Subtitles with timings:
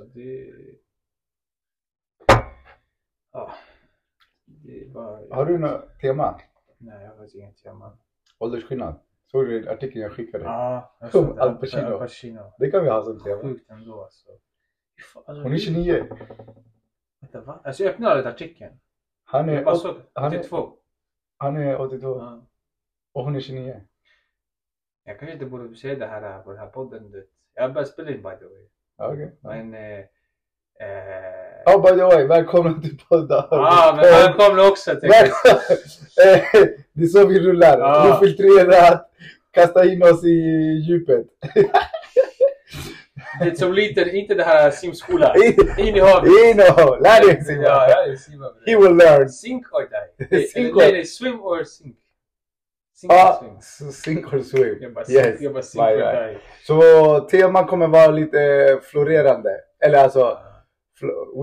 [0.00, 0.04] alltså.
[0.18, 0.54] Det...
[3.32, 3.54] Ja.
[4.44, 5.34] Det bara...
[5.34, 6.40] Har du något tema?
[6.78, 7.98] Nej, jag har faktiskt inget tema.
[8.38, 9.00] Åldersskillnad?
[9.26, 10.44] Såg du artikeln jag skickade?
[10.44, 11.42] Ja, såg det.
[11.42, 11.86] Al Pacino.
[11.86, 12.52] Al Pacino.
[12.58, 13.42] Det kan vi ha som tema.
[13.42, 14.28] Sjukt ändå alltså.
[15.26, 16.06] Alltså, Hon är 29.
[17.20, 17.60] Vänta, va?
[17.64, 18.80] Alltså jag öppnade aldrig artikeln.
[19.24, 20.72] Han är, åt- såg han är- 82.
[21.36, 22.46] han är 82 Ja.
[23.12, 23.84] och hon är 29.
[25.04, 27.24] Jag kanske inte borde säga det här på den här podden.
[27.54, 28.68] Jag har börjat spela in by the way.
[28.98, 29.32] Ja, Okej.
[29.42, 29.74] Men...
[29.74, 30.04] Eh, eh,
[31.66, 33.44] Ja, by the way, välkomna till podden.
[33.50, 35.14] ah, men välkomna också jag.
[35.14, 35.30] Eh,
[36.92, 37.78] Det är så vi rullar.
[37.78, 38.16] Ja.
[38.18, 39.10] Ofiltrerat.
[39.50, 40.28] Kasta in oss i
[40.88, 41.26] djupet.
[43.40, 45.34] Det är som lite, inte det här simskola.
[45.78, 46.28] In i havet.
[46.28, 46.96] Ino!
[47.02, 47.62] Lär dig Simon!
[47.62, 48.46] Ja, jag simma.
[48.66, 49.28] He will learn.
[49.28, 49.88] Sink or
[50.28, 50.48] die.
[50.54, 51.96] Sink or- nej, swim or sink.
[52.94, 53.60] Sink or swim.
[53.92, 54.78] sink or swim.
[54.80, 55.40] Jag bara sink, Yes.
[55.40, 56.32] jag bara sink Right, or right.
[56.34, 56.40] die.
[56.66, 59.50] Så teman kommer vara lite florerande.
[59.84, 60.38] Eller alltså,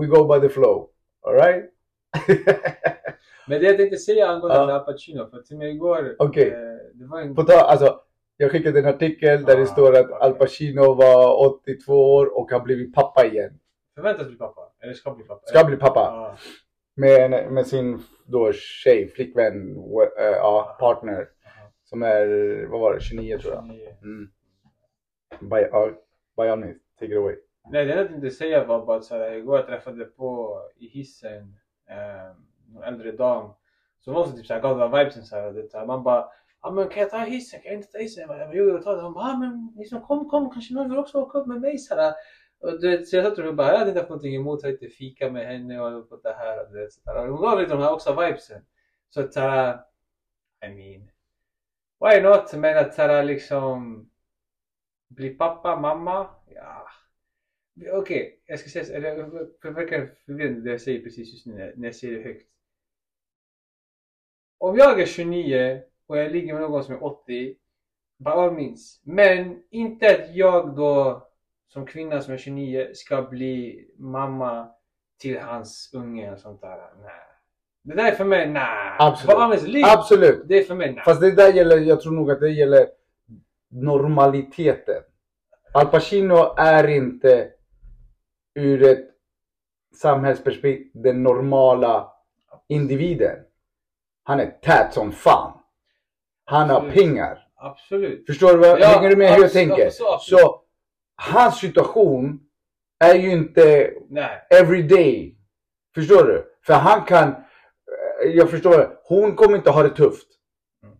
[0.00, 0.88] we go by the flow.
[1.26, 1.64] Alright?
[3.48, 4.74] Men det jag tänkte säga angående.
[4.74, 6.48] Al Pacino, för till mig igår, Okej.
[6.48, 6.58] eh,
[6.94, 7.34] det var en...
[7.34, 8.00] På ta, alltså,
[8.36, 10.10] jag skickade en artikel där Ah, det står att.
[10.12, 13.58] Al Pacino var 82 år och har blivit pappa igen.
[13.94, 15.46] Förväntas bli pappa, eller ska bli pappa.
[15.46, 16.00] Ska bli pappa.
[16.00, 16.36] Ja.
[16.96, 19.76] Med, med sin då tjej, flickvän,
[20.18, 21.28] eh, partner.
[21.92, 23.64] Som är, vad var det, 29 tror jag.
[23.66, 23.88] 29.
[24.02, 24.30] Mm.
[25.40, 25.90] By, ja,
[26.36, 27.36] by all means, take it away.
[27.70, 31.56] Nej, det jag tänkte säga var bara så här, igår jag träffade på i hissen
[31.88, 32.30] eh,
[32.76, 33.50] en äldre dam
[34.00, 36.28] som också typ så här, gav den vibesen så här, det, så här, man bara
[36.62, 37.60] Ja men kan jag ta hissen?
[37.60, 38.20] Kan jag inte ta hissen?
[38.20, 39.04] Jag bara, jo jag tar den.
[39.04, 41.78] Hon bara, ja men liksom, kom kom kanske någon vill också åka upp med mig
[41.78, 42.14] så här.
[42.60, 44.70] Och du vet, så jag satt och bara, jag hade inte haft någonting emot att
[44.70, 47.16] inte fika med henne och fått det här och det så där.
[47.16, 48.62] Och Hon gav lite de här också vibesen.
[49.10, 49.80] Så att så här,
[50.66, 51.10] I mean,
[52.02, 52.52] why not?
[52.54, 54.10] Men att såhär liksom
[55.08, 56.88] bli pappa, mamma, ja.
[57.92, 59.02] Okej, jag ska säga såhär,
[59.62, 62.48] jag verkar förvirrande det jag säger precis just nu när- när jag säger det högt.
[64.58, 67.56] Om jag är 29 och jag ligger med någon som är 80,
[68.18, 69.00] by all means.
[69.04, 71.26] Men inte att jag då
[71.66, 74.74] som kvinna som är 29 ska bli mamma
[75.18, 76.90] till hans unge och sånt där.
[77.02, 77.31] Nej.
[77.84, 78.96] Det där är för mig, nej.
[78.98, 79.38] Absolut.
[79.38, 79.84] Means, liv.
[79.88, 80.42] Absolut.
[80.48, 81.04] Det är för mig, nej.
[81.04, 82.86] Fast det där gäller, jag tror nog att det gäller
[83.70, 85.02] normaliteten.
[85.74, 87.48] Al Pacino är inte
[88.54, 89.08] ur ett
[89.94, 92.12] samhällsperspektiv den normala
[92.68, 93.36] individen.
[94.24, 95.52] Han är tät som fan.
[96.44, 96.94] Han har Absolut.
[96.94, 97.38] pengar.
[97.56, 98.26] Absolut.
[98.26, 98.56] Förstår du?
[98.58, 99.86] vad- Ja, hänger du med hur jag tänker?
[99.86, 100.20] absolut.
[100.22, 100.60] Så
[101.16, 102.40] hans situation
[103.04, 104.46] är ju inte Nej.
[104.50, 105.36] everyday.
[105.94, 106.44] Förstår du?
[106.66, 107.34] För han kan,
[108.24, 108.90] jag förstår det.
[109.04, 110.28] Hon kommer inte ha det tufft.
[110.82, 110.96] Mm.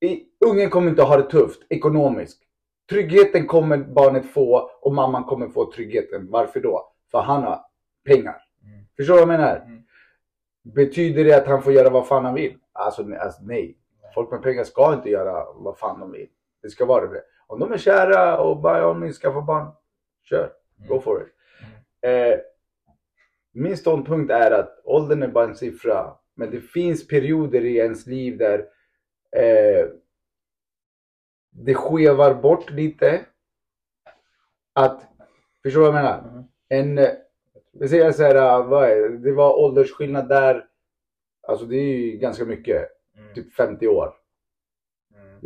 [0.00, 2.42] I, ungen kommer inte ha det tufft ekonomiskt.
[2.90, 6.30] Tryggheten kommer barnet få och mamman kommer få tryggheten.
[6.30, 6.92] Varför då?
[7.10, 7.60] För han har
[8.04, 8.36] pengar.
[8.64, 8.84] Mm.
[8.96, 9.56] Förstår du vad jag menar?
[9.56, 9.82] Mm.
[10.62, 12.56] Betyder det att han får göra vad fan han vill?
[12.72, 13.78] Alltså, alltså nej.
[14.14, 16.28] Folk med pengar ska inte göra vad fan de vill.
[16.62, 17.22] Det ska vara det.
[17.46, 19.72] Om de är kära och bara om ni skaffa barn,
[20.22, 20.52] kör.
[20.88, 21.28] Go for it.
[22.00, 22.38] Eh,
[23.52, 26.14] min ståndpunkt är att åldern är bara en siffra.
[26.34, 28.58] Men det finns perioder i ens liv där
[29.36, 29.86] eh,
[31.50, 33.20] det skevar bort lite.
[34.72, 35.02] Att,
[35.62, 36.22] förstår du vad jag menar?
[36.32, 36.44] Mhm.
[36.68, 37.10] En, eh,
[37.72, 39.18] vi säger så här, eh, vad är det?
[39.18, 40.66] det var åldersskillnad där.
[41.48, 42.88] Alltså det är ju ganska mycket.
[43.18, 43.34] Mm.
[43.34, 44.14] Typ 50 år.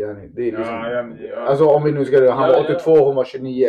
[0.01, 0.31] Mm.
[0.35, 1.37] Det är liksom, Ja, ja, ja.
[1.37, 2.65] Alltså om vi nu ska, han var ja.
[2.65, 3.69] 82, hon var 29.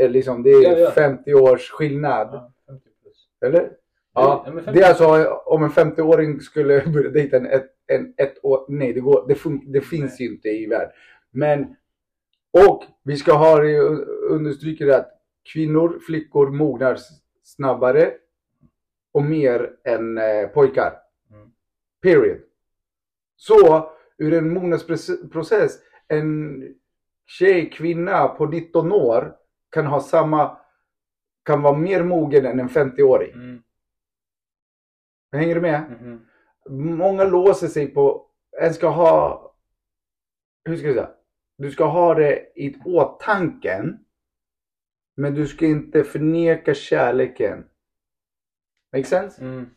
[0.00, 0.90] Eh, Liksom, det är Ja, ja.
[0.90, 2.28] 50 års skillnad.
[2.32, 3.28] Ja, 50 plus.
[3.44, 3.70] Eller?
[4.14, 7.70] Ja, Ja, men 50 det är alltså om en 50-åring skulle börja dejta en ett,
[7.86, 8.64] en ett år.
[8.68, 10.90] Nej, det, går, det, fun, det finns ju inte i världen.
[11.30, 11.76] Men,
[12.66, 13.78] och vi ska ha det,
[14.30, 15.10] understryka det att
[15.52, 16.98] kvinnor, flickor mognar
[17.42, 18.12] snabbare
[19.12, 20.92] och mer än eh, pojkar.
[21.30, 21.50] Mm.
[22.02, 22.38] Period.
[23.36, 25.78] Så ur en mognadsprocess,
[26.08, 26.62] en
[27.26, 29.34] tjej, kvinna på 19 år
[29.70, 30.56] kan ha samma,
[31.44, 33.32] kan vara mer mogen än en 50-åring.
[33.32, 33.62] Mm.
[35.32, 35.90] Hänger du med?
[36.00, 36.26] Mhm.
[36.96, 38.26] Många låser sig på,
[38.60, 39.54] en ska ha,
[40.64, 41.10] hur ska jag säga?
[41.58, 43.98] Du ska ha det i åtanken.
[45.16, 47.64] Men du ska inte förneka kärleken.
[48.92, 49.42] Make sense?
[49.42, 49.70] Mm.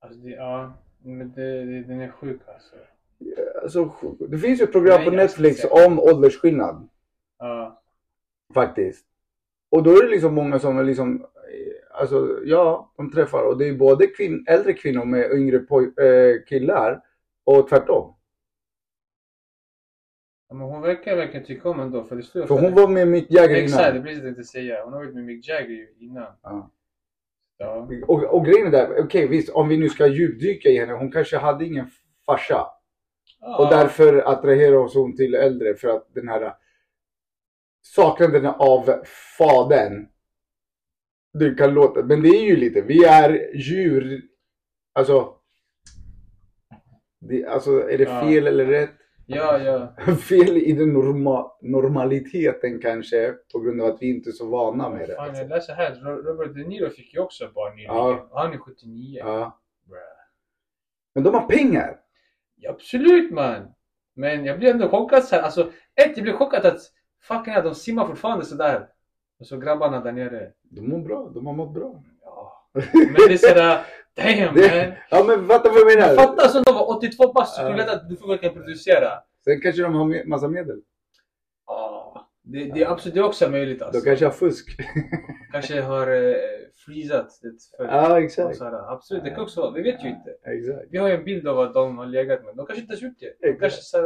[0.00, 0.72] Alltså det, ja,
[1.02, 2.74] men det, det, den är sjuk alltså.
[3.62, 3.94] Alltså,
[4.28, 6.88] det finns ju ett program Nej, på jag Netflix ska om åldersskillnad.
[7.38, 7.82] Ja.
[8.54, 9.06] Faktiskt.
[9.70, 11.26] Och då är det liksom många som är liksom,
[11.94, 17.00] alltså ja, de träffar och det är både kvin- äldre kvinnor med yngre eh, killar
[17.44, 18.14] och tvärtom.
[20.48, 23.08] Ja, men hon verkar verkligen tycka om ändå för det står För hon var med
[23.08, 24.02] Mick Jagger Exakt, det innan.
[24.02, 24.84] precis det tänkte säga.
[24.84, 26.32] Hon har varit med Mick Jagger innan.
[26.42, 26.70] Ja.
[27.58, 27.88] Ja.
[28.06, 31.12] Och, och grejen är där, okej visst om vi nu ska djupdyka i henne, hon
[31.12, 31.86] kanske hade ingen
[32.26, 32.66] farsa.
[33.58, 36.54] Och därför attraheras hon till äldre för att den här
[37.82, 39.04] saknaden av
[39.38, 40.08] fadern.
[41.38, 44.22] Du kan låta, men det är ju lite, vi är djur.
[44.92, 45.34] Alltså.
[47.20, 48.20] Det, alltså är det Ja.
[48.20, 48.90] fel eller rätt?
[49.26, 49.94] Ja, ja.
[50.16, 54.90] fel i den norma, normaliteten kanske på grund av att vi inte är så vana
[54.90, 55.14] med det.
[55.14, 55.94] Fan, jag läser här.
[55.94, 57.94] Ro- Robert De Niro fick ju också barn nyligen.
[57.94, 58.28] Ja.
[58.32, 59.18] Han är 79.
[59.18, 59.60] Ja.
[61.14, 62.00] Men de har pengar.
[62.56, 63.74] Ja, absolut man!
[64.16, 65.42] Men jag blir ändå chockad så här.
[65.42, 65.60] Alltså,
[65.94, 66.80] ett, jag blir chockad att
[67.22, 68.88] fucking hell, de simmar fortfarande sådär.
[69.40, 70.50] Och så grabbarna där nere.
[70.62, 72.02] De mår bra, de har mått bra.
[72.24, 72.68] Ja.
[72.94, 73.78] Men det är sådär,
[74.16, 74.96] damn Det- man!
[75.10, 76.14] Ja men fatta vad jag menar.
[76.16, 79.08] Fatta som de var 82 bast, så skulle att du får verkligen producera.
[79.44, 80.80] Sen kanske de har massa medel.
[81.66, 82.28] Ja.
[82.42, 84.00] Det, det är absolut det är också möjligt De alltså.
[84.04, 84.76] kanske har fusk.
[85.52, 86.34] Kanske har eh,
[86.86, 88.60] freezat det för ja exakt.
[88.62, 89.70] Absolut, det kan också vara.
[89.70, 90.30] Vi vet ju inte.
[90.44, 90.86] Exakt.
[90.90, 92.56] Vi har ju en bild av att de har legat med.
[92.56, 93.48] De kanske inte ens gjort det.
[93.48, 93.98] De kanske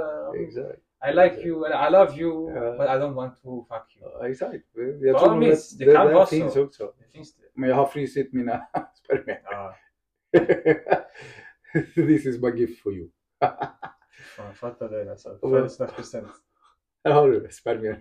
[0.42, 0.80] Exakt.
[1.00, 2.72] I like you, eller I love you, Ja.
[2.72, 4.26] but I don't want to fuck you.
[4.30, 4.54] Exakt.
[4.74, 5.78] Jag Ja, tror minst.
[5.78, 6.64] Det det, kan vara finns så.
[6.64, 6.92] också.
[6.98, 7.42] Det finns det.
[7.54, 8.66] Men jag har frysit mina
[9.04, 9.40] spermier.
[9.44, 9.74] Ja.
[11.94, 13.08] This is my gift for you.
[14.36, 15.38] Fan, fattar det alltså.
[15.40, 16.28] Födelsedagspresent.
[17.04, 18.00] Här har du spermier.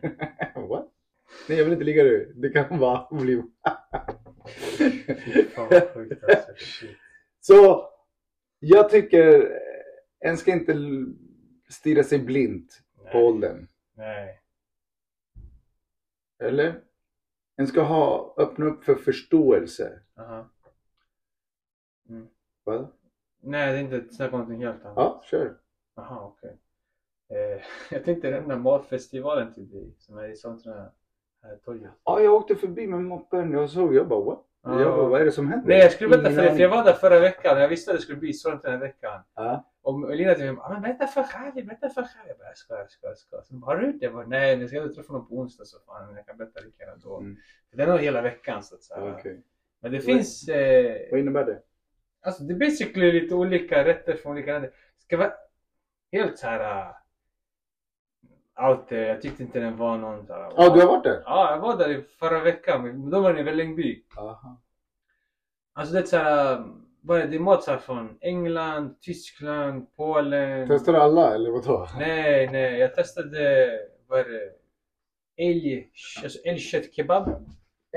[0.70, 0.88] What?
[1.50, 2.34] Nej jag vill inte ligga nu.
[2.36, 3.48] Det kan vara sjukt
[6.24, 6.52] alltså.
[7.40, 7.90] Så
[8.60, 9.48] jag tycker eh,
[10.20, 10.76] en ska inte
[11.70, 13.68] stirra sig blint på åldern.
[13.94, 14.42] Nej.
[16.39, 16.81] Eller?
[17.56, 20.00] En ska ha, öppna upp för förståelse.
[20.18, 20.50] Aha.
[22.63, 22.88] Va?
[23.42, 24.95] Nej, det är inte snack om någonting helt annat.
[24.95, 25.57] Ja, kör.
[25.95, 26.57] Jaha, okej.
[27.30, 27.62] Eh,
[27.92, 30.36] jag tänkte nämna matfestivalen till dig som är i
[31.44, 31.92] här torget.
[32.04, 33.51] Ja, jag åkte förbi med moppen.
[33.51, 34.44] Jag såg, jag bara what?
[34.63, 34.81] Ja.
[34.81, 35.68] Jag bara, vad är det som händer?
[35.68, 37.98] Nej, jag skulle berätta för dig, för jag var där förra veckan jag visste att
[37.98, 39.21] det skulle bli sånt den här veckan.
[39.36, 39.71] Ja.
[39.88, 42.30] Och Elina mig, "Ah, men berätta för Charlie, berätta för Charlie.
[42.30, 42.88] Jag bara, jag skojar,
[43.31, 44.06] jag bara, har du det?
[44.06, 46.60] Jag bara, nej, men jag ska träffa honom på onsdag så fan, jag kan berätta
[46.62, 47.18] lika gärna då.
[47.18, 47.38] Mm.
[47.69, 49.16] För den har hela veckan så att säga.
[49.18, 49.42] Okej.
[49.80, 51.62] Men det finns, eh, Vad innebär det?
[52.22, 54.72] alltså det är basically lite olika rätter från olika länder.
[55.00, 55.34] Ska vara
[56.12, 59.07] helt så här uh, out there.
[59.07, 61.22] Jag tyckte inte den var någon så här, Ja, du har varit där?
[61.25, 62.83] Ja, jag var där förra veckan.
[62.83, 64.04] men Då var den i Vällingby.
[64.18, 64.62] Aha.
[65.73, 66.66] Alltså det är så här,
[67.14, 67.35] är det?
[67.35, 70.68] Är här från England, Tyskland, Polen.
[70.68, 71.87] Testar du alla eller vadå?
[71.99, 72.80] Nej, nej.
[72.80, 73.69] Jag testade,
[74.07, 74.52] vad det?
[75.37, 75.87] Älg,
[76.23, 77.45] alltså älgkött-kebab.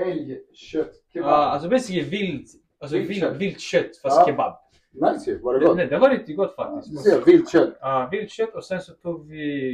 [0.06, 2.50] Älgkött Ja, alltså basically vilt,
[2.80, 4.26] alltså Vilt vilt, vilt kött fast Ja.
[4.26, 4.56] kebab.
[4.92, 5.38] Nice.
[5.42, 5.76] Var det gott?
[5.76, 7.02] nej, det var riktigt gott Du faktiskt.
[7.04, 7.76] ser, vilt kött.
[7.80, 9.72] Ja, vilt kött och sen så tog vi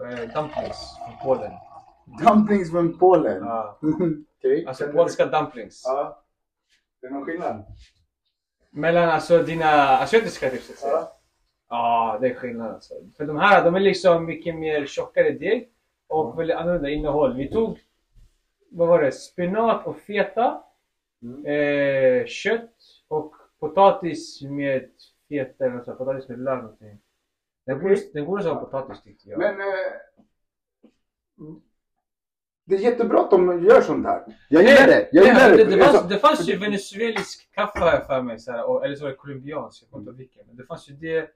[0.00, 1.52] eh, dumplings från Polen.
[2.24, 3.36] Dumplings från Polen.
[3.44, 3.78] Ja,
[4.38, 4.66] Okej.
[4.66, 5.82] alltså polska dumplings.
[5.84, 6.22] du- Ja.
[7.00, 7.64] Det är någon skillnad?
[8.76, 10.86] Mellan alltså dina asiatiska tips så.
[10.86, 11.12] Ja.
[11.68, 12.94] Ja, det är skillnad alltså.
[13.16, 15.68] För de här, de är liksom mycket mer tjockare deg
[16.06, 17.36] och väldigt annorlunda innehåll.
[17.36, 17.78] Vi tog,
[18.70, 20.62] vad var det, spenat och feta,
[21.22, 21.46] Mm.
[21.46, 22.74] eh, kött
[23.08, 24.90] och potatis med
[25.28, 25.98] feta eller sånt.
[25.98, 26.98] Potatis med lök någonting.
[27.66, 29.38] Den godaste, den godaste var potatis tyckte jag.
[29.38, 29.60] Men...
[29.60, 29.66] Eh,
[32.66, 34.22] det är jättebra att de gör sånt här.
[34.48, 35.08] Jag gillar det.
[35.12, 35.76] Jag gillar det, det.
[35.76, 39.02] det, fanns, det fanns ju venezuelisk kaffe här för mig, så här, och, eller så
[39.02, 40.46] var det colombiansk, jag kommer inte ihåg vilken.
[40.46, 41.30] Men det fanns ju det,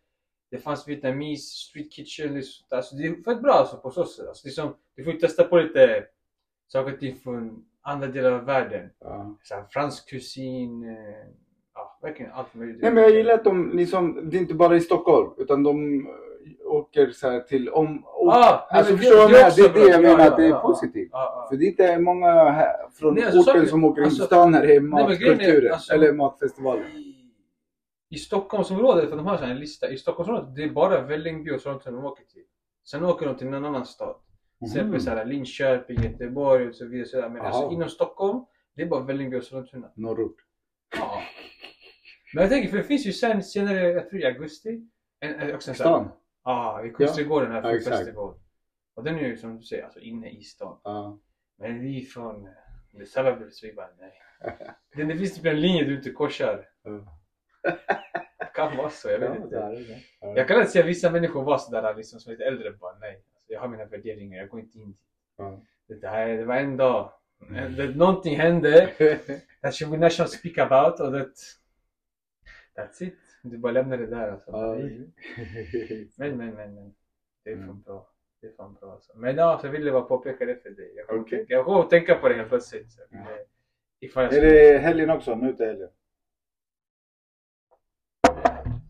[0.51, 2.77] det fanns vietnames, street kitchen, det, är sånt där.
[2.77, 4.29] alltså, det är fett bra alltså, på så sätt.
[4.29, 6.05] Alltså, det är som, du får ju testa på lite
[6.69, 8.91] saker och ting från andra delar av världen.
[9.01, 9.37] Ja.
[9.43, 11.27] Så här, fransk kusin, eh,
[11.75, 12.83] ja verkligen allt möjligt.
[12.83, 16.07] Nej men jag gillar att de liksom, det är inte bara i Stockholm utan de
[16.65, 18.05] åker så här till om...
[18.29, 19.51] Ah, alltså förstår du vad jag menar?
[19.57, 21.11] Det är det jag Ja, menar att det är positivt.
[21.51, 24.27] För det är inte många här från Nej, alltså, orten som åker in alltså- till
[24.27, 25.73] stan när det är Nej, men grejen är, matkulturen.
[25.73, 26.85] alltså- eller matfestivalen.
[26.87, 27.17] I,
[28.11, 31.51] I Stockholmsområdet, för de har så här en lista, i Stockholmsområdet det är bara Vällingby
[31.51, 32.43] och sånt som de åker till.
[32.91, 34.17] Sen åker de till en annan stad.
[34.59, 37.07] Till exempel så här Linköping, Göteborg och så vidare.
[37.07, 37.29] Så.
[37.29, 38.45] Men alltså, inom Stockholm,
[38.77, 39.91] det är bara Vällingby och Sollentuna.
[39.97, 40.37] Norrort.
[40.99, 41.23] Ja.
[42.35, 44.81] Men jag tänker, för det finns ju sen senare, jag tror i augusti,
[45.21, 46.09] en, också en här, Stan.
[46.45, 47.97] Ja, i Kungsträdgården här Ja, exakt.
[47.97, 48.35] festival.
[48.95, 50.81] Och den är ju som du säger, alltså inne i stan.
[50.85, 51.19] Ja.
[51.59, 54.13] Men vi från eh, Suburbs, vi bara nej.
[54.95, 56.69] Det, det finns typ en linje du inte korsar.
[56.83, 57.17] Ja.
[58.39, 59.57] Det kan vara så, jag vet Ja, inte.
[59.57, 60.01] det det.
[60.21, 60.37] Ja.
[60.37, 63.15] Jag kan inte säga vissa människor var sådär liksom, som lite äldre bara nej.
[63.35, 64.97] Alltså, jag har mina värderingar, jag går inte in.
[65.37, 65.61] Ja.
[65.87, 67.13] Det, här, det var en dag.
[67.77, 68.91] Det, någonting hände.
[69.63, 71.29] That we not speak about och det...
[72.77, 73.19] That's it.
[73.43, 74.51] Du bara lämnar det där alltså.
[74.51, 74.75] Ja.
[74.75, 75.11] Nej.
[76.19, 76.95] Men, men, men, men.
[77.45, 77.83] Det är för Mm.
[77.83, 78.11] bra.
[78.41, 79.13] Det är fan bra alltså.
[79.17, 80.93] Men ja, så jag ville bara påpeka det för dig.
[80.97, 81.39] Jag kommer Okej.
[81.39, 82.93] tänka- jag att tänka på det helt plötsligt.
[82.93, 83.45] Så jag ville-
[84.01, 84.73] Ifall jag Är skulle...
[84.73, 85.35] det helgen också?
[85.35, 85.91] Nu till helgen?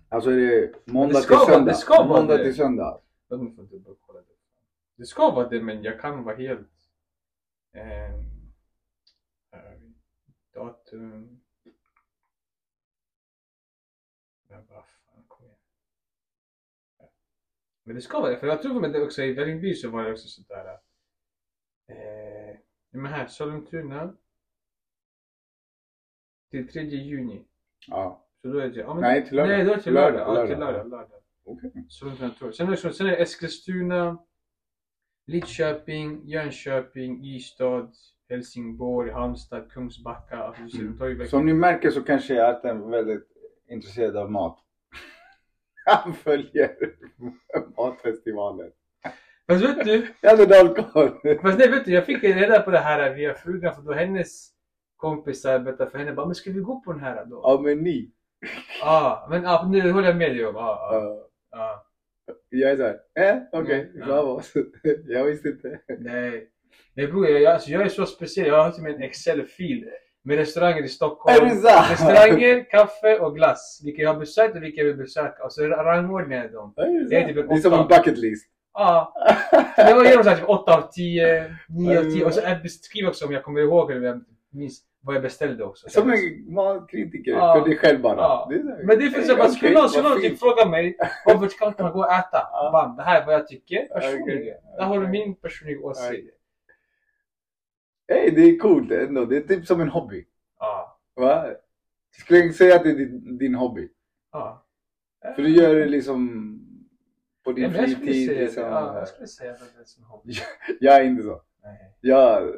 [0.09, 1.71] Alltså är det måndag det till vara- söndag?
[1.73, 2.45] det ska vara måndag det.
[2.45, 3.01] till söndag.
[4.97, 5.07] Det.
[5.07, 6.71] Ska vara det, men jag kan vara helt...
[7.73, 7.81] vi
[10.55, 11.41] datum...
[14.49, 15.57] Men vad fan, kom igen.
[17.85, 20.05] Men det ska vara det, för jag tror att det också i Vällingby så var
[20.05, 20.67] det också sådär...
[21.89, 22.57] Eh,
[22.91, 24.15] men här, Sollentuna.
[26.51, 27.45] Till 3 juni.
[27.89, 28.27] Ja.
[28.43, 28.81] Så då är det...
[28.81, 29.51] Ja, men, Nej, till lördag.
[29.57, 30.43] Nej, då är det till Lördag, lördag.
[30.43, 30.89] Ja, till lördag.
[30.91, 31.21] lördag.
[31.45, 31.73] Okej.
[31.89, 32.53] Sollentuna Torg.
[32.55, 34.19] Sen sen är det Eskilstuna,
[35.27, 37.93] Lidköping, Jönköping, Ystad,
[38.29, 40.37] Helsingborg, Halmstad, Kungsbacka.
[40.37, 43.29] Alltså, verkligen- Som ni märker så kanske jag är väldigt
[43.69, 44.59] intresserad av mat.
[45.85, 46.77] Han följer
[47.77, 48.71] matfestivalen.
[49.49, 51.09] Fast vet du, Jag hade koll.
[51.43, 54.49] fast nej, vet du, jag fick reda på det här via frugan för då hennes
[54.97, 57.41] kompisar berättade för henne bara, men ska vi gå på den här då?
[57.45, 58.11] Ja men ni.
[58.81, 60.55] Ja, men ja, nu håller jag med dig om.
[60.55, 61.29] Ja, ja, Ja.
[61.51, 61.87] ja.
[62.49, 64.07] Jag är såhär, eh okej, Mm, ja.
[64.07, 64.41] bravo.
[65.07, 65.81] Jag visste inte.
[65.99, 66.49] Nej.
[66.95, 68.47] Nej bror, jag, alltså, jag är så speciell.
[68.49, 69.91] Jag har till och med en Excel-fil
[70.23, 71.49] med restauranger i Stockholm.
[71.49, 71.71] Det?
[71.93, 73.81] Restauranger, kaffe och glass.
[73.85, 75.45] Vilka jag har besökt och vilka jag vill besöka.
[75.45, 76.73] Och så rangordnar jag dem.
[76.77, 78.47] Det är det, typ en det är som en bucket list.
[78.75, 79.13] Ja.
[79.77, 82.25] Så jag var såhär typ 8 av 10, 9 av 10.
[82.25, 85.65] Och så jag skriver också om jag kommer ihåg eller jag minns vad jag beställde
[85.65, 85.89] också.
[85.89, 87.55] Som en matkritiker Ja.
[87.55, 88.17] för dig själv bara.
[88.17, 88.47] Ja.
[88.51, 90.97] Det är Men det så okej, att skulle någon, skulle någon typ fråga mig
[91.27, 92.49] varför ska man gå och äta?
[92.53, 92.71] Ja.
[92.73, 94.57] Bam, det här är vad jag tycker personligen.
[94.77, 96.37] Där har du min personliga åsikt.
[98.11, 99.25] Hej, det är coolt ändå.
[99.25, 100.27] Det är typ som en hobby.
[100.59, 100.99] Ja.
[101.15, 101.47] Va?
[102.19, 103.89] Skulle jag säga att det är din, din hobby?
[104.33, 104.67] Ja.
[105.35, 106.47] För du gör det liksom
[107.45, 108.29] på Ja, din skulle fritid.
[108.29, 108.63] säga Liksom.
[108.63, 110.33] Ja, jag skulle säga att det är som hobby.
[110.81, 111.43] Jag är inte så.
[111.63, 111.95] Nej.
[112.01, 112.55] Jag,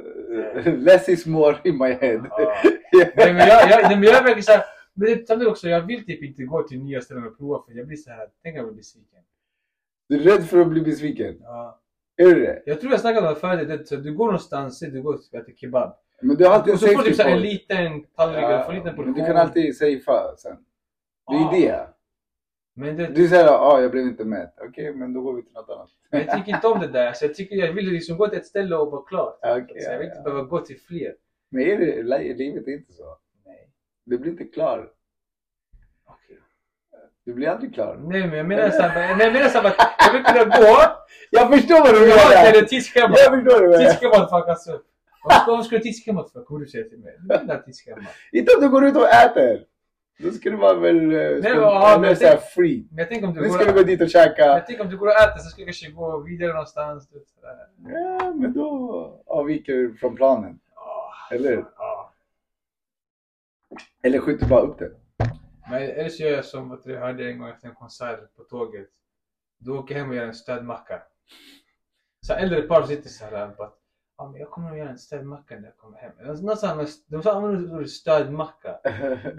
[0.78, 2.26] less is more in my head.
[2.94, 3.04] Ja.
[3.16, 5.80] Nej men jag, jag, nej, men jag är verkligen såhär, men det, samtidigt också, jag
[5.87, 8.56] vill typ inte gå till nya ställen och prova för jag blir såhär, tänk om
[8.56, 9.21] jag blir besviken.
[10.09, 11.37] Du är rädd för att bli besviken?
[11.42, 11.80] Ja.
[12.31, 12.62] Är det?
[12.67, 15.35] Jag tror jag snackade om det förut, det, så du går någonstans, du går och
[15.41, 15.97] äter kebab.
[16.21, 18.64] Men du har alltid Och så får du safety typ så här en liten tallrik,
[18.64, 19.12] får en liten portion.
[19.14, 20.57] du kan alltid safea sen.
[21.29, 21.50] Det är Ja.
[21.52, 21.88] det.
[22.75, 24.55] Men det, Du säger ja, jag blev inte mätt.
[24.69, 25.88] Okej, men då går vi till något annat.
[26.11, 27.12] men jag tycker inte om det där.
[27.12, 29.35] Så jag, tycker, jag vill liksom gå till ett ställe och vara klar.
[29.43, 30.23] Okej, så jag vill ja, inte ja.
[30.25, 31.14] behöva gå till fler.
[31.50, 33.17] Men är det, li- livet är inte så.
[33.47, 33.69] Nej.
[34.05, 34.91] Du blir inte klar.
[36.05, 36.38] Okej.
[37.25, 37.97] Du blir aldrig klar.
[38.02, 39.76] Nej men jag menar såhär, jag menar såhär att
[40.07, 40.76] jag vill kunna gå,
[41.35, 42.51] Jag förstår vad du jag menar!
[42.51, 43.15] eller tidskrämma.
[43.19, 43.85] Jag förstår vad du menar!
[43.85, 44.87] Tidskrämma fuckas upp.
[45.47, 46.45] Vad ska, du tidskrämma för?
[46.45, 47.17] Kommer du säga till mig?
[47.19, 48.07] Du menar tidskrämma.
[48.33, 49.65] Inte om du går ut och äter!
[50.19, 50.97] Då du vara väl...
[51.07, 52.87] Nej, men ja, men det- free.
[52.91, 54.43] Men jag tänker om du Nu ska du gå dit och käka.
[54.43, 57.09] Jag tänker om du går och äter så ska du kanske gå vidare någonstans.
[57.09, 57.25] Du.
[57.93, 60.59] Ja, men då avviker du från planen.
[60.75, 61.65] Ah, Eller hur?
[61.77, 62.12] ja.
[64.03, 64.91] Eller skjuter bara upp det.
[65.71, 68.43] Men eller så gör jag som du, jag hörde en gång efter en konsert på
[68.43, 68.89] tåget.
[69.59, 71.03] Då åker jag hem och gör en stödmacka.
[72.26, 73.79] Så äldre par sitter så här på att
[74.19, 76.12] ja, men jag kommer att göra en stödmacka när jag kommer hem.
[76.21, 78.75] Någonstans, de använder ordet stödmacka.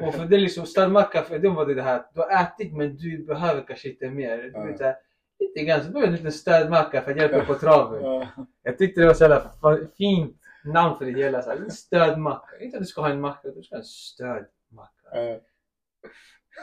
[0.08, 2.74] Och för det är liksom stödmacka, för dem var det det här du har ätit
[2.74, 4.38] men du behöver kanske inte mer.
[4.38, 4.96] Du vet, här,
[5.40, 8.04] lite grann, så behöver en liten stödmacka för att hjälpa dig på traven.
[8.04, 8.28] Ja.
[8.63, 9.52] Jag tyckte det var så jävla
[9.98, 11.42] fint namn för det hela.
[11.42, 12.60] Så här, stödmacka.
[12.60, 15.08] Inte att du ska ha en macka, du ska ha en stödmacka.
[15.12, 15.40] Ja.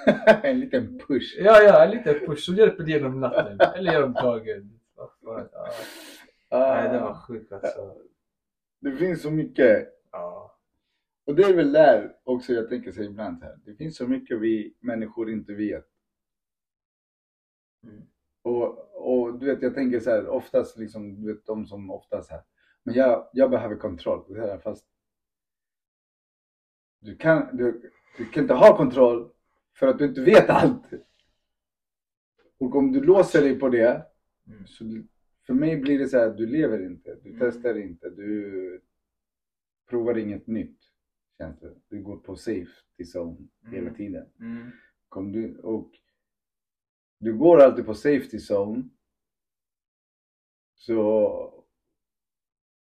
[0.42, 1.36] en liten push.
[1.38, 3.60] Ja, ja, en liten push som hjälper dig genom natten.
[3.76, 4.79] Eller genom dagen.
[5.00, 5.72] Vad fan, ja.
[6.50, 7.96] Nej, det var sjukt alltså.
[8.80, 9.88] Det finns så mycket.
[10.12, 10.58] Ja.
[11.24, 13.58] Och det är väl där också jag tänker sig ibland här.
[13.64, 15.86] Det finns så mycket vi människor inte vet.
[17.82, 18.02] Mm.
[18.42, 22.30] Och, och du vet, jag tänker så här, oftast liksom, du vet de som oftast
[22.30, 22.42] här.
[22.82, 24.34] Men jag, jag behöver kontroll.
[24.34, 24.86] Det här, fast
[27.00, 29.32] du kan, du, du kan inte ha kontroll
[29.74, 30.82] för att du inte vet allt.
[32.58, 34.09] Och om du låser dig på det,
[34.52, 34.66] Mm.
[34.66, 35.06] så du-
[35.46, 37.40] för mig blir det så här, du lever inte, du Mm.
[37.40, 38.80] testar inte, du
[39.88, 40.78] provar inget nytt.
[41.38, 41.74] Känns det.
[41.88, 43.36] Du går på safety zone
[43.70, 43.94] hela Mm.
[43.94, 44.26] tiden.
[44.40, 44.70] Mm.
[45.08, 45.90] Kom du, och
[47.18, 48.82] du går alltid på safety zone
[50.74, 51.64] så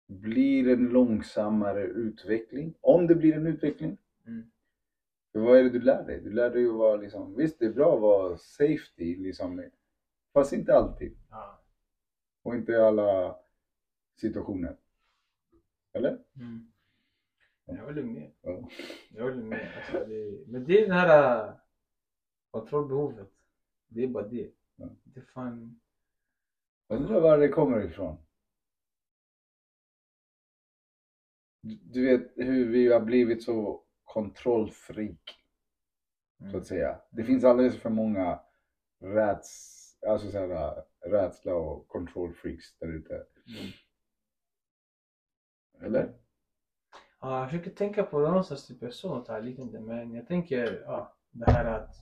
[0.08, 2.74] blir en långsammare utveckling.
[2.82, 3.98] Om det blir en utveckling.
[4.28, 4.52] Mm.
[5.32, 6.22] För vad är det du lär dig?
[6.22, 9.64] Du lär dig att vara liksom, visst det är bra att vara safety liksom,
[10.36, 11.18] fast inte alltid.
[11.30, 11.60] Ja.
[12.44, 13.40] Och inte i alla
[14.16, 14.78] situationer.
[15.94, 16.24] Eller?
[16.36, 16.72] Mm.
[17.66, 18.32] Jag håller med.
[18.42, 18.70] Ja.
[19.10, 19.72] Jag håller med.
[19.78, 21.54] Alltså, det, men det är det här äh,
[22.52, 23.30] kontrollbehovet.
[23.88, 24.52] Det är bara det.
[24.76, 24.90] Ja.
[25.04, 25.80] Det är fan...
[26.88, 28.18] Undrar var det kommer ifrån.
[31.62, 35.40] Du- vet hur vi har blivit så kontrollfreak,
[36.38, 36.56] så Mm.
[36.60, 37.02] att säga.
[37.12, 38.40] Det finns alldeles för många
[39.00, 39.75] räds,
[40.08, 43.14] alltså så här, rädsla och kontrollfreaks där ute.
[43.14, 43.72] Mm.
[45.82, 46.14] Eller?
[47.20, 50.84] Ja, jag försöker tänka på någonstans typ jag såg något här liknande men jag tänker
[50.86, 51.96] ja, det här att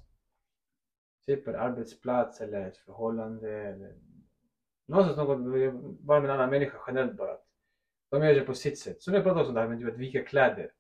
[1.26, 3.96] typ en arbetsplats eller ett förhållande eller
[4.86, 5.38] någonstans något,
[6.00, 7.38] bara med en annan människa generellt bara.
[8.10, 9.02] De gör det på sitt sätt.
[9.02, 10.72] Som jag pratade om där med du vet vika kläder.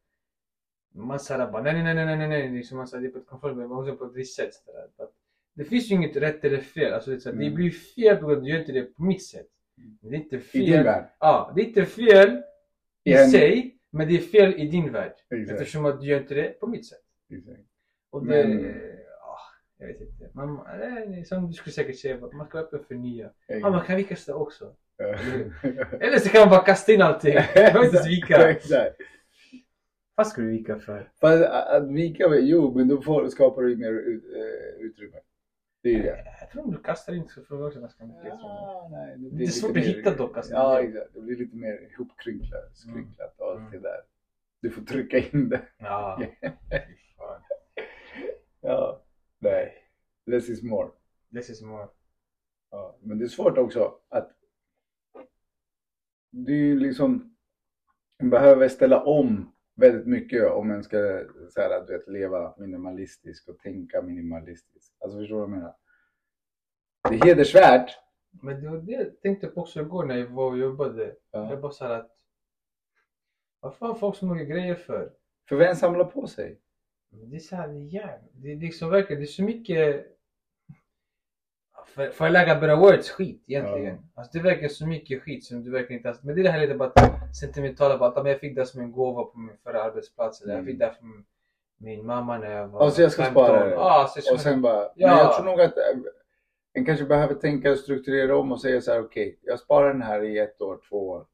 [0.93, 3.17] Man säger bara nej nej nej nej nej nej liksom man säger det är på
[3.17, 4.53] ett kontroll men man måste på ett visst sätt.
[4.53, 5.03] så där.
[5.03, 5.13] Att
[5.55, 6.93] Det finns ju inget rätt eller fel.
[6.93, 7.55] Alltså, det, här, det Mm.
[7.55, 9.47] blir fel på grund av att du gör inte det på mitt sätt.
[10.01, 10.83] Det är inte I din fel.
[10.83, 11.05] värld.
[11.19, 12.41] Ja, det är inte fel
[13.03, 15.13] i I sig, men det är fel i din värld.
[15.29, 15.51] Exakt.
[15.61, 16.99] Eftersom att du gör inte det på mitt sätt.
[17.29, 17.59] Exakt.
[18.09, 18.47] Och det...
[18.47, 18.63] Men-
[19.19, 19.37] ja,
[19.77, 20.29] jag vet inte.
[20.33, 20.59] Man,
[21.25, 23.29] som du skulle säkert säga, man ska vara öppen för nya.
[23.47, 24.75] Ja, man kan vika sådär också.
[25.99, 27.33] Eller så kan man bara kasta in allting.
[27.35, 28.55] Man behöver inte vika.
[30.15, 31.09] Vad ska du vika för?
[31.21, 35.17] Fast att, att vika, jo men då får, skapar du mer eh, utrymme.
[35.83, 36.25] Det är ju det.
[36.39, 38.25] Jag tror du kastar in du också ganska mycket.
[38.25, 40.53] Ja, nej, det, Det är svårt att hitta dock, alltså.
[40.53, 41.13] Ja, exakt.
[41.13, 43.71] Det blir lite mer ihopkrynklat, skrynklat och allt Mm.
[43.71, 44.01] det där.
[44.61, 45.61] Du får trycka in det.
[45.77, 46.21] Ja.
[48.61, 49.01] Ja,
[49.39, 49.73] nej.
[50.25, 50.89] Less is more.
[51.29, 51.87] Less is more.
[52.71, 54.31] Ja, men det är svårt också att
[56.31, 57.35] det är ju liksom
[58.21, 63.49] man behöver ställa om väldigt mycket om man ska så här, du vet, leva minimalistiskt
[63.49, 64.93] och tänka minimalistiskt.
[64.99, 65.75] Alltså förstår du vad jag menar?
[67.09, 67.97] Det är hedersvärt.
[68.41, 71.15] Men det var det jag tänkte på också igår när jag var och jobbade.
[71.31, 71.49] Ja.
[71.49, 72.11] Jag bara såhär att...
[73.59, 75.13] Vad fan har folk så många grejer för?
[75.49, 76.59] För vem samlar på sig?
[77.09, 78.31] Det är såhär, det jävligt.
[78.33, 80.07] Det är liksom verkligen, det är så mycket...
[81.85, 83.97] För, för att lägga better words skit egentligen.
[84.13, 86.17] Alltså det verkar så mycket skit som du verkligen inte har...
[86.21, 88.55] Men det är det här lite bara att sentimentala bara att "Ja, men jag fick
[88.55, 90.71] det som en gåva på min förra arbetsplats eller jag Mm.
[90.71, 91.25] fick det från
[91.77, 93.71] min mamma när jag var Ja, så jag ska spara det.
[93.71, 94.33] Jag ska...
[94.33, 95.07] Och sen bara, Ja.
[95.07, 95.83] men jag tror nog att eh,
[96.73, 100.01] en kanske behöver tänka och strukturera om och säga så här, okej, jag sparar den
[100.01, 101.25] här i ett år, två år.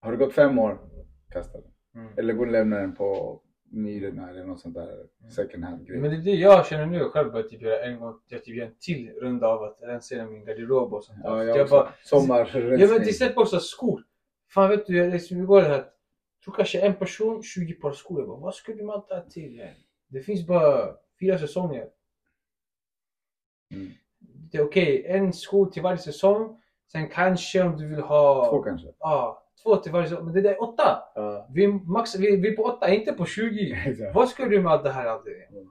[0.00, 0.78] Har det gått fem år,
[1.32, 1.70] kasta den.
[2.02, 2.18] Mm.
[2.18, 3.40] Eller gå och lämna den på
[3.72, 5.98] Myrorna eller något sånt där second hand grej.
[6.00, 8.56] Men det är det jag känner nu själv att typ göra en gång, jag typ
[8.56, 11.30] gör en till runda av att rensera min garderob och sånt där.
[11.30, 12.78] Ja, jag, jag bara, Sommarrensning.
[12.80, 14.04] Ja men till exempel också skor.
[14.54, 15.62] Fan vet du, jag liksom igår.
[15.62, 15.84] Jag
[16.44, 18.20] tror kanske en person, 20 par skor.
[18.20, 19.68] Jag bara, vad skulle man ta till?
[20.08, 21.88] Det finns bara fyra säsonger.
[23.74, 23.92] Mm.
[24.52, 26.62] Det är okej, en sko till varje säsong.
[26.92, 28.50] Sen kanske om du vill ha...
[28.50, 28.88] Två kanske.
[28.98, 30.24] Ja, två till varje säsong.
[30.24, 31.02] Men det där är åtta.
[31.14, 31.48] Ja.
[31.50, 33.72] Vi, max, vi, vi är på åtta, inte på 20.
[33.86, 34.14] Exakt.
[34.14, 35.06] Vad ska du med allt det här?
[35.06, 35.56] Allt det?
[35.56, 35.66] Mm.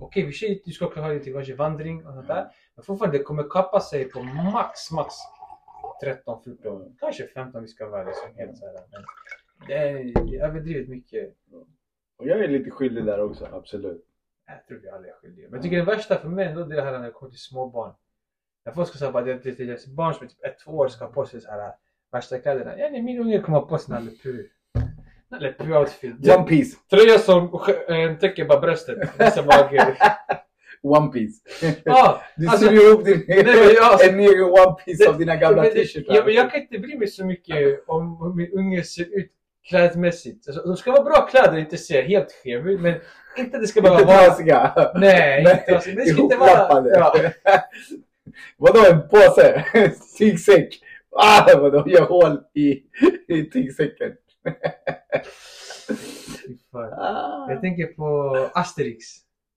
[0.00, 2.46] Okej, vi säger att du ska klara dig till kanske vandring och sånt där.
[2.74, 5.14] Men fortfarande, det kommer kappa sig på max, max
[6.02, 8.74] 13, 14, kanske 15 vi ska vara liksom helt så här.
[8.90, 9.02] Men
[9.68, 11.34] det är, överdrivet mycket.
[12.16, 14.06] Och jag är lite skyldig där också, absolut.
[14.46, 15.48] Jag tror vi alla är skyldiga.
[15.48, 17.30] Men jag tycker det värsta för mig ändå det är det här när det kommer
[17.30, 17.94] till småbarn.
[18.64, 21.12] När folk ska säga det, det barn som är typ ett, två år ska ha
[21.12, 21.72] på sig så här
[22.12, 22.78] värsta kläderna.
[22.78, 24.44] Ja, nej, min unge kommer ha på sig Nalle Puh.
[25.28, 26.36] Nalle Puh-outfit.
[26.36, 26.76] One piece.
[26.90, 28.98] Tröja som äh, täcker bara bröstet.
[29.18, 29.96] Vissa mage.
[30.86, 31.40] One piece.
[31.84, 35.62] Ja, Du alltså- syr ihop din Nej, jag- en egen one piece av dina gamla
[35.62, 36.14] det- t-shirtar.
[36.14, 39.32] Ja, men jag kan inte bry mig så mycket om hur min unge ser ut
[39.68, 40.48] klädmässigt.
[40.48, 42.80] Alltså, de ska vara bra kläder, inte se helt skev ut.
[42.80, 42.94] Men
[43.38, 44.18] inte det ska bara Inte vara...
[44.26, 44.90] trasiga.
[44.94, 45.96] Nej, inte trasigt.
[45.96, 46.88] Det ska inte vara...
[46.88, 47.14] Ja.
[48.58, 49.64] Vadå en påse?
[50.18, 50.68] Tygsäck?
[51.16, 51.84] Ah, vadå?
[51.88, 52.82] Gör hål i,
[53.28, 54.12] i tygsäcken.
[56.72, 57.50] Ah.
[57.50, 59.04] Jag tänker på Asterix.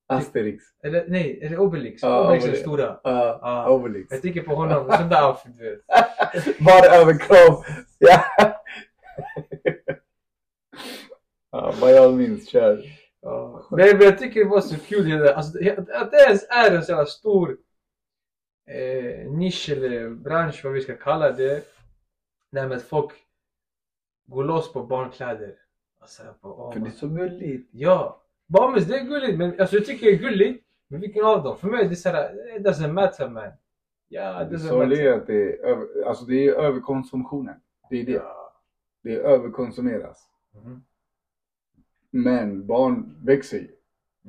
[0.09, 0.63] Asterix.
[0.83, 2.03] Eller nej, eller Obelix.
[2.03, 2.99] Ja, Obelix är stora.
[3.03, 3.69] Ja, Ja.
[3.69, 4.11] Obelix.
[4.11, 6.59] Jag tänker på honom, sån där outfit du vet.
[6.65, 7.65] Bara överkropp.
[7.97, 8.23] Ja.
[11.51, 12.83] ja, by all means, kör.
[13.21, 13.67] Ja.
[13.71, 15.33] Men men jag tycker det var så kul det där.
[15.33, 15.57] Alltså,
[15.93, 17.57] att det ens är en sån här stor
[18.69, 21.63] eh, nisch eller bransch, vad vi ska kalla det.
[22.51, 23.11] Det här med att folk
[24.27, 25.55] går loss på barnkläder.
[26.01, 27.69] Alltså, jag bara, åh, För det är så gulligt.
[27.71, 29.37] Ja, Bamis det är gulligt.
[29.37, 30.65] Men alltså, jag tycker det är gulligt.
[30.87, 31.57] Men vilken av dem?
[31.57, 33.51] För mig är det såhär, it doesn't matter man.
[34.07, 37.55] Ja, Det sorgliga är att det är, över, alltså det är överkonsumtionen.
[37.89, 38.11] Det är det.
[38.11, 38.53] Ja.
[39.01, 40.29] Det är överkonsumeras.
[40.55, 40.83] Mhm.
[42.09, 43.67] Men barn växer ju.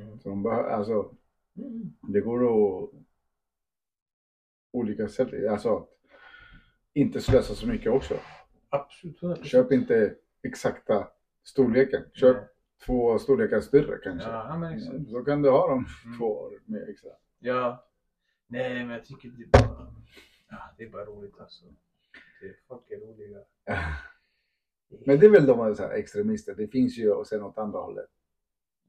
[0.03, 0.19] Mm.
[0.19, 1.11] Så de behöver, alltså,
[1.57, 1.93] Mm.
[2.01, 2.45] det går
[2.85, 2.91] att
[4.73, 5.89] olika sätt, alltså att
[6.95, 8.15] inte slösa så mycket också.
[8.69, 9.45] Absolut, 100%.
[9.45, 11.09] Köp inte exakta
[11.45, 12.03] storleken.
[12.13, 12.37] Köp.
[12.87, 14.29] Två storlekar större kanske.
[14.29, 15.11] Ja, men exakt.
[15.11, 16.19] Så kan du ha dem Mm.
[16.19, 17.11] två år mer extra.
[17.39, 17.87] Ja.
[18.47, 19.87] Nej, men jag tycker det är bara...
[20.51, 21.65] Ja, det är bara roligt alltså.
[22.41, 23.39] Det, folk är roliga.
[25.07, 26.55] Men det är väl de så här extremister.
[26.55, 28.09] Det finns ju och sen åt andra hållet.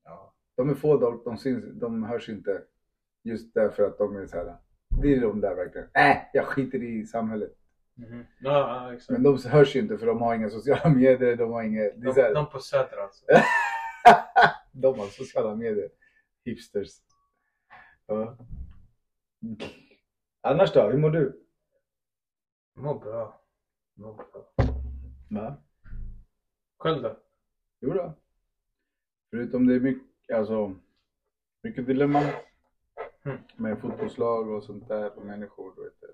[0.04, 0.34] Ja.
[0.56, 2.62] De är få, de, de, syns, de hörs inte
[3.23, 4.56] just därför att de är så här.
[5.01, 5.88] Det är de där verkligen.
[5.93, 7.54] Äh, jag skiter i samhället.
[7.95, 8.25] Mhm.
[8.39, 8.51] Ja,
[8.86, 9.10] ja, exakt.
[9.10, 11.36] Men de hörs ju inte för de har inga sociala medier.
[11.36, 11.82] De har inga...
[11.84, 13.25] Är de, de på Söder alltså.
[14.71, 15.89] de har sociala medier.
[16.45, 16.89] Hipsters.
[18.05, 18.37] Ja.
[20.41, 20.89] Annars då?
[20.89, 21.45] Hur mår du?
[22.73, 23.41] Mår bra.
[23.93, 24.51] Mår bra.
[25.29, 25.57] Va?
[26.77, 27.17] Själv då?
[27.79, 28.13] Jo då.
[29.29, 30.75] Förutom det är mycket, alltså,
[31.63, 32.25] mycket dilemman
[33.25, 33.37] Mm.
[33.55, 35.73] med fotbollslag och sånt där och människor.
[35.75, 36.07] Du vet, det,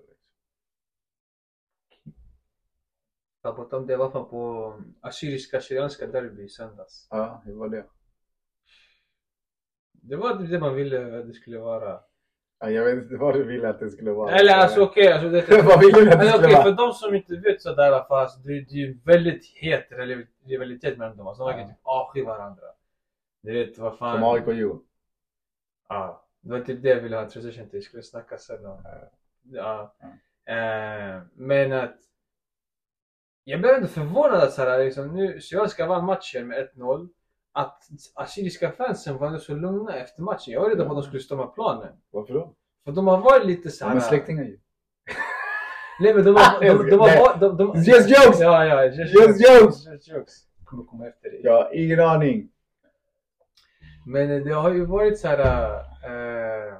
[3.56, 7.06] pratade om det i alla fall på assyriska syrianska derby i söndags.
[7.10, 7.84] Ja, hur var det?
[9.92, 12.00] Det var det man ville att det skulle vara.
[12.60, 14.30] Ja, jag vet inte vad du ville att det skulle vara.
[14.34, 16.62] Eller alltså okej, alltså det, Vad vill du att det Men skulle vara?
[16.62, 19.86] för de som inte vet sådär alltså, det, det är ju väldigt het
[20.44, 21.26] rivalitet mellan dem.
[21.26, 21.68] Alltså, de verkar Ja.
[21.68, 22.64] typ avsky varandra.
[23.42, 24.14] Du vet vad fan.
[24.20, 24.82] Som AIK och Djurgården.
[25.88, 27.76] Ja, det var typ det jag ville ha transition till.
[27.76, 28.82] Jag skulle snacka sen om.
[29.42, 29.94] Ja.
[29.98, 30.54] Ja.
[30.54, 31.96] Eh, men att
[33.48, 37.08] jag blev ändå förvånad att så här, liksom, nu Syrianska vann matchen med 1-0.
[37.52, 37.82] Att
[38.14, 40.52] assyriska fansen var ändå så lugna efter matchen.
[40.52, 41.92] Jag var rädd för att de skulle storma planen.
[42.10, 42.54] Varför då?
[42.84, 44.58] För de har varit lite så De är släktingar ju.
[46.00, 46.60] Nej men de har...
[46.60, 48.40] De, de, har de, de, Just jokes!
[48.40, 48.84] Ja, ja.
[48.84, 49.86] Just, Just jokes!
[49.86, 50.34] Just jokes.
[50.64, 51.40] Kommer komma efter dig.
[51.44, 52.48] Jag har ingen aning.
[54.06, 55.74] Men det har ju varit så här...
[56.04, 56.74] Eh,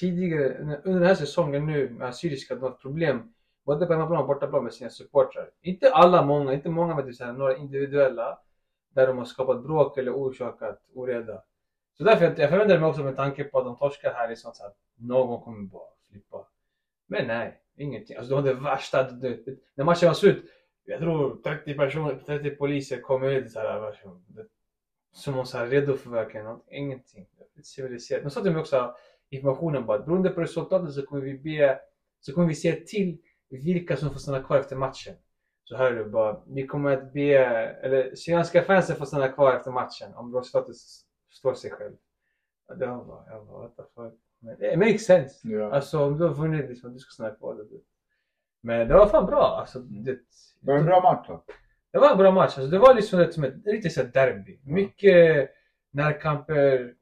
[0.00, 3.32] tidigare, under den här säsongen nu med Assyriska, de har ett problem
[3.70, 5.50] både på hemmaplan och bortaplan med sina supportrar.
[5.62, 8.38] Inte alla, många, inte många men typ några individuella
[8.94, 11.42] där de har skapat bråk eller orsakat oreda.
[11.98, 14.36] Så därför jag, jag förväntade mig också med tanke på att de torskar här i
[14.36, 16.46] sånt så att någon kommer bara flippa.
[17.06, 18.16] Men nej, ingenting.
[18.16, 20.44] Alltså det var det värsta, det, det, när matchen var slut,
[20.84, 24.46] jag tror 30 personer, 30 poliser kom ut så här, det,
[25.12, 26.64] som var så här redo för verkligen något.
[26.70, 27.26] Ingenting.
[27.62, 28.22] Civiliserat.
[28.22, 28.94] Men så till de också
[29.30, 31.78] informationen bara, beroende på resultatet så kommer vi be,
[32.20, 33.18] så kommer vi se till
[33.50, 35.14] vilka som får stanna kvar efter matchen.
[35.64, 37.34] Så är det bara, vi kommer att be,
[37.82, 40.76] eller syrianska fansen får stanna kvar efter matchen om resultatet
[41.30, 41.94] står sig själv.
[42.68, 44.14] Och det var bara, jag bara, what the fuck.
[44.38, 45.48] Men det makes sense.
[45.48, 45.72] Ja.
[45.72, 47.54] Alltså om du har vunnit liksom, du ska stanna kvar.
[47.54, 47.64] Det.
[48.60, 49.56] Men det var fan bra.
[49.60, 50.18] Alltså, det,
[50.60, 51.44] Var en bra match då?
[51.92, 52.58] det var en bra match.
[52.58, 54.60] Alltså, det var liksom ett, som ett riktigt derby.
[54.64, 55.50] Mycket
[55.90, 56.94] närkamper.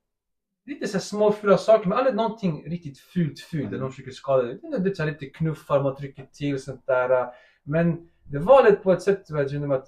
[0.68, 3.72] Lite så småfula saker men aldrig någonting riktigt fult fult Mm.
[3.72, 4.58] där någon försöker skada dig.
[4.62, 7.26] Det är lite, så här, lite knuffar, man trycker till och sånt där.
[7.62, 9.86] Men det var lite på ett sätt jag kände att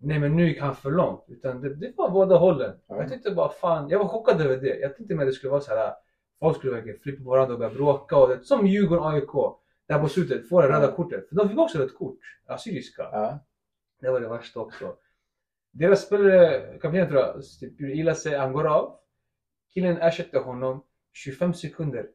[0.00, 1.24] nej men nu gick han för långt.
[1.28, 2.76] Utan det, det var båda hållen.
[2.86, 2.96] Ja.
[2.96, 4.78] Jag tyckte bara fan, jag var chockad över det.
[4.78, 5.92] Jag tänkte att det skulle vara så här.
[6.40, 8.16] Folk skulle verkligen flippa på varandra och börja bråka.
[8.16, 9.30] Och det, som Djurgården AIK.
[9.88, 10.92] Där på slutet får det röda Ja.
[10.96, 11.28] kortet.
[11.28, 12.18] För de fick också rött kort.
[12.46, 13.02] Assyriska.
[13.12, 13.38] Ja.
[14.00, 14.94] Det var det värsta också.
[15.72, 18.96] Deras spelare, kapten tror jag, typ illa sig, han går av.
[19.74, 20.82] Killen ersatte honom
[21.12, 22.06] 25 sekunder.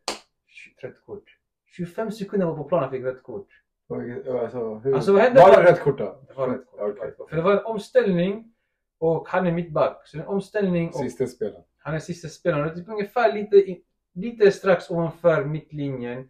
[0.48, 1.24] 20 Rött kort.
[1.66, 3.48] 25 sekunder var på planen fick rött kort.
[3.90, 4.96] Alltså, hur...
[4.96, 6.20] Alltså, vad hände var det rätt kort då?
[6.28, 6.80] Det var rött kort.
[7.00, 7.30] rött kort.
[7.30, 8.54] För det var en omställning
[9.00, 10.02] och han är mittback.
[10.08, 11.64] Så en omställning och Sista spelaren.
[11.78, 12.64] han är sista spelaren.
[12.68, 13.82] Det är typ ungefär lite,
[14.14, 16.30] lite strax ovanför mittlinjen.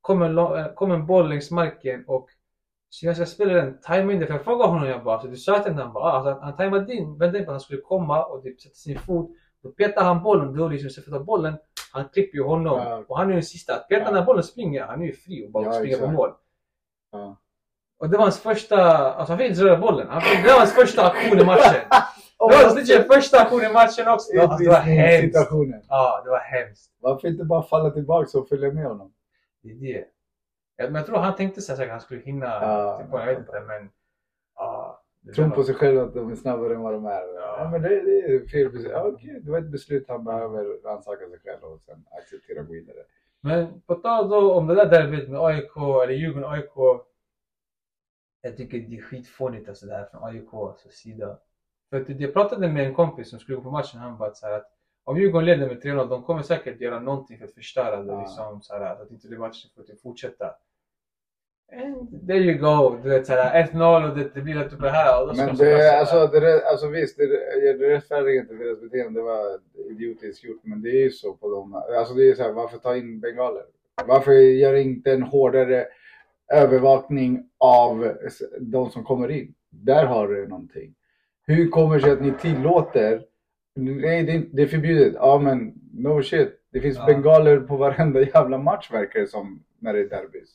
[0.00, 2.28] Kom en, kom en boll längs marken och
[2.90, 4.26] Syrianska spelaren tajmade in det.
[4.26, 6.44] För jag frågade honom, jag bara, alltså, du sa till honom, han bara, ah, alltså,
[6.44, 9.30] han- tajmade in, väntade på att han skulle komma och typ sätta sin fot.
[9.62, 11.54] Då petade han bollen, då liksom att ta bollen,
[11.92, 12.78] han klipper ju honom.
[12.78, 13.04] Ja.
[13.08, 13.74] Och han är den sista.
[13.74, 14.06] Att peta Ja.
[14.06, 16.30] den här bollen springer, han är ju fri och bara Ja, springer på mål.
[17.12, 17.36] Ja.
[17.98, 18.76] Och det var hans första,
[19.12, 20.08] alltså han fick inte röra bollen.
[20.10, 21.80] Han fick, det var hans första aktion i matchen.
[22.38, 24.40] Det var hans legit första aktion i matchen också.
[24.40, 25.24] Alltså, det var hemskt.
[25.24, 25.82] Situationen.
[25.88, 26.90] Ja, det var hemskt.
[27.00, 29.12] Varför inte bara falla tillbaka och följa med honom?
[29.62, 30.04] Det är det.
[30.76, 32.46] Ja, men jag tror han tänkte säkert att han skulle hinna.
[32.46, 32.98] Ja.
[33.02, 33.90] Typ, jag vet inte men.
[35.26, 37.10] Det Tron på sig själv att de är snabbare än vad de är.
[37.34, 37.56] Ja.
[37.58, 37.68] Ja.
[37.70, 38.92] men det, det är fel beslut.
[38.92, 42.66] Ja, okej, det var ett beslut han behöver rannsaka sig själv och sen acceptera och
[42.66, 42.98] gå vidare.
[43.40, 47.02] Men på tal då om det där derbyt med AIK eller Djurgården AIK.
[48.40, 51.38] Jag tycker det är skitfånigt alltså det här från AIKs sida.
[51.90, 54.00] För att jag pratade med en kompis som skulle gå på matchen.
[54.00, 54.72] Han bara så här att
[55.04, 58.12] om Djurgården leder med 3-0 de kommer säkert göra någonting för att förstöra det.
[58.12, 58.20] Ja.
[58.20, 60.54] Liksom, så här, att inte det matchen får fortsätta.
[61.72, 62.98] And there you go.
[63.02, 65.34] Du vet såhär 1-0 och det, det blir lite på det här.
[65.36, 67.26] Men det, alltså, det, alltså visst, det,
[67.78, 69.20] det rättfärdigar inte deras beteende.
[69.20, 69.58] Det var
[69.90, 70.60] idiotiskt gjort.
[70.64, 71.74] Men det är ju så på dem.
[71.98, 73.62] Alltså det är så här, varför ta in bengaler?
[74.06, 75.86] Varför gör inte en hårdare
[76.52, 78.12] övervakning av
[78.60, 79.54] de som kommer in?
[79.70, 80.94] Där har du någonting.
[81.46, 83.22] Hur kommer det sig att ni tillåter?
[83.76, 85.14] Nej, det är, det är förbjudet.
[85.14, 86.52] Ja, men no shit.
[86.72, 87.06] Det finns Ja.
[87.06, 90.48] bengaler på varenda jävla match verkar det som när det är derbys.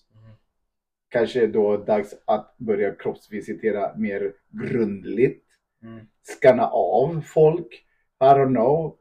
[1.11, 5.45] Kanske då dags att börja kroppsvisitera mer grundligt.
[5.83, 6.05] Mm.
[6.23, 7.73] Skanna av folk.
[8.21, 8.97] I don't know.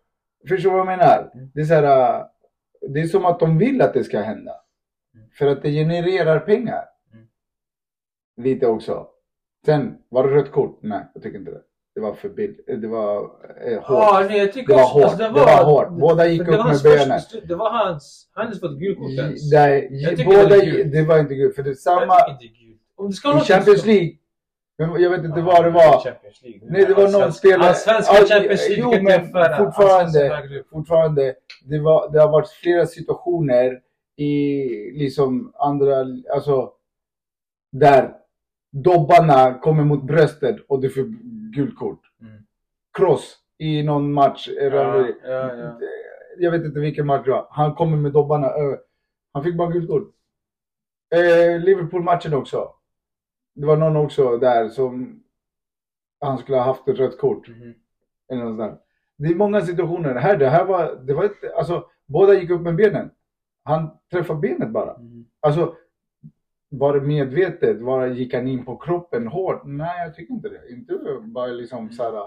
[0.49, 1.31] Förstår du vad jag menar?
[1.35, 1.51] Mm.
[1.55, 2.27] Det är, så här, äh,
[2.89, 4.53] det är som att de vill att det ska hända.
[5.15, 5.29] Mm.
[5.31, 6.85] För att det genererar pengar.
[7.13, 7.27] Mm.
[8.37, 9.09] Lite också.
[9.67, 10.79] Sen, var det rött kort?
[10.83, 11.63] Nej, jag tycker inte det.
[12.01, 12.61] Det var för bild.
[12.67, 13.85] Det var eh, hårt.
[13.89, 15.35] Ja, nej, jag tycker Det var också- alltså, hårt.
[15.35, 15.89] Det var hårt.
[16.01, 17.21] Båda gick det upp var med benen.
[17.49, 19.53] Det var hans, han hade fått gult kort ens.
[19.53, 20.93] Nej, båda, det gult.
[20.93, 21.55] det var inte gult.
[21.57, 22.15] För det samma.
[22.97, 24.11] Om det i Champions League.
[24.77, 26.03] Jag vet inte Ja, vad det var.
[26.71, 27.69] Nej, det var någon Allsvenska- spelare.
[27.69, 28.97] Allsvenska Ja, Champions League.
[28.99, 29.21] Jo, men
[29.65, 30.65] fortfarande.
[30.73, 31.35] Fortfarande.
[31.65, 33.79] Det, var, det har varit flera situationer
[34.17, 35.97] i liksom andra,
[36.35, 36.73] alltså
[37.73, 38.11] där
[38.73, 41.05] dobbarna kommer mot bröstet och du får
[41.51, 42.01] gult kort.
[42.21, 42.43] Mm.
[42.99, 44.49] Cross i någon match.
[44.49, 45.81] Ja, ja, ja.
[46.39, 47.47] Jag vet inte vilken match det var.
[47.51, 48.81] Han kommer med dobbarna över.
[49.33, 50.15] Han fick bara gult kort.
[51.15, 52.75] Eh, Liverpool-matchen också.
[53.55, 55.23] Det var någon också där som
[56.21, 57.49] han skulle ha haft ett rött kort.
[57.49, 57.75] Mhm.
[58.33, 58.81] Eller något sånt.
[59.19, 60.15] Det är många situationer.
[60.15, 63.11] Här, det här var, det var ett, alltså båda gick upp med benen.
[63.65, 64.99] Han träffade benet bara.
[64.99, 65.27] Mhm.
[65.41, 65.77] Alltså,
[66.71, 67.81] var det medvetet?
[67.81, 69.63] Var, gick han in på kroppen hårt?
[69.65, 70.69] Nej, jag tycker inte det.
[70.73, 72.25] Inte bara liksom så här.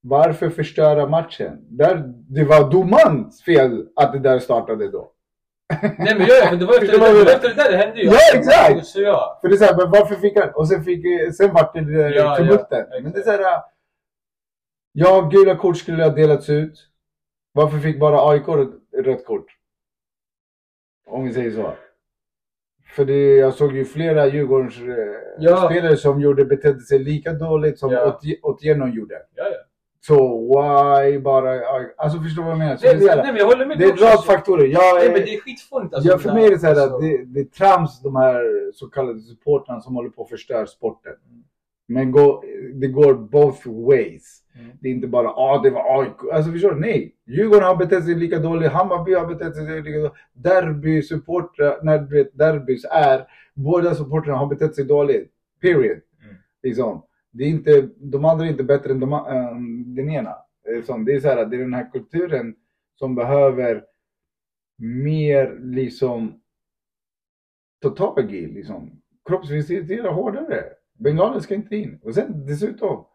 [0.00, 1.58] Varför förstöra matchen?
[1.68, 5.12] Där, det var domarens fel att det där startade då.
[5.82, 8.00] Nej men ja, men det var efter det där, det efter det där det hände
[8.00, 8.06] ju.
[8.06, 8.86] Ja, exakt!
[8.86, 9.38] Så ja.
[9.40, 10.50] För det är så här, men varför fick han?
[10.54, 12.86] Och sen, fick, eh, sen vart det det Ja, tumulten.
[12.90, 13.62] ja, men det är så här.
[14.92, 16.88] Ja, gula kort skulle ha delats ut.
[17.52, 18.48] Varför fick bara AIK
[19.04, 19.46] rött kort?
[21.06, 21.74] Om vi säger så.
[22.92, 24.94] För det, jag såg ju flera Djurgårdens eh,
[25.38, 25.56] Ja.
[25.70, 28.06] spelare som gjorde, betedde sig lika dåligt som Ja.
[28.22, 29.14] Otie- Otieno gjorde.
[29.34, 29.56] Ja, ja.
[30.00, 30.14] Så
[30.48, 31.50] why bara?
[31.96, 32.78] Alltså förstår du vad jag menar?
[32.82, 34.24] Nej, det, är så men, här, nej men jag håller med det är en rad
[34.24, 34.66] faktorer.
[34.66, 36.10] Jag Nej är, men det är skitfånigt alltså.
[36.10, 38.72] Ja, för mig är det så här Alltså, att det, det är trams de här
[38.74, 41.12] så kallade supportrarna som håller på att förstöra sporten.
[41.92, 44.42] Men gå, det går both ways.
[44.54, 44.70] Mm.
[44.80, 46.32] Det är inte bara ah det var AIK.
[46.32, 46.80] Alltså förstår du?
[46.80, 47.14] Nej.
[47.26, 48.72] Djurgården har betett sig lika dåligt.
[48.72, 50.12] Hammarby har betett sig lika dåligt.
[50.32, 53.26] Derby supportrar, när du vet derbys är.
[53.54, 55.30] Båda supportrarna har betett sig dåligt.
[55.60, 56.00] Period.
[56.22, 56.36] Mm.
[56.62, 57.02] Liksom.
[57.30, 60.34] Det är inte, de andra är inte bättre än de, än den ena.
[60.68, 61.04] Liksom.
[61.04, 62.54] Det är så här, det är den här kulturen
[62.98, 63.84] som behöver
[64.78, 66.40] mer liksom
[67.82, 68.46] ta tag i.
[68.46, 69.02] Liksom.
[69.28, 70.64] Kroppsvisitera hårdare.
[71.02, 72.00] Bengaler ska inte in.
[72.02, 73.06] Och sen dessutom.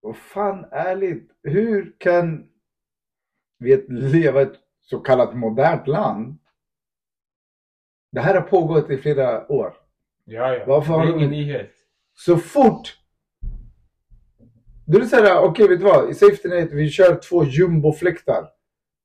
[0.00, 1.30] Vad fan ärligt.
[1.42, 2.48] Hur kan
[3.58, 6.38] vi leva i ett så kallat modernt land?
[8.12, 9.74] Det här har pågått i flera år.
[10.24, 10.64] Ja, ja.
[10.66, 11.72] Varför det är ingen nyhet.
[12.14, 13.00] Så fort
[14.90, 16.10] då är det såhär, okej vet du vad?
[16.10, 18.48] I Safety Net vi kör två jumbofläktar.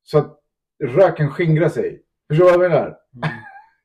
[0.02, 0.40] Så att
[0.84, 2.02] röken skingrar sig.
[2.28, 2.86] Förstår du vad jag menar?
[2.86, 3.28] Mm.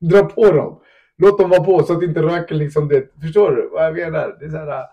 [0.00, 0.82] Dra på dem.
[1.18, 3.20] Låt dem vara på så att inte röken liksom det.
[3.20, 4.36] Förstår du vad jag menar?
[4.40, 4.84] Det är såhär,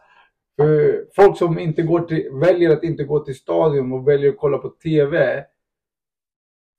[0.57, 4.37] för folk som inte går till, väljer att inte gå till stadion och väljer att
[4.37, 5.43] kolla på TV.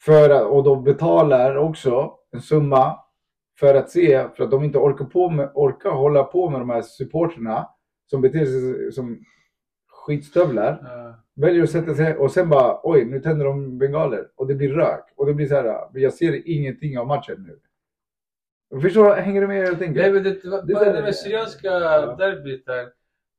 [0.02, 2.96] För att, och de betalar också en summa
[3.58, 6.70] för att se, för att de inte orkar, på med, orkar hålla på med de
[6.70, 7.68] här supporterna
[8.06, 9.24] som beter sig som
[9.88, 10.80] skitstövlar.
[10.82, 11.24] Ja.
[11.34, 14.72] Väljer att sätta sig och sen bara oj, nu tänder de bengaler och det blir
[14.72, 15.04] rök.
[15.16, 17.60] Och det blir så här, jag ser ingenting av matchen nu.
[18.82, 19.14] Förstår?
[19.16, 20.00] Hänger du med jag tänker?
[20.00, 22.14] Nej men det, det var Det där- det med Syrianska Ja.
[22.18, 22.88] derbyt där.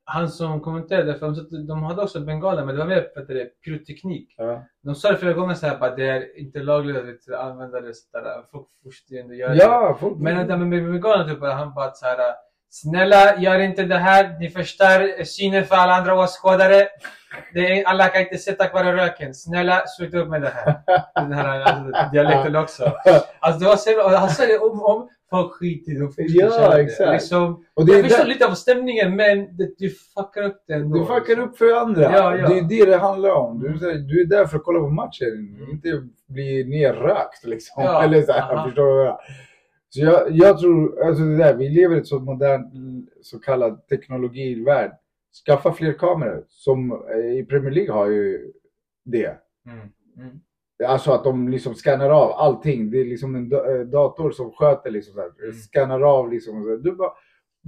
[0.03, 1.25] Han som kommenterade, för
[1.67, 3.01] de, hade också bengaler men det var mer
[3.33, 4.33] det pyroteknik.
[4.37, 4.63] Ja.
[4.83, 7.81] De sa det flera gånger så här bara det är inte lagligt att vet, använda
[7.81, 8.43] det sådär.
[8.51, 9.57] Folk får ändå göra det.
[9.57, 10.17] Ja, folk...
[10.19, 12.17] Men det där med bengalerna typ, han bara så här.
[12.69, 16.87] Snälla gör inte det här, ni förstör synen för alla andra åskådare.
[17.53, 19.33] Det är, alla kan inte se tack vare röken.
[19.33, 20.75] Snälla sluta upp med det här.
[21.15, 22.91] Den här alltså, dialekten också.
[23.39, 26.05] Alltså det var så, och han sa det om om folk skiter i det.
[26.05, 27.11] och Ja, exakt.
[27.11, 30.97] Liksom, och det jag förstår lite av stämningen men det, du fuckar upp det ändå.
[30.97, 32.01] du fuckar upp för andra.
[32.01, 32.47] Ja, ja.
[32.47, 33.59] Det är det det handlar om.
[33.59, 35.57] Du, du är där för att kolla på matchen.
[35.71, 37.83] Inte bli nerrökt liksom.
[37.83, 39.19] Ja, Eller så här, förstår du vad jag?
[39.89, 42.73] Så jag, jag tror, alltså det där, vi lever i ett så modernt
[43.21, 44.91] så kallad teknologivärld.
[45.45, 46.45] Skaffa fler kameror.
[46.47, 48.51] Som eh, i Premier League har ju
[49.05, 49.37] det.
[49.65, 49.79] Mm.
[50.17, 50.39] Mm.
[50.87, 52.91] Alltså att de liksom skannar av allting.
[52.91, 55.43] Det är liksom en eh, dator som sköter liksom så.
[55.43, 55.53] Mm.
[55.53, 56.81] Skannar av liksom.
[56.83, 57.11] Du bara,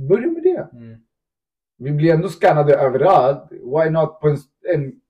[0.10, 0.70] börja med det.
[0.74, 1.00] Mm.
[1.78, 3.52] Vi blir ändå skannade överallt.
[3.52, 4.38] Why not på en,
[4.76, 5.02] en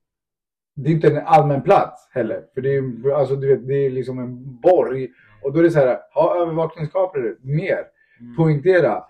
[0.75, 2.45] det är inte en allmän plats heller.
[2.53, 5.09] För det är, alltså, du vet, det är liksom en borg.
[5.43, 7.85] Och då är det så här, ha övervakningskameror mer.
[8.19, 8.35] Mm.
[8.35, 9.03] Poängtera.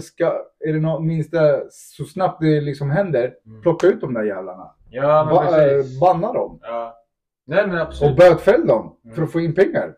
[0.00, 0.24] Ska,
[0.68, 3.62] är det något minsta, så snabbt det liksom händer, Mm.
[3.62, 4.74] plocka ut de där jävlarna.
[4.90, 5.94] Ja men Ba, precis.
[5.94, 6.58] eh, banna dem.
[6.62, 6.98] Ja.
[7.46, 8.16] Nej men Och absolut.
[8.16, 9.24] bötfäll dem för Mm.
[9.24, 9.96] att få in pengar.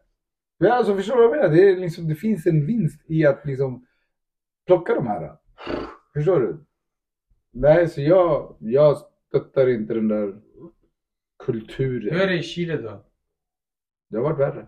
[0.58, 1.54] Men alltså förstår du vad jag menar?
[1.56, 3.86] Det, är liksom, det finns en vinst i att liksom
[4.66, 5.32] plocka de här.
[6.14, 6.64] Förstår du?
[7.52, 8.96] Nej, så jag, jag
[9.28, 10.34] stöttar inte den där
[11.44, 12.14] kulturen.
[12.14, 13.04] Hur är det i Chile då?
[14.10, 14.66] Det har varit värre.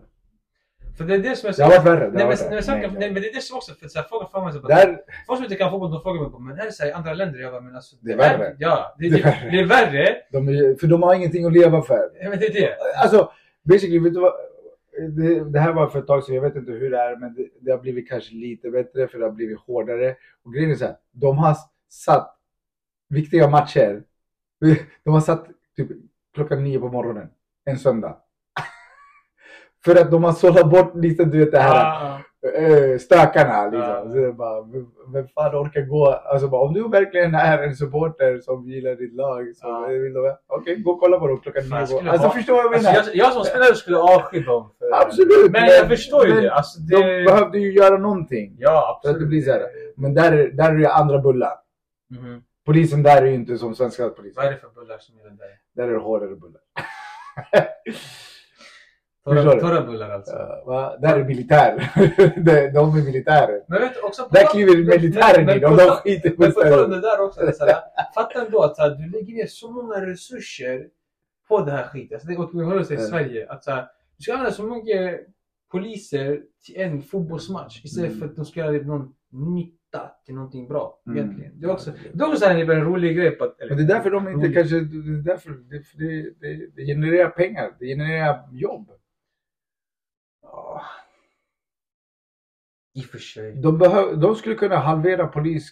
[0.97, 1.61] För det är det som är så...
[1.61, 1.99] Det har varit värre.
[1.99, 2.55] Det har men, varit nej, värre.
[2.55, 4.53] men, saken- Nej, nej, men det är det som också, för här, folk frågar mig
[4.53, 6.87] så Där, Folk som inte kan fotboll, de frågar mig på, men är det här
[6.89, 7.39] i andra länder?
[7.39, 7.95] Jag bara, men alltså.
[8.01, 8.55] Det är värre.
[8.59, 9.85] Ja, det, Det det, är det, värre.
[9.85, 10.15] är värre.
[10.31, 12.09] de, är- för de har ingenting att leva för.
[12.21, 12.77] Ja, men det är det.
[13.01, 13.31] Alltså,
[13.63, 14.33] basically, vet du vad?
[15.17, 17.33] Det, det här var för ett tag sedan, jag vet inte hur det är, men
[17.33, 20.15] det, det har blivit kanske lite bättre för det har blivit hårdare.
[20.45, 21.55] Och grejen är så här, de har
[21.89, 22.35] satt
[23.09, 24.03] viktiga matcher.
[25.03, 25.87] De har satt typ
[26.33, 27.27] klockan nio på morgonen,
[27.65, 28.17] en söndag.
[29.87, 31.85] För att de har sållat bort lite, du vet det här.
[31.85, 32.19] Ah,
[32.57, 34.11] eh, stökarna liksom.
[34.11, 34.61] Så det är bara,
[35.13, 36.07] vem- fan orkar gå?
[36.11, 39.87] Alltså bara, om du verkligen är en supporter som gillar ditt lag så Ja.
[39.87, 41.75] vill du, okej gå och kolla på dem klockan nio.
[41.77, 41.97] Alltså
[42.27, 43.05] ha- förstår vad jag alltså, menar?
[43.07, 44.71] jag, jag som spelare skulle avsky dem.
[44.79, 45.51] För, Absolut!
[45.51, 46.51] Men jag förstår ju men det.
[46.53, 47.23] Alltså, De det...
[47.25, 48.55] behövde ju göra någonting.
[48.59, 49.19] Ja, Så att absolut.
[49.19, 49.61] det blir så här.
[49.97, 51.53] Men där, är- där är det andra bullar.
[52.19, 52.41] Mhm.
[52.65, 54.33] Polisen där är ju inte som svenska polisen.
[54.35, 55.47] Vad är det för bullar som är den där?
[55.75, 56.61] Där är det hårdare bullar.
[59.59, 60.35] Torra bullar alltså.
[60.65, 60.97] Ja?
[61.01, 61.91] Där är militär.
[62.45, 63.61] De- De är militärer.
[63.67, 64.23] Men vet du också...
[64.23, 66.29] på Där kliver militären men- in och de skiter
[66.89, 67.75] det där också, så här,
[68.15, 70.87] fatta ändå att så här, du lägger ner så många resurser
[71.47, 72.15] på det här skiten.
[72.15, 72.35] Alltså, det,
[72.79, 72.97] oss i.
[72.97, 73.49] Sverige.
[73.51, 73.87] Att så här,
[74.17, 75.19] du ska använda så mycket
[75.71, 78.19] poliser till en fotbollsmatch istället Mm.
[78.19, 80.99] för att de ska göra någon nytta till någonting bra.
[81.07, 81.17] Mm.
[81.17, 81.51] Egentligen.
[81.59, 83.59] Det är också, det är också så här, en rolig grej att...
[83.61, 84.53] eller- Men det är därför de inte rolig.
[84.55, 84.81] kanske, det
[85.19, 88.89] är därför, det, för det, det, det genererar pengar, det genererar jobb.
[90.51, 90.81] Ja.
[92.93, 93.51] I och för sig.
[93.51, 95.69] De, behöv, de skulle kunna halvera polis,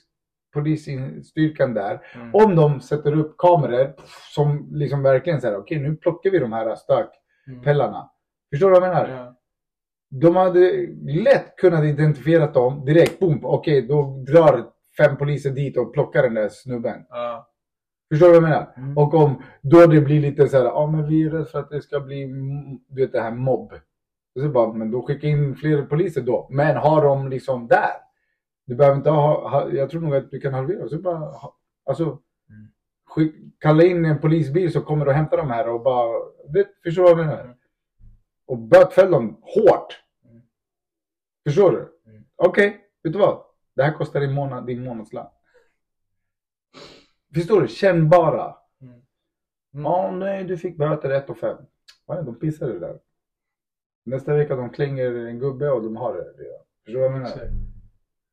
[0.53, 2.35] polisstyrkan där Mm.
[2.35, 3.93] om de sätter upp kameror
[4.33, 7.97] som liksom verkligen säger okej nu plockar vi de här stökpellarna.
[7.97, 8.07] Mm.
[8.51, 9.09] Förstår du vad jag menar?
[9.09, 9.35] Ja.
[10.09, 10.87] De hade
[11.23, 14.65] lätt kunnat identifiera dem direkt, boom, okej då drar
[14.97, 17.05] fem poliser dit och plockar den där snubben.
[17.09, 17.51] Ja.
[18.11, 18.73] Förstår du vad jag menar?
[18.77, 18.97] Mm.
[18.97, 21.69] Och om då det blir lite så här, ja men vi är rädda för att
[21.69, 23.73] det ska bli, mm, du vet det här mobb.
[24.35, 26.47] Och så bara, men då skicka in fler poliser då.
[26.51, 27.91] Men ha dem liksom där.
[28.65, 30.89] Du behöver inte ha, ha jag tror nog att du kan halvera.
[30.89, 32.03] Så bara, ha, alltså,
[32.49, 32.67] Mm.
[33.05, 36.19] skick, kalla in en polisbil som kommer och hämtar dem här och bara,
[36.53, 37.43] vet, förstår du vad jag menar?
[37.43, 37.55] Mm.
[38.45, 40.03] Och bötfäll dem hårt.
[40.29, 40.41] Mm.
[41.47, 41.91] Förstår du?
[42.35, 43.43] Okej, vet du vad?
[43.75, 45.27] Det här kostar din, månad, din månadslön.
[47.33, 47.67] Förstår du?
[47.67, 48.55] Kännbara.
[48.81, 48.93] Mm.
[48.93, 49.05] Mm.
[49.85, 51.57] Ja, nej, du fick böter 1 och 5.
[52.07, 52.99] Nej, de pissade där.
[54.05, 56.59] Nästa vecka de klänger en gubbe och de har det redan.
[56.83, 57.27] Förstår du vad jag menar?
[57.27, 57.51] Exakt.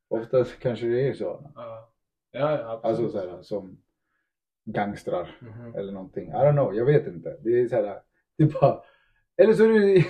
[0.07, 1.51] Oftast kanske det är så.
[1.55, 1.89] Ja.
[2.31, 2.85] Ja, absolut.
[2.85, 3.77] Alltså så här, som
[4.65, 5.75] gangstrar Mhm.
[5.75, 6.29] eller någonting.
[6.29, 7.37] I don't know, jag vet inte.
[7.43, 7.99] Det är så här,
[8.37, 8.81] det är bara...
[9.37, 10.05] Eller så är det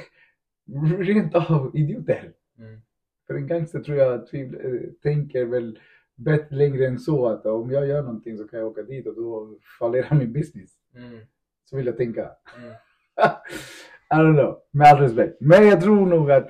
[1.04, 2.34] rent av idioter.
[2.58, 2.82] Mm.
[3.28, 5.80] För en gangster tror jag tvivl, eh, tänker väl
[6.15, 9.15] bättre längre än så att om jag gör någonting så kan jag åka dit och
[9.15, 10.71] då fallerar min business.
[10.95, 11.19] Mm.
[11.65, 12.32] Så vill jag tänka.
[14.13, 15.38] I don't know, med all respekt.
[15.39, 16.47] Men jag tror nog att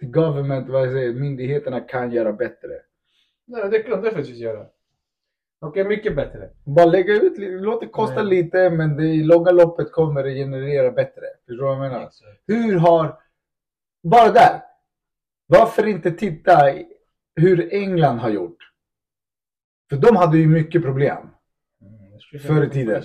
[0.00, 2.70] the government, vad jag säger, myndigheterna kan göra bättre.
[3.46, 4.66] Nej, det kan de definitivt göra.
[5.60, 6.50] Och är mycket bättre.
[6.64, 8.24] Bara lägga ut, låt det kosta Nej.
[8.24, 11.22] lite men det, i långa loppet kommer det generera bättre.
[11.46, 12.06] Förstår du vad jag menar?
[12.06, 12.42] Exakt.
[12.46, 13.20] Hur har,
[14.02, 14.62] bara där.
[15.46, 16.72] Varför inte titta
[17.36, 18.56] hur England har gjort?
[19.90, 21.28] För de hade ju mycket problem.
[22.46, 23.02] Förr i tiden.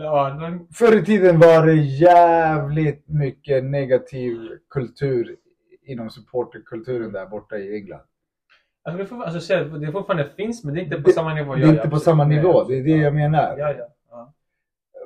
[0.00, 4.38] Ja, Förr i tiden var det jävligt mycket negativ
[4.70, 5.36] kultur
[5.82, 8.00] inom supporterkulturen där borta i England.
[8.84, 11.34] alltså, det, får, alltså, att det fortfarande finns, men det är inte på Det- samma
[11.34, 11.54] nivå.
[11.54, 13.58] Det Ja, är ja, inte på samma nivå, det är det jag menar.
[13.58, 13.88] Ja, ja.
[14.10, 14.32] ja.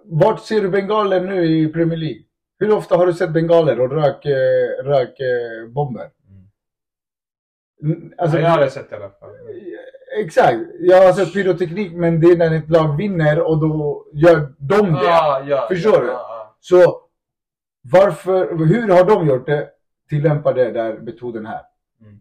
[0.04, 2.22] Vart ser du bengaler nu i Premier League?
[2.58, 6.10] Hur ofta har du sett bengaler och rök, eh, rök eh, bomber?
[7.82, 9.30] Mm, Alltså, ja, jag har sett det i alla fall.
[10.24, 10.58] Exakt,
[10.92, 15.04] har sett pyroteknik men det är när ett lag vinner och då gör de det.
[15.04, 16.06] Ja, ja, Förstår ja, du?
[16.06, 17.00] Ja, Så
[17.82, 19.70] varför, hur har de gjort det?
[20.08, 21.62] Tillämpa det där metoden här.
[22.00, 22.20] Mm.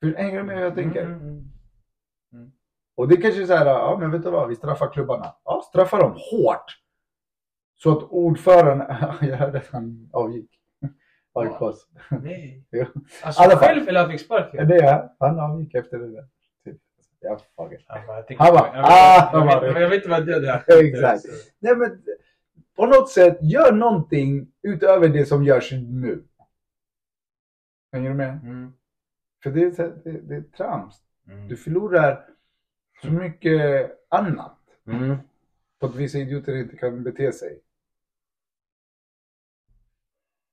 [0.00, 0.74] Hur hänger du med hur jag ja.
[0.74, 1.02] tänker?
[1.02, 1.44] Mm, mm,
[2.32, 2.52] mm.
[2.96, 5.34] Och det kanske är så här, ja men vet du vad, vi straffar klubbarna.
[5.44, 6.78] Ja, straffa dem hårt.
[7.76, 8.86] Så att ordföranden,
[9.20, 10.50] jag hörde att han avgick.
[11.32, 11.86] AIKs.
[12.22, 12.64] Nej.
[12.70, 12.86] Ja.
[13.22, 14.68] Alltså själv eller han fick Ja, sparken?
[14.68, 16.28] det är han avgick efter det där.
[17.20, 17.30] Typ.
[17.30, 17.38] Ja,
[17.68, 17.84] fuck.
[17.88, 19.30] Han bara, jag Han bara, jag vet- ah,
[19.66, 20.84] jag Jag inte vad det är.
[20.94, 21.24] Exakt.
[21.58, 22.02] Nej men
[22.76, 26.24] på något sätt, gör någonting utöver det som görs nu.
[27.92, 28.40] Hänger du med?
[28.42, 28.72] Mm.
[29.42, 31.02] För det är, det, det är trams.
[31.26, 31.48] Mm.
[31.48, 32.28] Du förlorar
[33.02, 34.54] så mycket annat
[34.86, 35.16] Mm.
[35.78, 37.60] på att vissa idioter inte kan bete sig.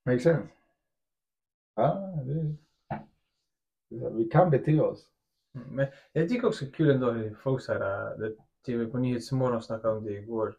[0.05, 0.47] Make sense?
[1.75, 2.55] Ja, det,
[4.09, 5.07] vi kan bete oss.
[5.55, 8.35] Mm, Men jag tycker också kul ändå hur folk så här, det
[8.65, 10.55] TV på Nyhetsmorgon snackade om det igår.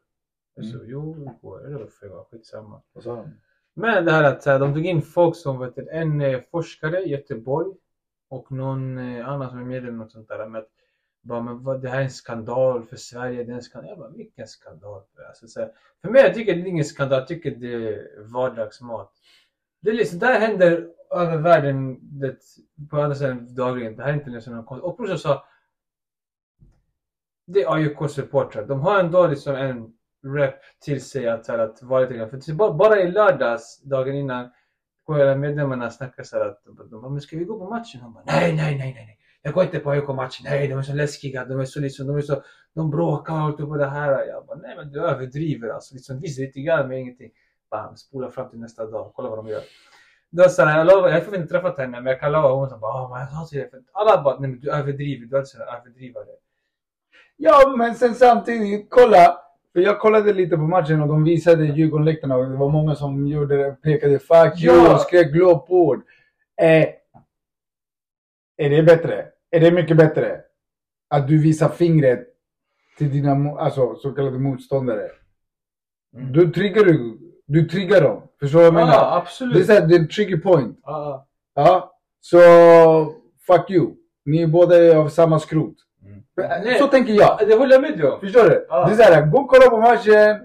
[0.72, 2.82] Så, jo, igår, eller förra gången, skitsamma.
[2.92, 3.30] Vad sa de?
[3.74, 7.74] Men det här att de tog in folk som vet en forskare i Göteborg
[8.28, 10.46] och någon annan som är medlem något sånt där.
[10.46, 10.68] Med att,
[11.22, 13.44] bara, men vad, det här är en skandal för Sverige.
[13.44, 13.88] Det är en skandal.
[13.88, 15.02] Jag bara, vilken skandal?
[15.28, 15.72] Alltså, så här,
[16.02, 17.18] för mig jag tycker det är ingen skandal.
[17.18, 19.12] Jag tycker det är vardagsmat.
[19.86, 22.36] Det är liksom, det här händer över världen det,
[22.90, 23.96] på andra sidan dagligen.
[23.96, 24.84] Det här är inte liksom någon konst.
[24.84, 25.44] Och plus sa,
[27.46, 28.66] det är AIKs supportrar.
[28.66, 29.92] De har ändå liksom en
[30.36, 32.30] rep till sig att, här, att vara lite grann.
[32.30, 34.50] För bara, bara i lördags, dagen innan,
[35.04, 38.00] går medlemmarna snackar så här att de, de bara, men ska vi gå på matchen?
[38.00, 39.18] Han bara, nej, nej, nej, nej, nej.
[39.42, 40.44] Jag går inte på AIK-matchen.
[40.44, 41.44] Nej, de är så läskiga.
[41.44, 42.42] De är så liksom, de är så,
[42.74, 44.26] de bråkar och allt på det här.
[44.26, 45.94] Jag bara, nej men du överdriver alltså.
[45.94, 47.30] Liksom, visst, lite grann men ingenting.
[47.70, 49.12] Bam, spola fram till nästa dag.
[49.14, 49.62] Kolla vad de gör.
[50.30, 52.48] Då sa jag, jag lovar, jag har inte träffat henne men jag kan lova.
[52.48, 53.70] Hon sa bara, men jag sa till dig.
[53.92, 55.26] Alla bara, nej men du överdriver.
[55.26, 56.26] Du är alltså överdrivare.
[57.36, 59.38] Ja, men sen samtidigt, kolla.
[59.72, 63.26] För jag kollade lite på matchen och de visade Djurgårdenläktarna och det var många som
[63.26, 64.94] gjorde, pekade fuck you Ja.
[64.94, 66.02] och skrek glåpord.
[66.60, 66.88] Eh,
[68.56, 69.26] är det bättre?
[69.50, 70.40] Är det mycket bättre?
[71.08, 72.26] Att du visar fingret
[72.98, 75.10] till dina alltså, så kallade motståndare.
[76.16, 76.32] Mm.
[76.32, 78.22] Då triggar du, du triggar dem.
[78.40, 78.92] Förstår du vad jag menar?
[78.92, 79.66] Ja, Det är absolut.
[79.66, 80.78] såhär, det är en trigger point.
[80.82, 82.38] Ja, Ja, så
[83.46, 83.90] fuck you.
[84.24, 85.74] Ni är båda av samma skrot.
[86.36, 86.78] Nej.
[86.78, 87.36] Så tänker jag.
[87.40, 87.46] ja.
[87.46, 88.20] Det håller jag med dig om.
[88.20, 88.66] Förstår du?
[88.68, 88.86] Ja.
[88.86, 90.40] Det är såhär, gå och kolla på matchen.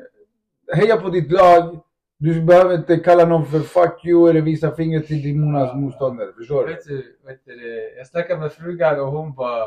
[0.74, 1.80] Heja på ditt lag.
[2.18, 6.28] Du behöver inte kalla någon för fuck you eller visa fingret till din Monas motståndare.
[6.38, 6.74] Förstår du?
[6.74, 6.96] Vet du,
[7.26, 9.64] vet du, det, jag snackade med frugan och hon bara...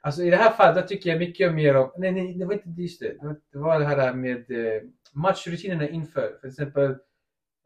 [0.00, 1.90] Alltså i det här fallet, då tycker jag mycket mer om...
[1.96, 3.12] Nej, nej, det var inte just det.
[3.52, 4.82] Det var det här med eh,
[5.16, 6.38] matchrutinerna inför.
[6.40, 6.90] För exempel,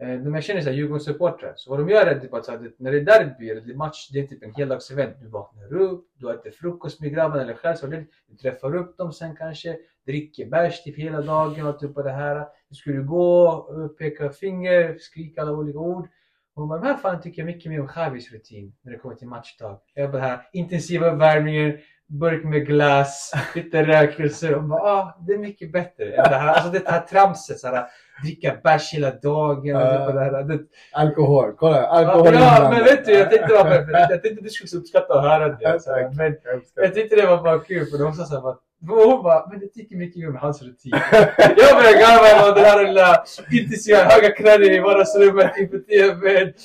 [0.03, 1.53] eh, de jag känner så Djurgårdssupportrar.
[1.57, 3.72] Så vad de gör är typ att så här, när det är derby eller det
[3.72, 5.16] är match, det är typ en heldagsevent.
[5.20, 8.96] Du vaknar upp, du äter frukost med grabbarna eller själv så det- Du träffar upp
[8.96, 9.76] dem sen kanske,
[10.07, 12.46] dricker bärs typ hela dagen och typ på det här.
[12.68, 16.09] Du skulle gå, peka finger, skrika alla olika ord.
[16.55, 19.28] Och de här fallen tycker jag mycket mer om Javis rutin när det kommer till
[19.28, 19.80] matchdag.
[19.94, 24.55] Jag bara här intensiva uppvärmningen, burk med glass, lite rökelser.
[24.55, 26.48] Och bara, ah, det är mycket bättre än det här.
[26.48, 27.86] Alltså det här tramset, så här,
[28.24, 29.76] dricka bärs hela dagen.
[29.76, 30.42] Och uh, det här.
[30.42, 30.59] Det,
[30.92, 31.55] Alkohol.
[31.57, 33.74] Kolla, alkohol ja, men vet du, jag tänkte, bara,
[34.11, 35.80] jag tänkte du skulle uppskatta att höra det.
[35.80, 36.36] Så men
[36.74, 38.57] Jag tyckte det var bara kul för de sa så här, bara,
[38.89, 40.93] och hon bara, men det tycker mycket om hans rutin.
[41.39, 46.53] Jag började garva åt den här lilla intensiva höga knäna i vardagsrummet inför tvn.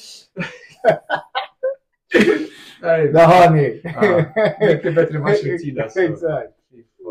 [2.82, 3.82] Nej, Där har ni.
[3.84, 4.24] Ja,
[4.68, 6.00] mycket bättre matchrutin alltså.
[6.04, 6.54] Exakt.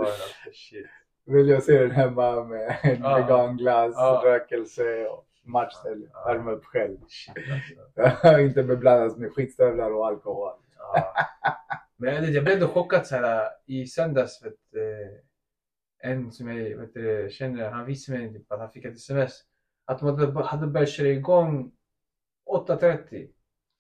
[0.01, 0.87] Alltså, shit.
[1.27, 3.17] Vill jag se den hemma med en Ja.
[3.17, 4.23] veganglass, Ja.
[4.25, 6.07] rökelse och matchställ.
[6.13, 6.25] Ja.
[6.33, 6.97] Värma upp själv.
[7.09, 7.35] Shit,
[7.97, 8.41] alltså.
[8.41, 10.53] inte beblandas med skitstövlar och alkohol.
[10.79, 11.15] Ja.
[11.97, 14.45] Men jag, jag blev ändå chockad så här, i söndags.
[14.45, 18.85] Vet, eh, en som jag vet, du, känner, han visade mig typ, att han fick
[18.85, 19.33] ett sms.
[19.85, 21.73] Att de hade, börjat köra igång
[22.69, 23.29] 8.30.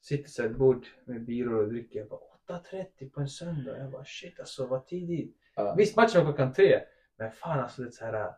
[0.03, 1.99] Sitter så ett bord med byrå och dricker.
[1.99, 3.79] Jag bara 8.30 på en söndag.
[3.79, 5.37] Jag bara shit alltså vad tidigt.
[5.55, 5.75] Ja.
[5.79, 6.81] Visst matchen var klockan tre.
[7.19, 8.33] Men fan alltså det är så här.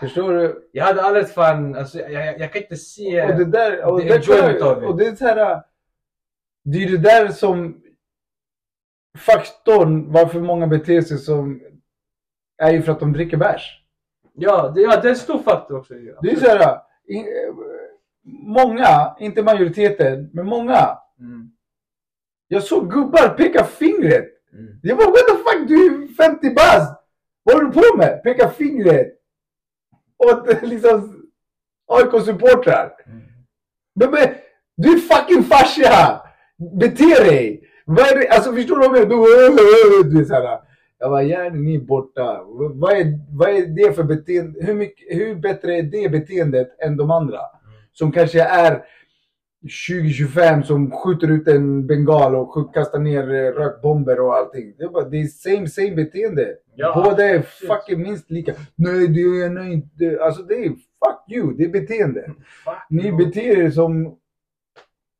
[0.00, 0.68] Förstår du?
[0.72, 3.22] Jag hade aldrig fan, alltså jag, jag, kan inte se.
[3.22, 4.86] Och det där, och Det kan, det.
[4.86, 5.62] och det är så här.
[6.64, 7.81] Det är det där som
[9.18, 11.60] faktorn varför många beter sig som
[12.58, 13.78] är ju för att de dricker bärs.
[14.34, 15.94] Ja, det, ja, det är en stor faktor också.
[16.22, 16.78] Det är så här.
[17.08, 17.24] i-
[18.44, 20.98] Många, inte majoriteten, men många.
[21.18, 21.50] Mm.
[22.48, 24.28] Jag såg gubbar peka fingret.
[24.52, 24.78] Mm.
[24.82, 27.02] Jag bara what the fuck, du är 50 bast!
[27.42, 28.22] Vad håller du på med?
[28.22, 29.12] Peka fingret.
[30.18, 31.26] Åt liksom
[31.86, 32.90] AIK-supportrar.
[33.06, 33.20] Mm.
[33.94, 34.28] Men, men
[34.76, 36.20] du är fucking farsa!
[36.80, 37.68] Bete dig!
[37.84, 38.28] Vad är det?
[38.28, 40.10] Alltså förstår du vad jag menar?
[40.10, 40.60] Du, är såhär,
[40.98, 42.40] jag bara, ni är borta.
[42.74, 44.64] Vad är, vad är det för beteende?
[44.64, 47.38] Hur, mycket, hur bättre är det beteendet än de andra?
[47.92, 48.84] Som kanske är
[49.68, 54.74] 20-25 som skjuter ut en bengal och kastar ner eh, rökbomber och allting.
[54.78, 56.56] Det är, bara, det är same same beteende.
[56.74, 58.54] Ja, Båda är fucking minst lika.
[58.74, 60.18] Nej, det är jag inte.
[60.22, 62.24] Alltså det är fuck you, det är beteende.
[62.64, 64.18] Fuck Ni beter er som,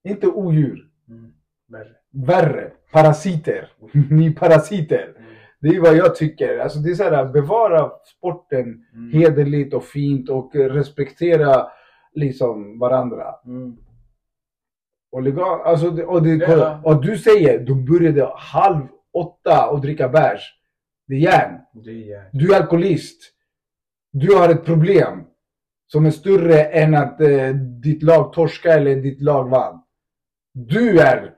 [0.04, 1.32] inte odjur, Mm.
[2.12, 2.70] Värre.
[2.92, 3.68] parasiter.
[4.10, 5.04] Ni parasiter.
[5.18, 5.30] Mm.
[5.60, 6.58] Det är vad jag tycker.
[6.58, 9.12] Alltså det är så här, bevara sporten Mm.
[9.12, 11.66] hederligt och fint och respektera
[12.14, 13.24] liksom varandra.
[13.46, 13.76] Mm.
[15.12, 16.80] Och, legal, alltså, det- och, det, Ja.
[16.84, 20.58] och du säger, de började halv åtta och dricka bärs.
[21.06, 21.58] Det är järn.
[22.32, 23.22] Du är alkoholist.
[24.12, 25.24] Du har ett problem
[25.86, 27.48] som är större än att eh,
[27.82, 29.82] ditt lag torska eller ditt lag vann.
[30.54, 31.34] Du är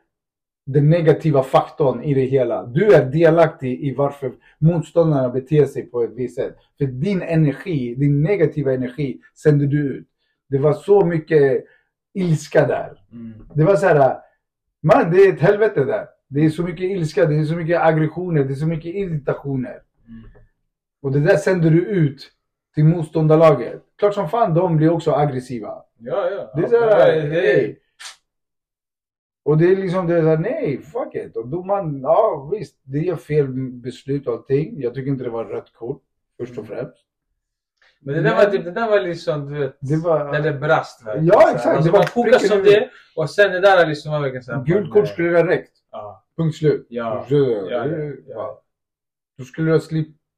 [0.67, 2.67] den negativa faktorn i det hela.
[2.67, 6.57] Du är delaktig i varför motståndarna beter sig på ett visst sätt.
[6.79, 10.07] För din energi, din negativa energi sänder du ut.
[10.49, 11.65] Det var så mycket
[12.15, 13.03] ilska där.
[13.13, 13.33] Mm.
[13.55, 14.17] Det var så här,
[14.83, 16.07] man det är ett helvete där.
[16.29, 19.83] Det är så mycket ilska, det är så mycket aggressioner, det är så mycket irritationer.
[20.09, 20.23] Mm.
[21.03, 22.31] Och det där sänder du ut
[22.75, 23.83] till motståndarlaget.
[23.99, 25.83] Klart som fan de blir också aggressiva.
[25.99, 26.53] Ja, ja.
[26.55, 27.77] Det är så här, Ja, hey.
[29.45, 31.37] Och det är liksom, det är så här, nej, fuck it.
[31.37, 34.81] Och domaren, ja visst, det är fel beslut och allting.
[34.81, 36.03] Jag tycker inte det var rött kort,
[36.39, 36.97] först och främst.
[38.01, 40.33] Men det där var, typ, det där var liksom, du vet, Det var...
[40.33, 41.07] när det brast.
[41.07, 41.27] verkligen.
[41.27, 41.67] Ja, Så här, exakt.
[41.77, 44.65] Alltså, Det var man kokar som det och sen det där liksom var verkligen såhär.
[44.65, 45.73] Gult kort skulle det ha räckt.
[45.91, 46.87] Ja, Punkt slut.
[46.89, 47.27] ja.
[47.29, 48.61] Ja, det- ja.
[49.39, 49.81] Då skulle du ha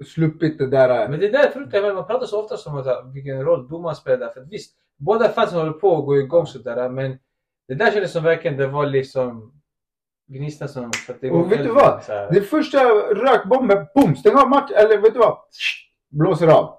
[0.06, 1.08] sluppit det där.
[1.08, 4.28] Men det där fruktar jag, man pratar så ofta om att, vilken roll domaren spelar.
[4.28, 7.18] För visst, båda fansen håller på att gå igång sådär men
[7.68, 9.52] det där kändes som verkligen det var liksom
[10.28, 12.00] gnistan som satte igång Och vet du vad?
[12.32, 12.78] Det första
[13.14, 14.76] rökbomben, boom, stäng av matchen.
[14.76, 15.38] Eller vet du vad?
[16.10, 16.74] Blåser av.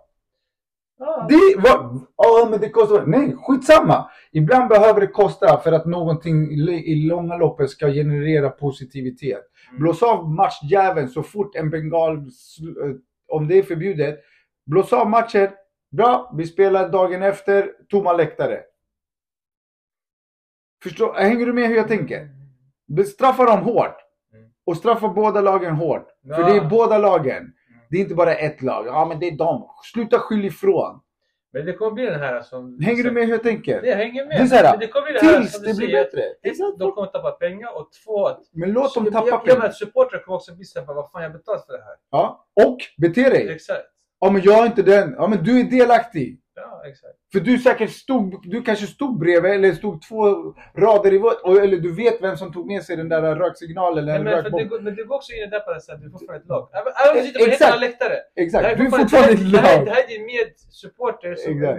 [0.99, 1.25] Ja.
[1.29, 1.99] Det var...
[2.17, 3.05] Ja, men det kostar...
[3.05, 4.09] Nej, skitsamma.
[4.31, 9.43] Ibland behöver det kosta för att någonting i- långa loppet ska generera positivitet.
[9.69, 9.81] Mm.
[9.81, 12.23] Blås av matchjäveln så fort en bengal, eh,
[13.27, 14.19] om det är förbjudet.
[14.65, 15.49] Blås av matchen.
[15.91, 18.59] Bra, vi spelar dagen efter, tomma läktare.
[20.87, 22.29] Förstår, hänger du med hur jag tänker?
[22.87, 23.97] Bestraffa dem hårt.
[24.33, 24.45] Mm.
[24.65, 26.07] Och straffa båda lagen hårt.
[26.35, 26.47] För Ja.
[26.49, 27.53] det är båda lagen.
[27.89, 28.87] Det är inte bara ett lag.
[28.87, 29.69] Ja men det är dem.
[29.93, 30.99] Sluta skyll ifrån.
[31.53, 32.79] Men det kommer bli den här som...
[32.81, 33.81] Hänger du med hur jag tänker?
[33.81, 34.37] Det hänger med.
[34.37, 36.03] Det är så här, men det kommer bli det här Tills som det blir säger.
[36.03, 36.21] bättre.
[36.43, 38.29] Ett, de kommer tappa pengar och två...
[38.53, 39.59] Men låt dem jag- tappa jag, jag pengar.
[39.59, 41.95] menar, supportrar kommer också bli såhär, vad fan jag betalat för det här.
[42.11, 42.45] Ja.
[42.65, 43.49] Och bete dig.
[43.49, 43.87] Exakt.
[44.19, 45.13] Ja men jag är inte den.
[45.17, 46.39] Ja men du är delaktig.
[46.59, 47.13] Ja, exakt.
[47.31, 50.25] För du säkert stod, du kanske stod bredvid eller stod två
[50.77, 54.13] rader i vårt, eller du vet vem som tog med sig den där röksignalen eller
[54.13, 54.67] Men, men, rökbomben.
[54.69, 56.69] går- men det går också in där på det sättet, du är fortfarande ett lag.
[56.73, 57.79] Även om du sitter på Exakt.
[57.81, 58.13] läktare.
[58.35, 59.95] Exakt, du är fortfarande- fortfarande det här- ett Det lag.
[59.95, 60.01] här är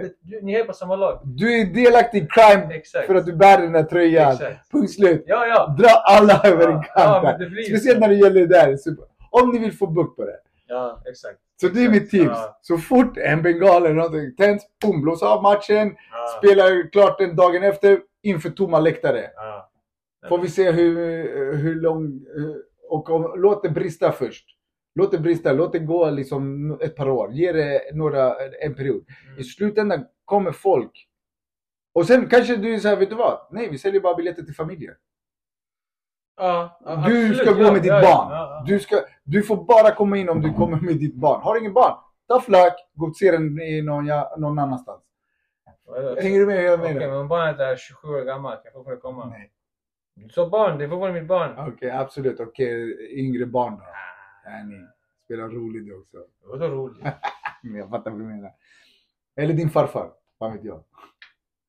[0.03, 0.15] Exakt.
[0.21, 1.21] du- ni är på samma lag.
[1.23, 3.07] Du är delaktig i crime Exakt.
[3.07, 4.31] för att du bär den där tröjan.
[4.33, 4.71] Exakt.
[4.71, 5.23] Punkt slut.
[5.27, 5.75] Ja, ja.
[5.79, 8.77] Dra alla över en Ja, kant ja, men Speciellt när det gäller det där.
[8.77, 9.05] Super.
[9.31, 10.37] Om ni vill få bukt på det.
[10.67, 11.39] Ja, exakt.
[11.61, 12.25] Så det är mitt tips.
[12.25, 12.59] Ja.
[12.61, 15.95] Så fort en bengal eller någonting tänds, boom, blås av matchen.
[16.11, 16.27] Ja.
[16.37, 19.29] Spelar klart den dagen efter inför tomma läktare.
[19.35, 19.71] Ja.
[20.29, 20.95] Får vi se hur,
[21.55, 22.21] hur lång...
[22.89, 24.45] Och om, låt det brista först.
[24.95, 27.33] Låt det brista, låt det gå liksom ett par år.
[27.33, 29.05] Ge det några, en period.
[29.27, 29.39] Mm.
[29.39, 31.07] I slutändan kommer folk.
[31.93, 33.47] Och sen kanske du säger, vet du vad?
[33.51, 34.95] Nej, vi säljer bara biljetter till familjer.
[36.37, 38.65] Ja, ja, Du absolut, ska gå med ditt barn.
[38.65, 41.41] Du, ska, du får bara komma in om du kommer med ditt barn.
[41.41, 41.97] Har du ingen barn?
[42.27, 42.73] Tough luck.
[42.93, 44.05] Gå och se den i någon,
[44.37, 45.01] någon annanstans.
[46.21, 47.17] Hänger du med jag Okej, menar?
[47.17, 49.25] men barnet är 27 år gammalt, jag fortfarande komma?
[49.29, 49.51] Nej.
[50.31, 51.73] Så barn, det är fortfarande mitt barn.
[51.73, 52.39] Okej, absolut.
[52.39, 53.83] Okej, yngre barn då.
[54.45, 54.87] Ja, ni
[55.25, 56.17] spelar rolig du också.
[56.43, 57.03] Vadå roligt?
[57.63, 58.51] Men jag fattar vad du menar.
[59.35, 60.11] Eller din farfar.
[60.37, 60.83] Vad vet jag.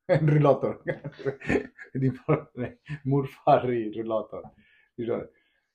[0.07, 0.81] En rullator.
[1.99, 4.49] din far, nej, morfar i rullator.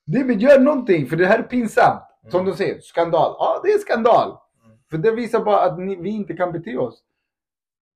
[0.07, 2.03] Det men gör någonting för det här är pinsamt.
[2.31, 2.51] Som Mm.
[2.53, 3.37] de säger, skandal.
[3.39, 4.29] Ja, det är skandal.
[4.65, 4.79] Mm.
[4.91, 7.03] För det visar bara att ni, vi inte kan bete oss.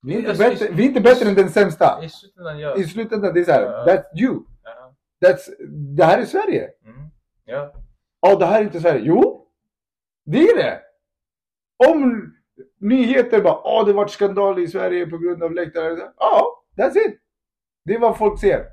[0.02, 2.04] Vi är inte, Alltså, bättre, vi är inte bättre än den sämsta.
[2.04, 2.76] I slutändan, ja.
[2.76, 3.84] I slutändan, det är såhär, Ja.
[3.86, 4.40] that's you.
[4.62, 4.94] Ja.
[5.28, 6.70] That's, det här är Sverige.
[6.84, 7.00] Mm.
[7.44, 7.72] Ja.
[8.20, 9.00] Ja, det här är inte Sverige.
[9.04, 9.46] Jo,
[10.24, 10.80] det är det.
[11.88, 12.32] Om
[12.80, 16.12] nyheter bara, ja det varit skandal i Sverige på grund av läktare.
[16.16, 17.18] Ja, that's it.
[17.84, 18.66] Det är vad folk ser.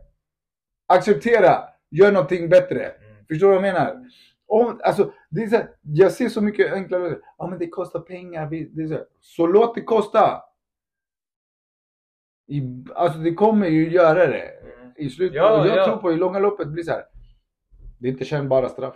[0.88, 2.92] Acceptera, gör någonting bättre.
[3.28, 4.06] Förstår du vad jag menar?
[4.48, 8.00] Om, alltså, det är så här, jag ser så mycket enklare Ja men det kostar
[8.00, 8.50] pengar.
[8.50, 10.42] Det är så, här, så låt det kosta.
[12.48, 12.62] I,
[12.96, 14.50] alltså det kommer ju göra det.
[14.50, 14.94] Mm.
[14.98, 15.36] I slutet.
[15.36, 15.86] Ja, jag ja.
[15.86, 17.04] tror på i långa loppet blir så här.
[18.00, 18.96] Det är inte kännbara straff.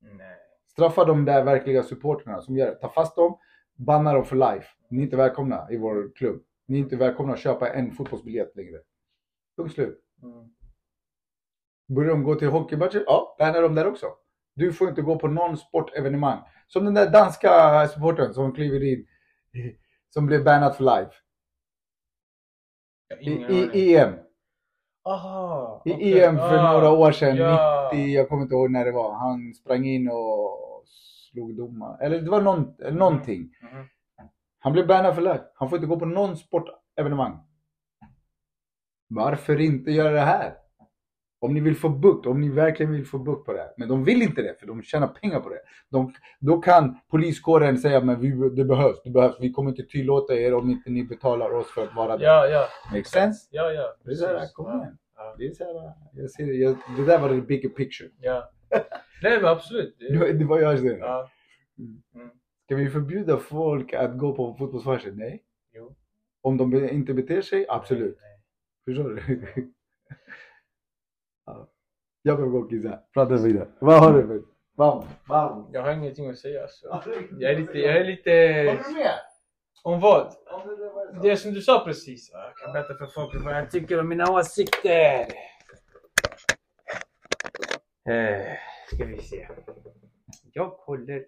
[0.00, 0.36] Nej.
[0.66, 2.74] Straffa de där verkliga supporterna som gör det.
[2.74, 3.38] Ta fast dem,
[3.74, 4.68] banna dem för life.
[4.88, 6.42] Ni är inte välkomna i vår klubb.
[6.66, 8.78] Ni är inte välkomna att köpa en fotbollsbiljett längre.
[9.56, 10.00] Punkt slut.
[10.22, 10.50] Mm.
[11.88, 13.04] Börjar de gå till hockeymatcher?
[13.06, 14.06] Ja, banna dem där också.
[14.54, 16.42] Du får inte gå på någon sportevenemang.
[16.66, 19.06] Som den där danska supportern som kliver in.
[20.10, 21.12] Som blev bannad för life.
[23.20, 23.30] I,
[23.72, 24.14] i, EM.
[25.04, 26.22] Aha, I okej.
[26.24, 27.36] EM för Ah, några år sedan.
[27.36, 27.90] ja.
[27.94, 29.12] 90, jag kommer inte ihåg när det var.
[29.14, 30.84] Han sprang in och
[31.30, 31.98] slog domar.
[32.00, 33.40] Eller det var någon, någonting.
[33.62, 33.86] Mhm.
[34.58, 35.44] Han blev bannad för life.
[35.54, 37.38] Han får inte gå på någon sportevenemang.
[39.08, 40.54] Varför inte göra det här?
[41.38, 43.70] Om ni vill få bukt, om ni verkligen vill få bukt på det här.
[43.76, 45.60] Men de vill inte det, för de tjänar pengar på det.
[45.90, 49.36] De, då kan poliskåren säga, men vi, det behövs, det behövs.
[49.40, 52.24] Vi kommer inte tillåta er om inte ni betalar oss för att vara där.
[52.26, 52.66] Ja, ja.
[52.92, 53.48] Make sense?
[53.50, 53.96] Ja, ja.
[54.04, 54.98] Det är så här, kom igen.
[55.16, 55.34] Ja.
[55.38, 58.10] Det är så här, jag ser, jag, det där var the bigger picture.
[58.20, 58.50] Ja.
[59.22, 59.96] Nej men absolut.
[59.98, 60.98] Det, Det var jag ser.
[60.98, 61.30] ja.
[62.64, 65.12] Ska vi förbjuda folk att gå på fotbollsmatcher?
[65.12, 65.42] Nej.
[65.74, 65.94] Jo.
[66.40, 67.66] Om de inte beter sig?
[67.68, 68.18] Absolut.
[68.20, 68.40] Nej,
[68.84, 69.22] Förstår du?
[71.46, 71.68] ja.
[72.22, 73.00] Jag behöver gå och kissa.
[73.14, 73.68] Prata vidare.
[73.78, 74.42] Vad har du för...
[74.74, 75.06] Vad?
[75.28, 75.64] nej.
[75.72, 76.92] Jag har ingenting att säga så.
[76.92, 78.30] Alltså, Jag är lite, jag är lite...
[78.30, 79.12] Håller du med?
[79.82, 80.34] Om vad?
[81.22, 82.30] Det som du sa precis.
[82.32, 85.26] Jag kan berätta för folk vad jag tycker om mina åsikter.
[88.08, 88.56] Eh,
[88.94, 89.48] ska vi se.
[90.52, 91.26] Jag håller...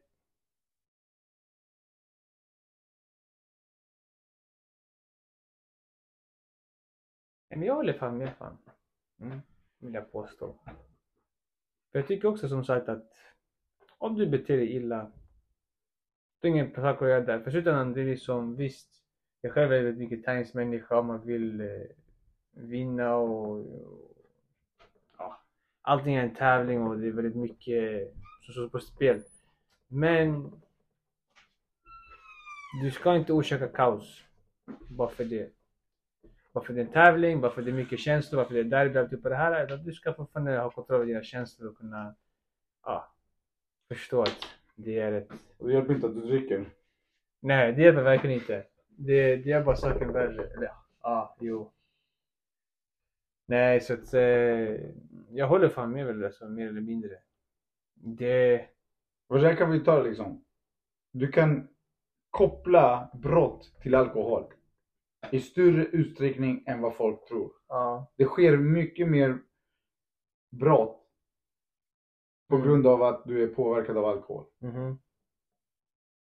[7.50, 8.58] Men jag håller fan med fan.
[9.20, 9.42] Mm,
[9.78, 10.54] vill jag påstå.
[11.92, 13.12] För jag tycker också som sagt att
[13.98, 15.12] om du beter dig illa
[16.40, 17.40] det är ingen sak att göra där.
[17.40, 18.88] För slutändan, det är liksom visst.
[19.40, 21.66] Jag själv är en vegetarisk man vill eh,
[22.50, 24.14] vinna och, och
[25.18, 25.40] ja,
[25.82, 29.22] allting är en tävling och det är väldigt mycket som står på spel.
[29.88, 30.52] Men
[32.82, 34.24] du ska inte orsaka kaos
[34.88, 35.57] bara för det.
[36.52, 38.60] Bara för det är en tävling, bara för det är mycket känslor, bara för det
[38.60, 39.64] är derby och alltihopa det här.
[39.64, 42.14] Utan du ska fortfarande ha kontroll över dina känslor och kunna
[42.84, 43.14] ja,
[43.88, 45.28] förstå att det är ett
[45.58, 46.64] Och det hjälper inte att du dricker.
[47.40, 48.64] Nej, det hjälper verkligen inte.
[48.88, 50.44] Det, det gör bara saken värre.
[50.44, 51.72] Eller ja, ah, jo.
[53.46, 54.20] Nej, så att eh,
[55.30, 57.18] jag håller fan med väl alltså, mer eller mindre.
[57.94, 58.68] Det...
[59.26, 60.44] Och sen kan vi ta liksom.
[61.12, 61.68] Du kan
[62.30, 64.52] koppla brott till alkohol.
[65.30, 67.50] I större utsträckning än vad folk tror.
[67.68, 68.12] Ja.
[68.16, 69.38] Det sker mycket mer
[70.50, 71.04] brott
[72.48, 72.66] på Mm.
[72.68, 74.44] grund av att du är påverkad av alkohol.
[74.58, 74.98] Mhm.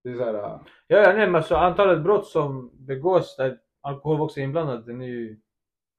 [0.04, 3.60] Det är så här, äh, Ja, ja, nej men alltså antalet brott som begås där
[3.80, 5.40] alkohol också är inblandad, den är ju...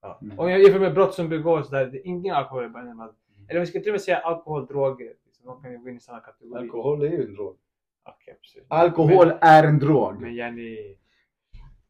[0.01, 0.19] Ja.
[0.21, 0.39] Mm.
[0.39, 3.15] Om jag jämför med brott som begås där det ingen alkohol är inblandad.
[3.49, 5.13] Eller vi ska till och med säga alkohol, droger.
[5.25, 6.57] Liksom, de kan ju gå in i samma kategori.
[6.59, 7.57] alkohol är ju en drog.
[8.03, 8.65] Absolut.
[8.69, 10.21] Alkohol är en drog.
[10.21, 10.97] Men Jenny...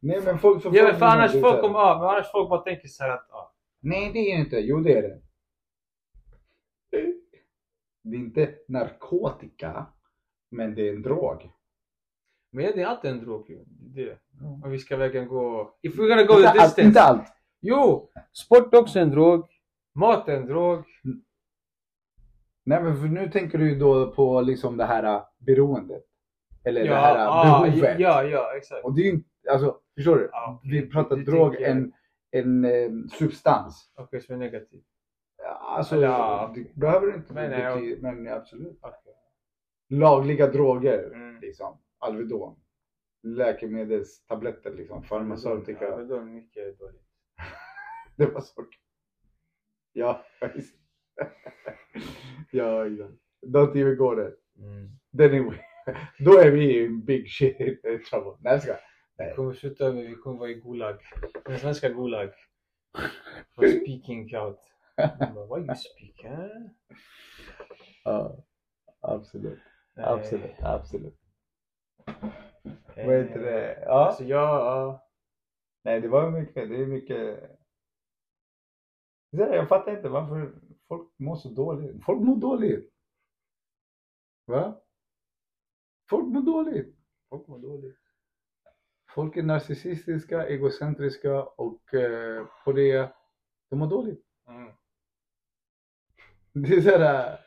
[0.00, 2.30] Nej men folk som Ja men folk- för annars folk här- kommer av, men annars
[2.32, 3.54] folk bara tänker så här att ja.
[3.80, 4.56] Nej det är det inte.
[4.58, 5.20] Jo det är det.
[8.02, 9.86] Det är inte narkotika.
[10.50, 11.50] Men det är en drog.
[12.50, 13.64] Men ja, det är alltid en drog ju.
[13.66, 14.18] Det är det.
[14.64, 15.74] Och vi ska verkligen gå...
[15.82, 16.82] If we're gonna go inte, the allt, distance.
[16.82, 17.26] inte allt.
[17.60, 18.10] Jo!
[18.32, 19.46] Sport är också en drog.
[19.94, 20.84] Mat är en drog.
[22.64, 26.04] Nej men för nu tänker du ju då på liksom det här äh, beroendet.
[26.64, 28.00] Eller Ja, det här äh, ah, behovet.
[28.00, 28.84] ja, ja, exakt.
[28.84, 29.20] Och det är ju
[29.50, 30.28] alltså förstår du?
[30.32, 31.92] Ja, Vi pratar du drog, tänker- en,
[32.30, 33.92] en eh, substans.
[33.96, 34.82] Okej, som är negativ.
[35.42, 38.78] Ja, Alltså, Ja, det behöver inte Men betyda, men absolut.
[38.82, 39.14] Okej.
[39.90, 41.40] Lagliga droger, Mm.
[41.40, 41.78] liksom.
[41.98, 42.56] Alvedon.
[43.22, 45.02] Läkemedelstabletter, liksom.
[45.02, 45.96] Farmaceutika.
[45.96, 47.02] Men då är mycket dåligt.
[48.16, 48.64] Det var så.
[49.92, 50.24] Ja,
[50.54, 50.76] visst.
[52.50, 53.12] ja, exakt.
[53.46, 54.32] Don't even go there.
[54.58, 54.90] Mm.
[55.32, 55.58] Anyway,
[56.18, 57.56] då är vi i big shit
[58.10, 58.36] trouble.
[58.40, 58.76] Nej, jag.
[59.18, 61.00] Vi kommer sluta med, vi kommer vara i Gulag.
[61.44, 62.32] Den svenska Gulag.
[63.54, 64.58] For speaking out.
[65.34, 66.70] Bara, What you speak, huh?
[68.04, 68.36] Ja,
[69.00, 69.58] absolut.
[69.96, 71.18] Absolut, absolut.
[72.96, 73.82] Eh, Vad heter det?
[73.82, 74.06] Ja.
[74.06, 75.08] Alltså jag, ja.
[75.84, 76.68] Nej, det var mycket.
[76.68, 77.50] Det är mycket.
[79.30, 80.52] Jag fattar inte varför
[80.88, 82.04] folk mår så dåligt.
[82.04, 82.92] Folk mår dåligt.
[84.46, 84.80] Va?
[86.10, 86.96] Folk mår dåligt.
[87.28, 87.98] Folk mår dåligt.
[89.18, 93.12] Folk är narcissistiska, egocentriska och eh, på det,
[93.70, 94.24] de mår dåligt.
[94.48, 94.72] Mm.
[96.52, 97.38] Det är såhär,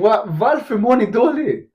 [0.00, 1.72] va, varför mår ni dåligt?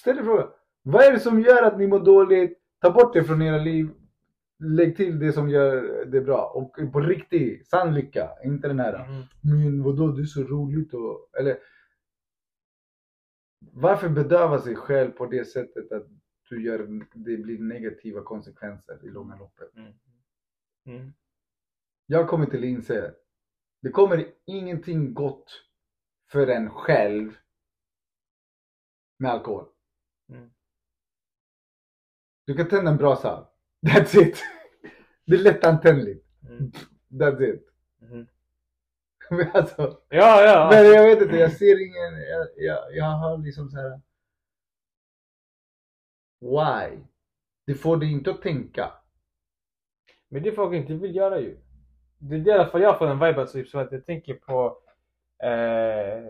[0.00, 0.48] Ställ dig frågan.
[0.82, 2.58] Vad är det som gör att ni mår dåligt?
[2.80, 3.90] Ta bort det från era liv.
[4.58, 6.46] Lägg till det som gör det bra.
[6.54, 8.30] Och på riktigt, sann lycka.
[8.44, 9.22] Inte den här, Mhm.
[9.42, 11.58] men vadå det är så roligt och, eller
[13.72, 16.06] varför bedöva sig själv på det sättet att
[16.48, 19.70] du gör, det blir negativa konsekvenser i långa loppet.
[20.86, 21.12] Mm.
[22.06, 23.14] Jag har kommit till inse
[23.84, 25.50] det kommer ingenting gott
[26.30, 27.36] för en själv
[29.18, 29.66] med alkohol.
[30.28, 30.50] Mm.
[32.46, 33.48] Du kan tända en brasa.
[33.86, 34.42] That's it.
[35.26, 36.26] Det är lättantändligt.
[36.48, 36.72] Mm.
[37.08, 37.68] That's it.
[37.98, 38.26] Mhm.
[39.30, 40.68] Men alltså, Ja, ja.
[40.72, 44.00] men jag vet inte, jag ser ingen, jag, jag, jag har liksom så här.
[46.44, 46.98] Why?
[47.66, 48.90] Det får dig inte att tänka.
[50.28, 51.58] Men det folk inte vill göra ju.
[52.18, 54.78] Det är fall jag får en vibe alltså, typ, så att jag tänker på...
[55.44, 56.24] Eh,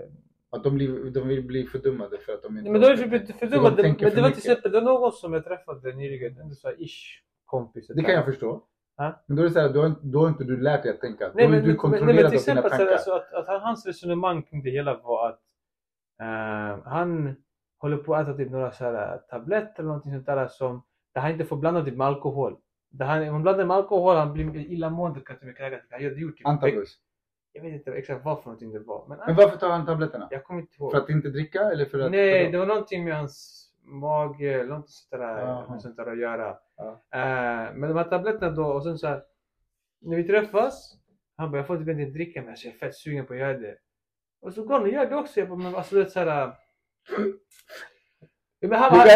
[0.50, 3.06] Att de, blir, de vill bli fördummade för att de inte men då är orkar.
[3.06, 3.76] det inte För fördummad.
[3.76, 6.68] de Men det var till exempel det var någon som jag träffade nyligen, en sån
[6.70, 7.86] här ish kompis.
[7.86, 8.62] Det kan jag förstå.
[9.26, 10.92] Men då är det så här, då har, inte- då har inte du lärt dig
[10.92, 11.32] att tänka.
[11.34, 12.92] Nej då är men, du men, men, kontrollerad nej, men till av dina exempel tankar.
[12.92, 15.40] alltså, att, att han- hans resonemang kring det hela var att
[16.20, 17.36] eh, han
[17.78, 20.82] håller på att äta typ några så här tabletter eller någonting sånt där som
[21.14, 22.56] där han inte får blanda typ med alkohol.
[22.90, 25.80] Där han, om han blandar med alkohol han blir illamående kan till och med kräkas.
[25.90, 26.98] Han gör det gjort typ Antabus.
[27.52, 29.06] Jag vet inte exakt vad för någonting det var.
[29.08, 30.28] Men, Men varför tar han tabletterna?
[30.30, 30.92] jag kommer inte ihåg.
[30.92, 32.10] För att inte dricka eller för att...
[32.10, 36.18] Nej, det var någonting med hans mage eller någonting sånt där, med sånt där att
[36.18, 36.56] göra.
[36.76, 37.02] Ja.
[37.10, 39.22] Eh, men de här tabletterna då och sen så här,
[40.00, 40.96] när vi träffas,
[41.36, 43.38] han bara jag får typ inte dricka men alltså, jag är fett sugen på att
[43.38, 43.76] göra det.
[44.40, 45.40] Och så går han och gör det också.
[45.40, 46.52] Jag bara, men alltså du vet såhär...
[48.60, 49.08] Ja, men han, Det han,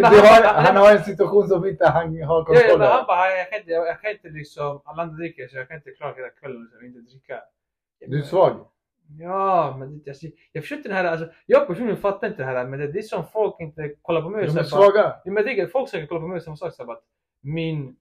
[0.00, 2.78] men han- har, han- han har en situation som inte han har ja, ja, kontroll
[2.78, 3.06] men han över.
[3.06, 5.90] bara, jag kan inte, jag kan inte liksom, alla andra dricker så jag kan inte
[5.90, 7.40] klara hela kvällen och inte dricka.
[7.98, 8.66] Jag Du är bara, svag.
[9.20, 12.66] Ja, men det, alltså, jag försökte det här, alltså, jag personligen fattar inte det här
[12.66, 15.02] men det, det är som folk inte kollar på mig De är bara- svaga.
[15.02, 17.02] Ja, men jag tänker, folk försöker kolla på mig som sagt att
[17.42, 17.96] min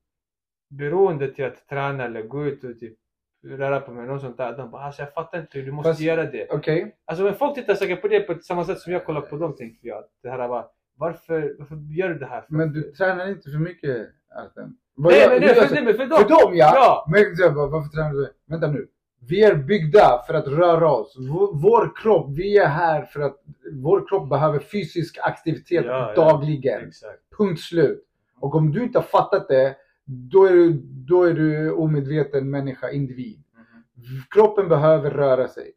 [0.69, 2.97] beroende till att träna eller gå ut och typ
[3.43, 4.57] röra på mig, något sånt där.
[4.57, 6.47] De bara alltså jag fattar inte hur du måste Fast- göra det.
[6.51, 6.95] Okej.
[7.05, 9.55] Alltså men folk tittar säkert på det på samma sätt som jag kollar på dem
[9.55, 10.03] tänker jag.
[10.23, 10.65] Det här bara,
[10.97, 12.41] varför, varför gör du det här?
[12.41, 12.53] För?
[12.53, 14.75] Men du tränar inte för mycket Artem.
[14.95, 16.17] Vad nej, jag- men, nej, för, så- nej, men för dem!
[16.17, 16.71] För dem ja!
[16.75, 17.05] Ja.
[17.11, 18.33] Men jag bara, varför tränar du?
[18.47, 18.87] Vänta nu.
[19.29, 21.15] Vi är byggda för att röra oss.
[21.31, 23.37] Vår, vår kropp, vi är här för att
[23.73, 26.23] vår kropp behöver fysisk aktivitet Ja, ja.
[26.25, 26.87] dagligen.
[26.87, 27.19] Exakt.
[27.37, 28.03] Punkt slut.
[28.39, 29.75] Och om du inte har fattat det,
[30.12, 33.43] då är du, då är du omedveten människa, individ.
[33.55, 33.84] Mhm.
[34.30, 35.72] Kroppen behöver röra sig.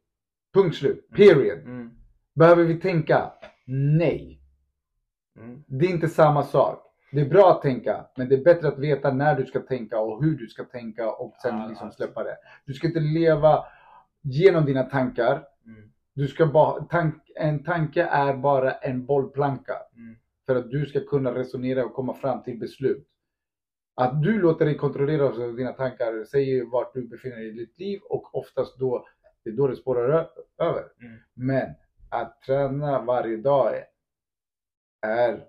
[0.54, 1.08] Punkt slut.
[1.10, 1.58] Period.
[1.58, 1.90] Mm.
[2.34, 3.32] Behöver vi tänka?
[3.66, 4.40] Nej.
[5.38, 5.64] Mm.
[5.66, 6.80] Det är inte samma sak.
[7.12, 10.00] Det är bra att tänka, men det är bättre att veta när du ska tänka
[10.00, 11.96] och hur du ska tänka och sen Ja, liksom alltså.
[12.04, 12.36] släppa det.
[12.66, 13.64] Du ska inte leva
[14.22, 15.32] genom dina tankar.
[15.66, 15.90] Mm.
[16.14, 20.16] Du ska bara, tank, en tanke är bara en bollplanka Mm.
[20.46, 23.06] för att du ska kunna resonera och komma fram till beslut.
[23.96, 27.78] Att du låter dig kontrolleras av dina tankar säger vart du befinner dig i ditt
[27.78, 29.06] liv och oftast då,
[29.44, 30.28] det är då det spårar
[30.58, 30.84] över.
[31.00, 31.18] Mm.
[31.34, 31.74] Men
[32.08, 33.74] att träna varje dag
[35.06, 35.44] är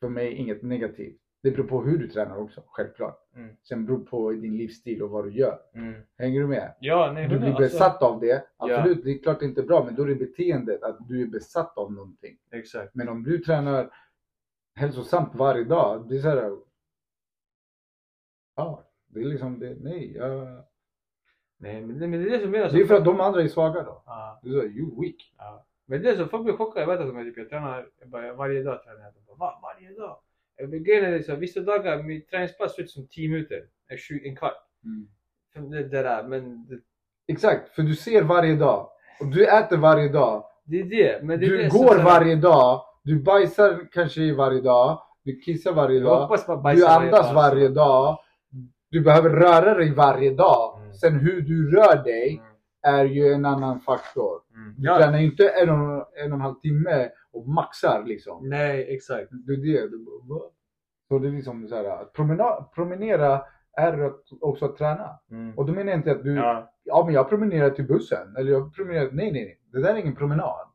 [0.00, 1.18] för mig inget negativt.
[1.42, 3.18] Det beror på hur du tränar också, självklart.
[3.36, 3.56] Mm.
[3.62, 5.58] Sen beror på din livsstil och vad du gör.
[5.74, 6.02] Mm.
[6.18, 6.74] Hänger du med?
[6.80, 9.66] Ja, nej, Du blir alltså, besatt av det, absolut, det är klart det inte är
[9.66, 12.38] bra, men då är det beteendet att du är besatt av någonting.
[12.50, 12.94] Exakt.
[12.94, 13.90] Men om du tränar
[14.74, 16.58] hälsosamt varje dag, det är så här.
[18.56, 19.76] Ja, det är liksom det.
[19.80, 20.64] Nej, ja.
[21.58, 22.70] Nej, men det, men det är det som är.
[22.70, 24.02] Det är för att de andra är svaga då.
[24.06, 24.40] Ja.
[24.42, 25.32] Du säger you weak.
[25.38, 25.66] Ja.
[25.86, 26.80] Men det är så, folk blir chockade.
[26.80, 28.82] Jag vet att de är typ, jag tränar jag bara, varje dag.
[28.84, 29.12] Tränar jag.
[29.14, 29.60] De bara, Va?
[29.62, 30.18] Varje dag?
[30.56, 33.62] Jag Grejen är så, vissa dagar, min träningspass ser ut som 10 minuter.
[33.88, 34.56] En, tjugo- en kvart.
[35.52, 36.78] För Det, det där, men det,
[37.32, 38.88] Exakt, för du ser varje dag.
[39.20, 40.44] Och du äter varje dag.
[40.64, 41.24] det är det.
[41.24, 42.82] Men det Du det går så varje dag.
[43.02, 45.02] Du bajsar kanske varje dag.
[45.24, 46.74] Du kissar varje Jag dag.
[46.76, 47.34] Du andas dag.
[47.34, 48.18] varje dag.
[48.92, 50.78] Du behöver röra dig varje dag.
[50.80, 50.92] Mm.
[50.94, 52.42] Sen hur du rör dig
[52.84, 52.98] Mm.
[53.00, 54.40] är ju en annan faktor.
[54.54, 54.74] Mm.
[54.78, 54.98] Du Ja.
[54.98, 58.48] tränar ju inte en och, en och en halv timme och maxar liksom.
[58.48, 59.28] Nej, exakt.
[59.46, 59.88] Det är det.
[59.88, 60.04] Du?
[61.08, 63.42] Så det är liksom så här, att promena, promenera
[63.76, 65.08] är att, också att träna.
[65.30, 65.58] Mm.
[65.58, 66.72] Och då menar jag inte att du, ja.
[66.84, 67.02] Ja.
[67.04, 68.36] men jag promenerar till bussen.
[68.36, 69.58] Eller jag promenerar, nej nej nej.
[69.72, 70.66] Det där är ingen promenad.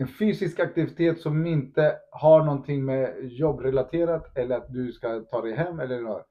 [0.00, 5.52] En fysisk aktivitet som inte har någonting med jobbrelaterat eller att du ska ta dig
[5.54, 6.26] hem eller något.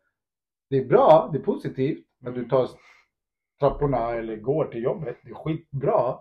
[0.69, 2.49] Det är bra, det är positivt att du Mm.
[2.49, 2.69] tar
[3.59, 5.17] trapporna eller går till jobbet.
[5.23, 6.15] Det är skitbra.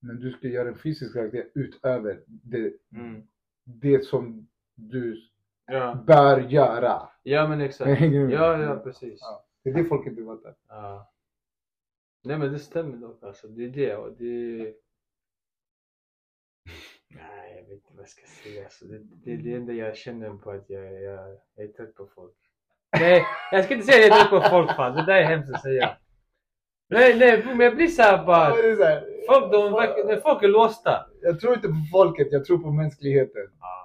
[0.00, 3.22] Men du ska göra en fysisk aktivitet utöver det, Mm.
[3.64, 5.16] det som du
[5.66, 6.04] Ja.
[6.06, 7.08] bör göra.
[7.22, 8.00] ja, men exakt.
[8.30, 9.18] Ja, ja, precis.
[9.20, 9.44] Ja.
[9.64, 10.54] Det är det folk inte fattar.
[10.68, 11.12] Ja.
[12.24, 13.48] Nej men det stämmer dock alltså.
[13.48, 14.74] Det är det och det...
[17.10, 18.64] Nej jag vet inte vad jag ska säga.
[18.64, 21.94] Alltså, det, det är det enda jag känner på att jag, jag, jag är trött
[21.94, 22.34] på folk.
[23.00, 24.94] Nej jag ska inte säga att jag är trött på folk fan.
[24.96, 25.96] Det där är hemskt att säga.
[26.88, 28.46] Nej nej men jag blir såhär bara.
[28.46, 29.70] Är Folk, de,
[30.06, 31.06] när folk är låsta.
[31.22, 33.42] Jag tror inte på folket, jag tror på mänskligheten.
[33.42, 33.78] Är.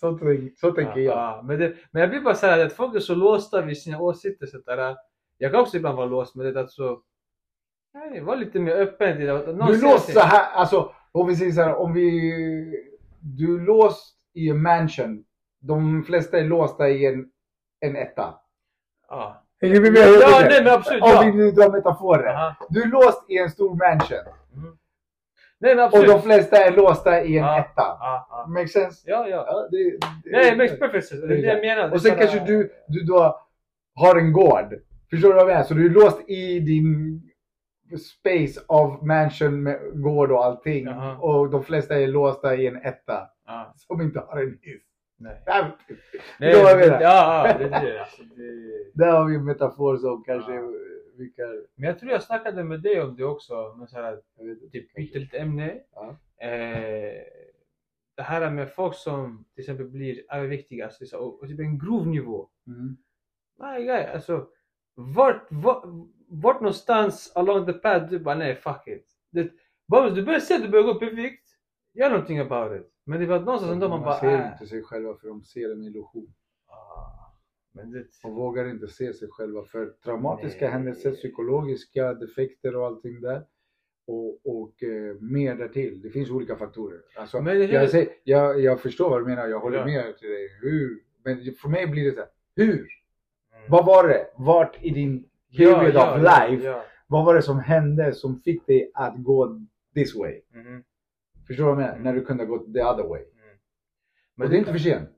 [0.00, 0.18] Så,
[0.56, 1.16] så tänker jag.
[1.16, 4.00] Ja, men, det, men jag blir bara såhär att folk är så låsta vid sina
[4.00, 4.46] åsikter.
[4.46, 4.96] Så där,
[5.38, 7.02] jag kan också ibland vara låst med det att så...
[7.94, 9.36] Nej, var lite mer öppen till det.
[9.36, 11.92] att någon Du är låst till- så här, alltså om vi säger så här, om
[11.92, 12.10] vi...
[13.22, 15.24] Du är låst i en mansion.
[15.60, 17.26] De flesta är låsta i en,
[17.80, 18.34] en etta.
[19.08, 19.44] Ja.
[19.60, 20.00] Hänger vi med?
[20.20, 21.02] Ja, nej men absolut.
[21.02, 21.22] Om Ja.
[21.24, 22.34] vi nu drar metaforer.
[22.34, 22.54] Aha.
[22.68, 24.18] Du är låst i en stor mansion.
[24.56, 24.76] Mm.
[25.60, 26.08] Nej men Och absolut.
[26.08, 27.58] de flesta är låsta i en Ja.
[27.60, 27.82] etta.
[27.82, 28.46] Ja, ja.
[28.48, 29.10] Makes sense?
[29.10, 29.44] ja, ja.
[29.46, 29.76] Ja, det,
[30.24, 31.26] det, Nej, it makes perfect sense.
[31.26, 31.88] Det är det jag menar.
[31.88, 33.40] Det Och sen kanske du, du då
[33.94, 34.74] har en gård.
[35.10, 35.62] Förstår du vad jag menar?
[35.64, 37.22] Så du är låst i din
[37.98, 40.84] space of mansion med gård och allting.
[40.84, 41.18] Jaha.
[41.18, 43.28] Och de flesta är låsta i en etta.
[43.46, 44.82] Ja, Som inte har en hiss.
[45.18, 45.42] nej.
[45.46, 45.64] Nej,
[46.38, 46.98] Nej, jag det-?
[47.02, 48.00] Ja, det det.
[48.00, 48.90] Alltså, det...
[48.94, 50.72] Där har vi en metafor som kanske Ja.
[51.18, 51.64] vi kan...
[51.74, 53.74] Men jag tror jag snackade med dig om det också.
[53.78, 54.20] Men så här,
[54.72, 55.78] typ byta lite ämne.
[55.94, 56.16] Ja.
[56.46, 57.22] Eh,
[58.16, 61.78] det här med folk som till exempel blir överviktiga alltså, så, och, och typ en
[61.78, 62.48] grov nivå.
[62.66, 62.96] Mm.
[63.86, 64.46] Guy, alltså
[64.94, 65.84] vart, vart,
[66.30, 69.06] vart någonstans along the path du bara nej fuck it.
[69.30, 69.50] Det,
[69.88, 71.46] bara, du börjar se att du börjar gå upp i vikt,
[71.94, 72.86] gör någonting about it.
[73.04, 74.52] Men det var någonstans ändå man Man bara ser äh.
[74.52, 76.34] inte sig själva för de ser en illusion.
[76.66, 77.32] Ah,
[77.72, 80.72] Men det, och vågar inte se sig själva för traumatiska Nej.
[80.72, 83.42] händelser, psykologiska defekter och allting där.
[84.06, 86.00] Och, och eh, mer därtill.
[86.02, 87.00] Det finns olika faktorer.
[87.16, 89.84] Alltså, Men jag, säger, jag, jag förstår vad du menar, jag håller Ja.
[89.84, 90.48] med till dig.
[90.60, 91.02] Hur?
[91.24, 92.74] Men för mig blir det så här, hur?
[93.56, 93.70] Mm.
[93.70, 94.26] Vad var det?
[94.36, 98.40] Vart i din period ja, of ja, life, Ja, vad var det som hände som
[98.40, 99.60] fick dig att gå
[99.94, 100.42] this way?
[100.50, 100.84] Mhm.
[101.46, 101.92] Förstår du vad jag menar?
[101.92, 102.02] Mm.
[102.02, 103.24] När du kunde gå the other way.
[104.34, 105.10] Men och det är inte för sent.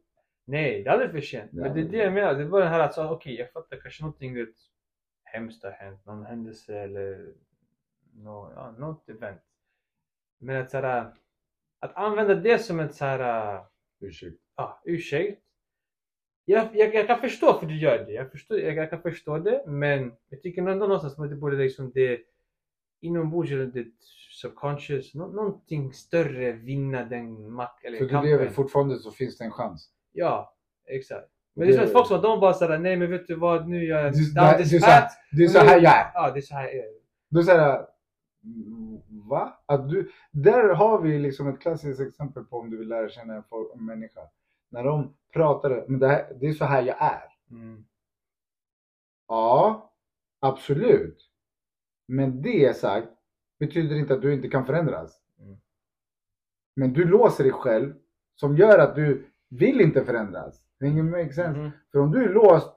[0.44, 1.52] Nej, det är aldrig för sent.
[1.52, 2.34] Men det är det jag menar.
[2.34, 4.54] Det var det här att, okej jag fattar kanske någonting vet,
[5.24, 6.06] hemskt har hänt.
[6.06, 7.34] Någon händelse eller
[8.14, 9.42] nå ja, något event.
[10.38, 11.14] Men att, så här,
[11.78, 13.64] att använda det som ett så här,
[14.00, 14.38] Ursäkta.
[14.56, 15.42] ja, ursäkt.
[16.44, 18.12] Jag, jag, jag kan förstå för du gör det.
[18.12, 19.64] Jag, förstår, jag, jag kan förstå det.
[19.66, 22.20] Men jag tycker ändå någonstans att det borde liksom det
[23.00, 23.86] inombords eller det
[24.40, 28.30] subconscious, nå, någonting större vinna den mack eller För du kampen.
[28.30, 29.90] lever fortfarande så finns det en chans.
[30.12, 30.54] Ja,
[30.88, 31.28] exakt.
[31.54, 33.68] Men det är som att folk som de bara såhär, nej men vet du vad,
[33.68, 35.14] nu jag Du- down this du path.
[35.32, 36.10] Det är så här jag är.
[36.14, 36.92] Ja, det är så här jag är.
[37.30, 37.86] Då säger jag,
[38.44, 39.62] "Mm, va?
[39.66, 43.34] Att du, där har vi liksom ett klassiskt exempel på om du vill lära känna
[43.74, 44.20] en människa.
[44.72, 47.28] När de pratar, men det, här, det är så här jag är.
[47.50, 47.84] Mm.
[49.28, 49.92] Ja,
[50.40, 51.30] absolut.
[52.08, 53.08] Men det sagt
[53.58, 55.20] betyder inte att du inte kan förändras.
[55.38, 55.56] Mm.
[56.76, 57.94] Men du låser dig själv
[58.34, 60.64] som gör att du vill inte förändras.
[60.80, 61.60] Det make sense?
[61.60, 61.70] Mhm.
[61.92, 62.72] För om du är låst,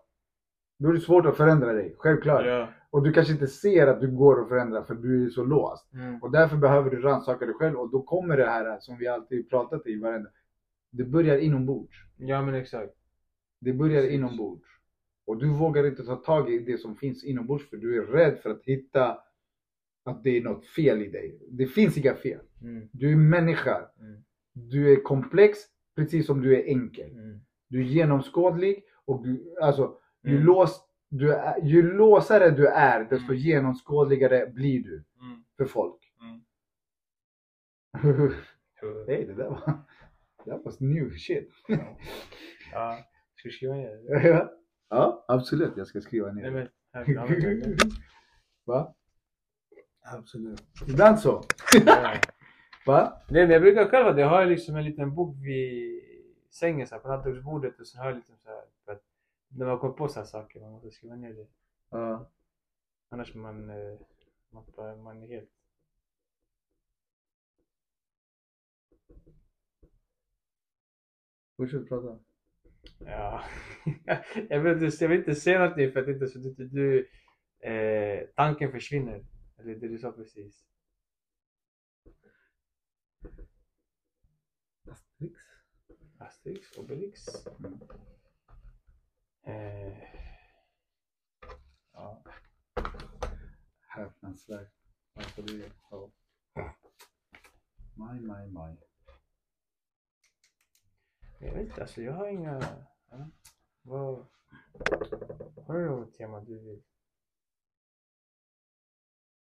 [0.79, 1.95] då är det svårt att förändra dig.
[1.97, 2.45] Självklart.
[2.45, 2.67] Ja.
[2.89, 5.93] Och du kanske inte ser att du går att förändra för du är så låst.
[5.93, 6.23] Mm.
[6.23, 9.49] Och därför behöver du rannsaka dig själv och då kommer det här som vi alltid
[9.49, 10.29] pratat i varenda.
[10.97, 11.97] Det börjar inombords.
[12.17, 12.93] ja men exakt.
[13.61, 14.15] Det börjar Precis.
[14.15, 14.63] inombords.
[15.25, 18.39] Och du vågar inte ta tag i det som finns inombords för du är rädd
[18.39, 19.17] för att hitta
[20.03, 21.39] att det är något fel i dig.
[21.49, 22.39] Det finns inga fel.
[22.61, 22.89] Mm.
[22.91, 23.89] Du är människa.
[23.99, 24.23] Mm.
[24.53, 25.59] Du är komplex
[25.95, 27.11] precis som du är enkel.
[27.11, 27.39] Mm.
[27.67, 30.43] Du är genomskådlig och du, alltså, ju, Mm.
[30.45, 33.37] lås, du är, ju låsare du är desto Mm.
[33.37, 35.43] genomskådligare blir du Mm.
[35.57, 36.01] för folk.
[39.07, 39.73] Hej, det där var,
[40.45, 41.49] där var new shit.
[42.71, 42.97] Ja,
[43.35, 44.49] ska vi skriva ner det?
[44.89, 45.77] ja, absolut.
[45.77, 46.69] Jag ska skriva ner Nej det.
[47.05, 47.77] men, här.
[48.65, 48.95] Va?
[50.13, 50.63] Absolut.
[50.87, 51.43] Ibland så.
[51.85, 52.13] Ja.
[52.85, 53.21] Va?
[53.29, 54.21] Nej men jag brukar själv det.
[54.21, 56.01] Jag har liksom en liten bok vid
[56.51, 59.01] sängen så här, på nattduksbordet och så har jag liksom så här, för att
[59.47, 61.47] när man kommer på så här saker man måste skriva ner det.
[61.89, 62.29] Ja.
[63.09, 63.99] Annars man, eh,
[64.49, 65.49] man, man är helt...
[71.57, 72.19] Fortsätt prata.
[72.99, 73.43] Ja.
[74.49, 77.09] jag, vill inte, jag vill inte säga någonting för att inte så att du,
[77.59, 79.25] eh, tanken försvinner.
[79.57, 80.67] Eller det du sa precis.
[84.89, 85.39] Asterix.
[86.17, 87.25] Asterix, Obelix.
[87.59, 87.79] Mm.
[89.43, 89.97] Eh,
[91.93, 92.23] ja.
[93.87, 94.73] Häpnadsvärt.
[95.13, 95.71] Alltså det.
[95.91, 96.11] Ja.
[97.93, 98.77] Maj, maj, maj.
[101.39, 102.61] Jag vet inte, alltså jag har inga...
[103.11, 103.29] Ja.
[103.81, 104.25] Vad...
[105.67, 106.83] Har du något tema du vill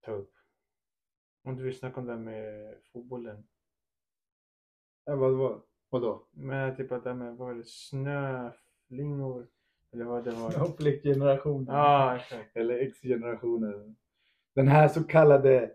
[0.01, 0.33] ta upp?
[1.43, 3.47] Om du vill snacka om det här med fotbollen.
[5.05, 6.27] Ja, vad, vad, vadå?
[6.31, 9.49] Men typ att det här med, vad var det, snöflingor?
[9.93, 10.51] Eller vad det var?
[10.51, 11.75] Snowflake-generationen.
[11.75, 12.57] Ja, exakt.
[12.57, 13.97] Eller X-generationen.
[14.55, 15.75] Den här så kallade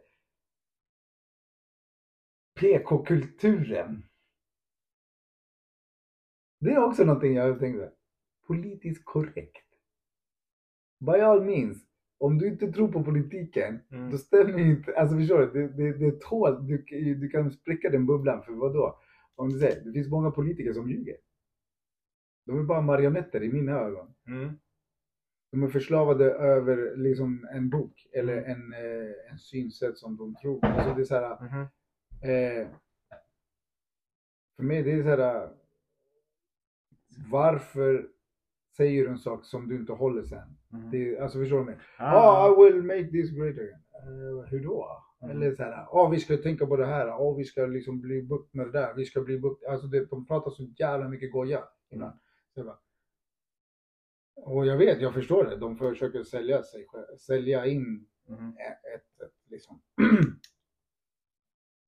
[2.59, 4.09] PK-kulturen.
[6.60, 7.91] Det är också någonting jag tänkte.
[8.47, 9.66] Politiskt korrekt.
[10.99, 11.86] By all means.
[12.18, 14.12] Om du inte tror på politiken, Mm.
[14.12, 15.68] då stämmer inte, alltså förstår du?
[15.68, 16.78] Det, det, det tål, du,
[17.16, 18.99] du kan spricka den bubblan, för vad då?
[19.36, 21.18] Om du säger, det finns många politiker som ljuger.
[22.45, 24.14] De är bara marionetter i mina ögon.
[24.28, 24.53] Mm.
[25.51, 30.66] De är förslavade över liksom en bok eller en, eh, en synsätt som de tror.
[30.66, 31.62] Alltså det är så här, Mhm.
[32.22, 32.68] eh,
[34.55, 35.49] för mig det är så här,
[37.32, 38.09] varför
[38.78, 40.57] säger du en sak som du inte håller sen?
[40.70, 40.91] Mhm.
[40.91, 41.78] Det, alltså förstår du mig?
[41.97, 42.49] Ah.
[42.49, 43.84] Oh, I will make this great again.
[43.93, 45.03] Eh, hur då?
[45.22, 45.38] Mm.
[45.38, 48.22] Eller så här, oh, vi ska tänka på det här, oh, vi ska liksom bli
[48.24, 49.63] bukt med det där, vi ska bli bukt.
[49.65, 52.80] Alltså det, de pratar så jävla mycket goja jag bara,
[54.36, 55.55] Och jag vet, jag förstår det.
[55.55, 56.88] De försöker sälja sig
[57.20, 58.49] sälja in Mhm.
[58.49, 59.82] ett, ett liksom.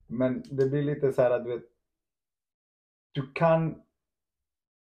[0.07, 1.63] Men det blir lite så här att du vet.
[3.11, 3.81] Du kan.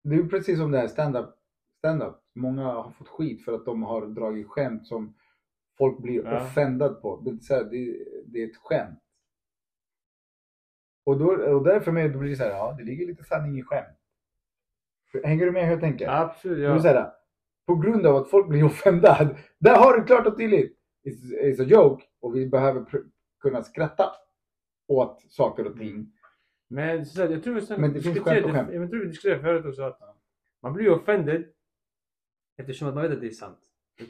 [0.03, 1.29] Det är precis som det här stand-up.
[1.77, 2.15] Stand-up.
[2.35, 5.15] Många har fått skit för att de har dragit skämt som
[5.77, 6.41] folk blir Ja.
[6.45, 7.21] offended på.
[7.21, 8.99] Det är, så här, det, det är ett skämt.
[11.05, 11.25] Och, då,
[11.55, 13.97] och därför med, då blir det så här, ja det ligger lite sanning i skämt.
[15.23, 16.09] Hänger du med hur jag tänker?
[16.09, 16.79] Absolut, ja.
[16.81, 17.11] så här,
[17.67, 19.35] på grund av att folk blir offended.
[19.59, 20.77] Där har du klart och tydligt.
[21.03, 22.03] It's, it's a joke.
[22.21, 22.85] Och vi behöver
[23.41, 24.11] kunna skratta
[24.87, 26.13] åt saker och ting.
[26.71, 28.69] Men så, jag tror sen Men det finns skämt och skämt.
[28.73, 29.99] Jag tror vi diskuterade förut också att
[30.63, 31.43] man blir ju offended
[32.57, 33.59] eftersom att man vet att det är sant.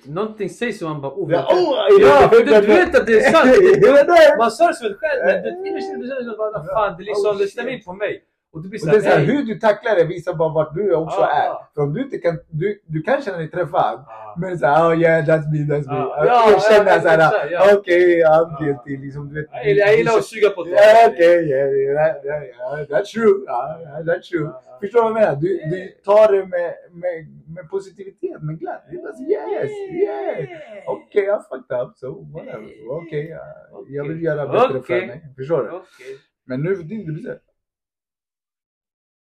[0.05, 3.32] Någonting sägs och man bara oh, Ja, oh, ja du, du vet att det är
[3.32, 4.38] sant.
[4.38, 7.47] Man sa det som ett skämt men innerst inne känner man fan det, liksom, det
[7.47, 8.24] stämmer in på mig.
[8.54, 10.76] Och du blir Och det är så här, hur du tacklar det visar bara vart
[10.76, 11.45] du också Ja, är.
[11.45, 11.70] ja.
[11.76, 14.04] För om du inte kan, du, du kan känna dig träffad.
[14.08, 14.36] Ja.
[14.38, 15.99] Men såhär, oh yeah that's me, that's me.
[16.04, 17.76] Och ja, jag känner ja, såhär, ja.
[17.78, 18.58] okej I'm Ja.
[18.62, 19.06] guilty.
[19.06, 20.70] Liksom, du vet, Jag gillar- jag gillar att suga på det.
[20.70, 23.36] Ja, Okej, yeah, yeah, that- that- yeah, that's true.
[23.43, 24.43] Yeah, that's true.
[24.54, 24.62] Ja.
[24.82, 25.36] Förstår du vad jag menar?
[25.41, 26.74] Du, du tar det med,
[27.04, 27.16] med,
[27.56, 28.88] med positivitet, med glädje.
[28.91, 29.72] Det är så, yes,
[30.02, 30.49] yes.
[30.88, 32.70] Okej, jag fucked up, so whatever.
[32.89, 34.99] Okej, ja, jag vill göra bättre Okej.
[34.99, 35.22] för mig.
[35.38, 35.70] Förstår du?
[35.70, 36.12] Okej.
[36.45, 37.39] Men nu för tiden, det blir så här.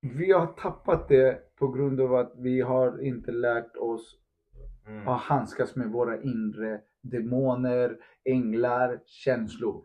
[0.02, 4.20] Vi har tappat det på grund av att vi har inte lärt oss
[4.90, 5.08] Mm.
[5.08, 9.84] att handskas med våra inre demoner, änglar, känslor.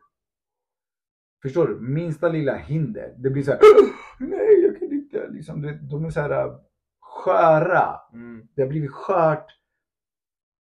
[1.43, 1.81] Förstår du?
[1.81, 3.15] Minsta lilla hinder.
[3.19, 3.61] Det blir så här.
[4.21, 5.29] Nej, jag kan inte.
[5.29, 6.57] Liksom, det, de är så här äh,
[7.01, 8.01] sköra.
[8.13, 8.49] Mm.
[8.55, 9.47] Det har blivit skört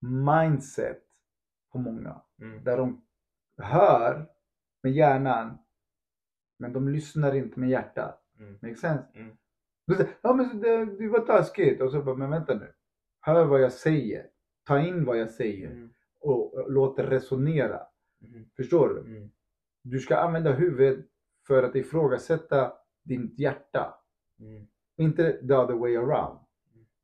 [0.01, 1.03] mindset
[1.73, 2.23] på många.
[2.41, 2.65] Mm.
[2.65, 3.05] Där de
[3.63, 4.27] hör
[4.83, 5.59] med hjärnan
[6.59, 8.24] men de lyssnar inte med hjärtat.
[8.63, 8.71] Mm.
[8.71, 9.05] Make sense?
[9.15, 9.37] Mm.
[9.87, 11.81] Du säger, ja men det, det var taskigt.
[11.81, 12.73] Och så bara, men vänta nu.
[13.21, 14.27] Hör vad jag säger.
[14.65, 15.71] Ta in vad jag säger.
[15.71, 15.91] Mm.
[16.21, 17.81] Och, och låt det resonera.
[18.23, 18.45] Mm.
[18.57, 19.01] Förstår du?
[19.01, 19.31] Mm.
[19.83, 21.07] Du ska använda huvudet
[21.47, 23.95] för att ifrågasätta ditt hjärta.
[24.41, 24.67] Mm.
[24.97, 26.39] Inte the other way around.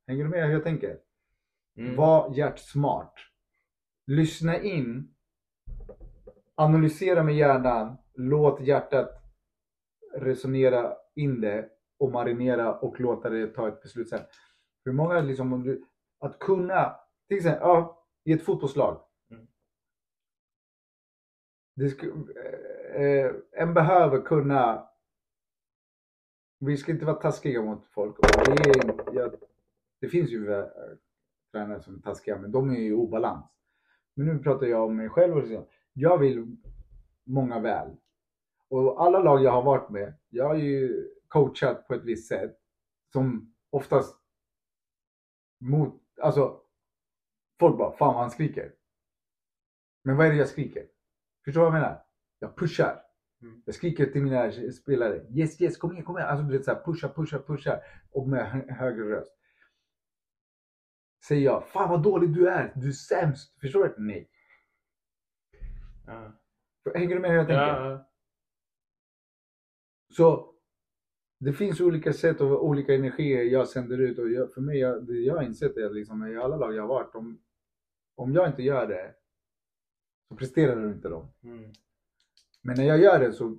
[0.06, 0.98] Hänger du med hur jag tänker?
[1.96, 3.32] Var hjärtsmart.
[4.06, 5.14] Lyssna in.
[6.54, 7.96] Analysera med hjärnan.
[8.14, 9.22] Låt hjärtat
[10.14, 11.68] resonera in det
[11.98, 14.20] och marinera och låta det ta ett beslut sen.
[14.84, 15.84] För många liksom, om du,
[16.18, 16.96] att kunna,
[17.28, 19.00] till exempel, ja, i ett fotbollslag.
[19.30, 19.48] Mm.
[21.90, 22.06] Ska,
[22.94, 24.88] eh, en behöver kunna,
[26.58, 28.18] vi ska inte vara taskiga mot folk.
[28.18, 29.30] Och det, är, ja,
[30.00, 30.66] det finns ju eh,
[31.52, 33.46] tränare som är taskiga, men de är ju i obalans.
[34.14, 35.68] Men nu pratar jag om mig själv och så.
[35.92, 36.56] Jag vill
[37.24, 37.96] många väl.
[38.70, 42.56] Och alla lag jag har varit med, jag har ju coachat på ett visst sätt.
[43.12, 44.16] Som oftast
[45.60, 46.60] mot, alltså
[47.60, 48.72] folk bara, fan vad han skriker.
[50.04, 50.86] Men vad är det jag skriker?
[51.44, 52.04] Förstår du vad jag menar?
[52.38, 53.02] Jag pushar.
[53.42, 53.62] Mm.
[53.66, 56.28] Jag skriker till mina spelare, yes yes kom igen, kom igen.
[56.28, 57.80] Alltså du vet såhär, pusha, pusha, pusha.
[58.10, 59.36] Och med hö- högre röst.
[61.24, 63.60] Säger jag, fan vad dålig du är, du är sämst.
[63.60, 63.94] Förstår du?
[63.98, 64.30] Nej.
[66.06, 66.32] Ja.
[66.94, 67.90] Hänger du med hur jag tänker?
[67.90, 68.09] Ja.
[70.10, 70.54] Så
[71.38, 75.06] det finns olika sätt och olika energier jag sänder ut och jag, för mig, jag,
[75.06, 77.40] det jag har insett är att liksom, i alla lag jag har varit, om,
[78.14, 79.14] om jag inte gör det
[80.28, 81.28] så presterar inte de.
[81.42, 81.72] Mm.
[82.62, 83.58] Men när jag gör det så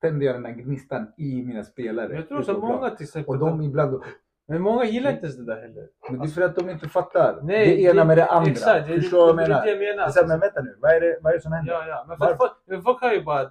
[0.00, 2.14] tänder jag den där gnistan i mina spelare.
[2.14, 3.34] Jag tror så många till exempel.
[3.34, 4.02] Och de ibland,
[4.50, 5.86] Men många gillar inte ens det där heller.
[6.10, 8.50] men det är för att de inte fattar Nej, det ena med det andra.
[8.50, 9.64] Exakt, det, Förstår du vad det, jag det, är menar?
[9.64, 10.06] det jag Det menar.
[10.06, 11.72] är så här, men vänta nu, vad är det, vad är det som händer?
[11.72, 12.04] Ja, ja.
[12.08, 13.50] Men för folk, men folk har ju bara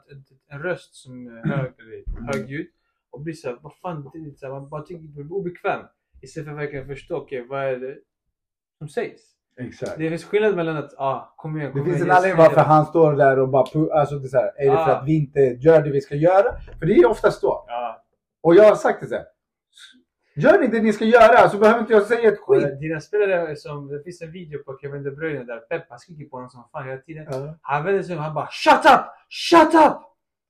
[0.51, 1.71] en röst som är hög,
[2.33, 2.67] högljudd
[3.11, 5.81] och blir såhär, vad fan, det är så här, man bara tycker det blir obekväm.
[6.21, 7.95] Istället för att verkligen förstå, okej vad är det
[8.77, 9.21] som sägs?
[9.57, 9.97] Exakt.
[9.97, 12.55] Det finns skillnad mellan att, ah, kom igen, Det kom finns igen, en anledning varför
[12.55, 12.61] det.
[12.61, 13.61] han står där och bara
[13.99, 14.95] alltså det är så här, är det för Ah.
[14.95, 16.55] att vi inte gör det vi ska göra?
[16.79, 17.63] För det är oftast så.
[17.67, 18.03] Ja.
[18.41, 19.25] Och jag har sagt det så här.
[20.39, 22.79] Gör ni det ni ska göra så behöver inte jag säga ett skit.
[22.79, 26.37] Dina spelare som, det finns en video på Kevin De Bruyne där Pep skriker på
[26.37, 27.25] honom som fan hela tiden.
[27.31, 27.55] Ja.
[27.61, 29.05] Han vänder sig om han bara Shut up!
[29.29, 29.97] Shut up!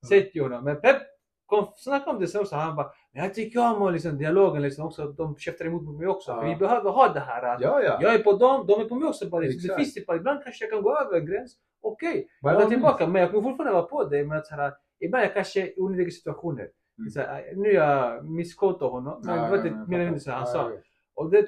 [0.10, 0.64] Säger till honom.
[0.64, 0.98] Men Pep
[1.46, 2.56] kom, snackade om det sen också.
[2.56, 5.08] Han bara Men jag tycker om och liksom, dialogen liksom också.
[5.08, 6.36] De käftar emot mig också.
[6.36, 7.58] För vi behöver ha det här.
[7.62, 8.00] Ja, ja.
[8.02, 9.30] Jag är på dem, de är på mig också.
[9.30, 9.68] Bara, liksom.
[9.68, 11.56] det finns typ, ibland kanske jag kan gå över en gräns.
[11.82, 13.08] Okej, By jag går tillbaka.
[13.08, 14.26] Men jag kommer fortfarande vara på dig.
[14.26, 16.68] Men att så här, ibland är kanske i onödiga situationer.
[17.14, 19.22] Så här, nu jag missquotar honom.
[19.26, 20.72] Men det var inte mer eller mindre han sa.
[21.16, 21.48] Och det,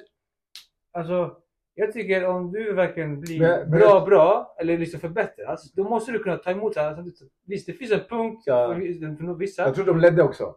[0.92, 1.36] alltså,
[1.74, 6.12] jag tycker om du verkligen blir Men- men- bra, bra, eller liksom förbättras, då måste
[6.12, 6.86] du kunna ta emot det.
[6.88, 8.68] Alltså, Visst, det finns en punkt Ja.
[8.68, 8.74] för,
[9.26, 9.62] för vissa.
[9.62, 10.56] Jag tror de ledde också.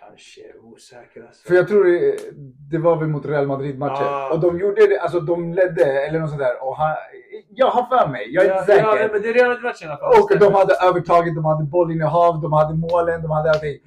[0.00, 1.48] Kanske osäker alltså.
[1.48, 2.16] För jag tror det,
[2.70, 4.06] det var väl mot Real Madrid-matchen.
[4.06, 4.32] Ah.
[4.32, 6.64] Och de gjorde det, alltså de ledde eller något sånt där.
[6.68, 6.96] Och han,
[7.54, 8.82] jag har för mig, jag är inte säker.
[9.00, 10.22] Ja, men det är Real Madrid-matchen i alla fall.
[10.22, 13.78] och de hade övertaget, de hade bollinnehav, de hade målen, de hade allting.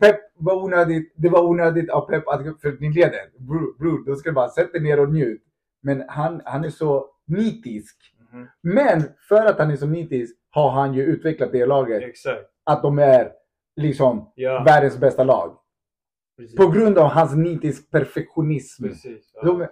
[0.00, 3.20] Pep var onödigt, det var onödigt av Pep att, för ni leder.
[3.38, 5.42] Bror, bror, då ska du bara sätta ner och njut.
[5.82, 7.96] Men han, han är så nitisk.
[8.32, 8.46] Mhm.
[8.62, 12.02] Men för att han är så nitisk har han ju utvecklat det laget.
[12.02, 12.40] Exakt.
[12.64, 13.30] Att de är
[13.76, 15.56] liksom Ja, världens bästa lag.
[16.36, 16.56] precis.
[16.56, 18.82] På grund av hans nitisk perfektionism.
[18.84, 19.30] Precis.
[19.34, 19.42] Ja.
[19.42, 19.66] De,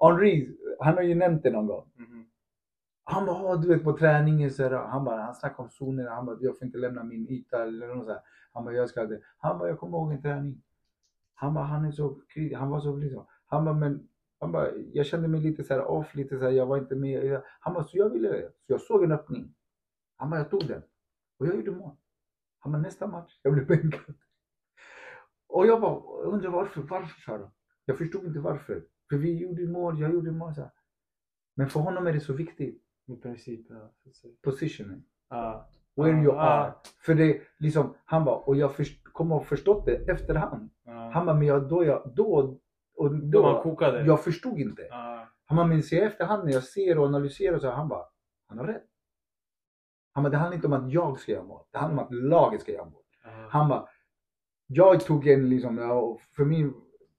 [0.00, 0.48] Henri,
[0.80, 1.84] han har ju nämnt det någon gång.
[1.98, 2.17] Mhm.
[3.10, 6.26] Han bara, du vet på träningen så här, han bara, han snackade om zoner, han
[6.26, 8.20] bara, jag får inte lämna min yta eller något så här.
[8.52, 9.20] Han bara, jag ska det.
[9.38, 10.62] Han bara, jag kommer ihåg en träning.
[11.34, 12.20] Han bara, han är så,
[12.56, 13.26] han var så liksom.
[13.46, 14.08] Han bara, men,
[14.40, 16.96] han bara, jag kände mig lite så här off, lite så här, jag var inte
[16.96, 17.42] med.
[17.60, 19.54] Han bara, så jag ville, så jag såg en öppning.
[20.16, 20.82] Han bara, jag tog den.
[21.38, 21.96] Och jag gjorde mål.
[22.58, 24.14] Han bara, nästa match, jag blev bänkad.
[25.46, 27.50] Och jag bara, undrar varför, varför sa de?
[27.84, 28.84] Jag förstod inte varför.
[29.08, 30.54] För vi gjorde mål, jag gjorde mål.
[30.54, 30.70] Så här.
[31.54, 33.92] Men för honom är det så viktigt, i princip, ja.
[34.42, 35.04] positionen.
[35.30, 35.68] Ja.
[35.96, 36.72] Where you are.
[37.00, 40.70] För det liksom, han bara, och jag först, kommer ha förstått det efterhand.
[41.12, 42.58] Han bara, men jag, då, jag, då,
[42.96, 44.06] och Då man kokade.
[44.06, 44.82] jag förstod inte.
[45.46, 48.04] Han bara, men ser efterhand när jag ser och analyserar så, han bara,
[48.48, 48.84] han har rätt.
[50.12, 51.64] Han bara, det handlar inte om att jag ska göra mål.
[51.72, 53.02] Det handlar om att laget ska göra mål.
[53.50, 53.88] Han bara,
[54.66, 56.74] jag tog en liksom, och för min,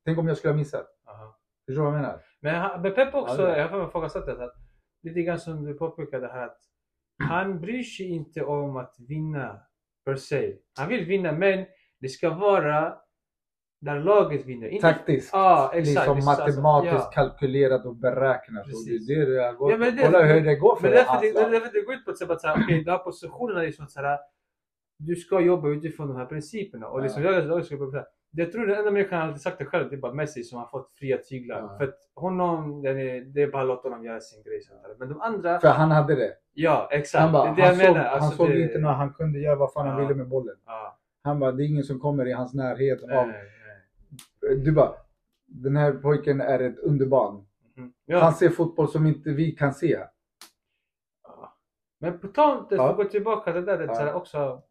[0.05, 0.87] tänk om jag skulle ha missat.
[1.65, 2.21] Förstår du vad jag menar?
[2.39, 4.43] Men, han, men Pep också, Ja, jag har ifrågasatt det.
[4.43, 4.55] Att,
[5.03, 6.45] lite grann som du påpekade här.
[6.45, 6.59] Att
[7.29, 9.59] han bryr sig inte om att vinna
[10.05, 10.55] per se.
[10.77, 11.65] Han vill vinna men
[11.99, 12.97] det ska vara
[13.81, 14.67] där laget vinner.
[14.67, 15.29] Inte, Taktiskt.
[15.33, 16.07] Ja, exakt.
[16.07, 17.11] liksom Alltså, matematiskt ja.
[17.11, 18.65] kalkylerat och beräknat.
[18.65, 18.71] Och
[19.07, 19.71] det är det det har gått.
[19.71, 21.51] Ja, men det- Kolla hur det går för Men därför hans det, lag.
[21.51, 23.91] därför det går ut på att säga att okej, de här positionerna är som att
[23.91, 24.19] så här,
[24.97, 26.87] du ska jobba utifrån de här principerna.
[26.87, 28.05] Och liksom, jag, jag, ska jobba så här.
[28.31, 30.65] Jag tror den enda människan alltid sagt det själv, det är bara Messi som har
[30.67, 31.59] fått fria tyglar.
[31.61, 31.77] Ja.
[31.77, 34.61] För att honom, den är, det är bara låta honom göra sin grej.
[34.99, 36.33] Men de andra, För han hade det.
[36.53, 37.21] ja exakt.
[37.21, 38.09] Han, bara, det är det han jag såg, menar.
[38.09, 40.07] han Alltså, såg det, inte när han kunde göra vad fan han Ja.
[40.07, 40.55] ville med bollen.
[40.65, 42.99] Ja, Han bara, det är ingen som kommer i hans närhet.
[43.07, 44.55] nej, Av, nej.
[44.57, 44.91] du bara,
[45.45, 47.45] den här pojken är ett underbarn.
[47.75, 47.93] Mhm.
[48.05, 48.19] Ja.
[48.19, 49.99] Han ser fotboll som inte vi kan se.
[52.01, 52.93] Men på tal om det, Ja.
[52.93, 54.13] gå tillbaka till det där, det Ja.
[54.13, 54.61] också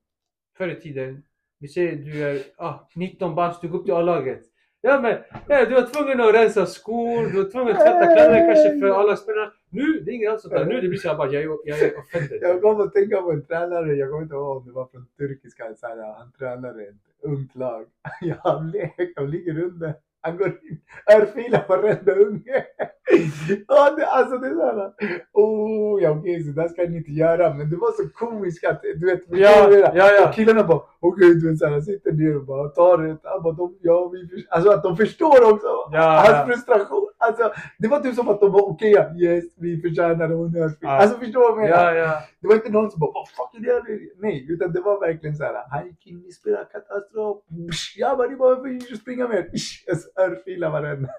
[0.56, 1.22] förr i tiden.
[1.60, 4.42] Vi säger du är ah, 19 bast, du går upp till A-laget.
[4.80, 5.16] Ja men
[5.48, 9.00] ja, du var tvungen att rensa skor, du var tvungen att tvätta kläder kanske för
[9.00, 9.50] alla spelare.
[9.70, 10.64] Nu, det är inget alls sånt där.
[10.64, 12.38] Nu det blir så här bara, jag är, jag är offended.
[12.42, 15.06] Jag kommer att tänka på en tränare, jag kommer inte ihåg om det var från
[15.18, 17.86] turkiska, så här, han tränade ett ungt lag.
[18.20, 19.94] Ja, han lek, de ligger under.
[20.20, 20.80] Han går in,
[21.14, 22.64] örfilar varenda unge.
[23.68, 24.92] Ja, det, alltså det är såhär,
[25.32, 27.54] oh ja okej så där ska ni inte göra.
[27.54, 30.28] Men det var så komiskt att, du vet, Ja, ja, ja.
[30.28, 33.16] Och killarna bara, okej du vet såhär, sitter ner och bara tar det.
[33.22, 36.46] Han bara, de, ja, vi alltså att de förstår också Ja, hans ja.
[36.46, 37.04] frustration.
[37.20, 40.34] Alltså, det var typ som att de var okej, ja, yes, vi förtjänar det.
[40.34, 40.76] och örfil.
[40.80, 40.88] Ja.
[40.90, 41.94] Alltså förstår du vad jag menar?
[41.94, 42.18] Ja, ja.
[42.40, 43.98] Det var inte någon som bara vad fuck är det?
[44.18, 45.54] Nej, utan det var verkligen så här.
[45.70, 47.38] Han gick in, vi spelar katastrof.
[47.70, 49.26] Psh, Jag bara, ni behöver springa.
[49.26, 51.08] Psh, Jag örfilar varenda.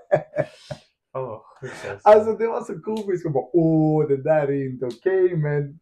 [1.61, 2.09] Sjukt alltså.
[2.09, 5.79] Alltså det var så komiskt och bara åh det där är inte okej men.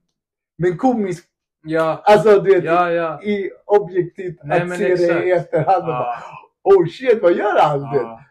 [0.58, 1.28] Men komiskt,
[1.68, 3.24] Ja, alltså du vet ja, ja.
[3.24, 5.26] i objektivt Nej, att se det exakt.
[5.26, 6.16] i efterhand och bara
[6.64, 7.82] Ja, oh shit vad gör han?
[7.82, 8.22] Ja.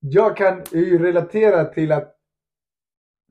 [0.00, 2.18] Jag kan ju relatera till att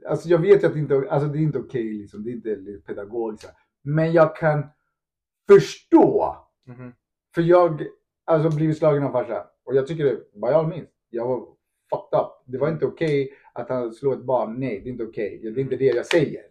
[0.08, 2.34] Alltså jag vet ju att det inte, alltså det är inte okej liksom, det är
[2.34, 2.56] inte
[2.86, 3.52] pedagogiskt.
[3.84, 4.70] Men jag kan
[5.50, 6.38] förstå
[6.68, 6.94] Mhm.
[7.36, 7.84] För jag
[8.26, 9.48] alltså blivit slagen av farsa.
[9.64, 11.40] Och jag tycker det, by all means, jag var
[11.90, 12.28] fucked up.
[12.46, 14.60] Det var inte okej att han slog ett barn.
[14.60, 15.40] Nej, det är inte okej.
[15.44, 16.42] Det är inte det jag säger.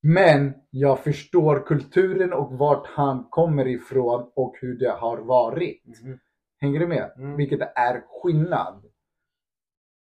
[0.00, 5.84] Men jag förstår kulturen och vart han kommer ifrån och hur det har varit.
[6.04, 6.18] Mhm.
[6.60, 7.12] Hänger du med?
[7.16, 7.36] Mm.
[7.36, 8.84] Vilket är skillnad.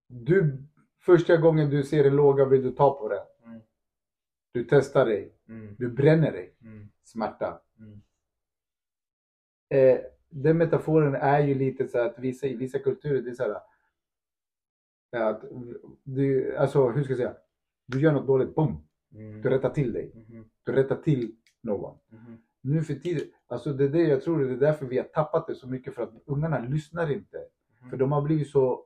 [0.07, 0.63] Du,
[0.99, 3.25] första gången du ser en låga vill du ta på den.
[3.45, 3.61] Mm.
[4.53, 5.33] Du testar dig.
[5.49, 5.75] Mm.
[5.79, 6.55] Du bränner dig.
[6.61, 6.89] Mm.
[7.03, 7.61] Smärta.
[7.79, 8.01] Mm.
[9.69, 13.43] eh, den metaforen är ju lite så att vissa, i vissa kulturer, det är så
[13.43, 13.61] här.
[15.15, 15.43] eh, Att
[16.03, 17.35] du, alltså hur ska jag säga?
[17.85, 18.87] Du gör något dåligt, boom!
[19.13, 19.41] Mm.
[19.41, 20.25] Du rättar till dig.
[20.29, 20.45] Mhm.
[20.63, 21.97] Du rättar till någon.
[22.09, 22.37] Mhm.
[22.61, 25.47] Nu för tiden, alltså det är det jag tror, det är därför vi har tappat
[25.47, 27.37] det så mycket för att ungarna lyssnar inte.
[27.89, 28.85] För de har blivit så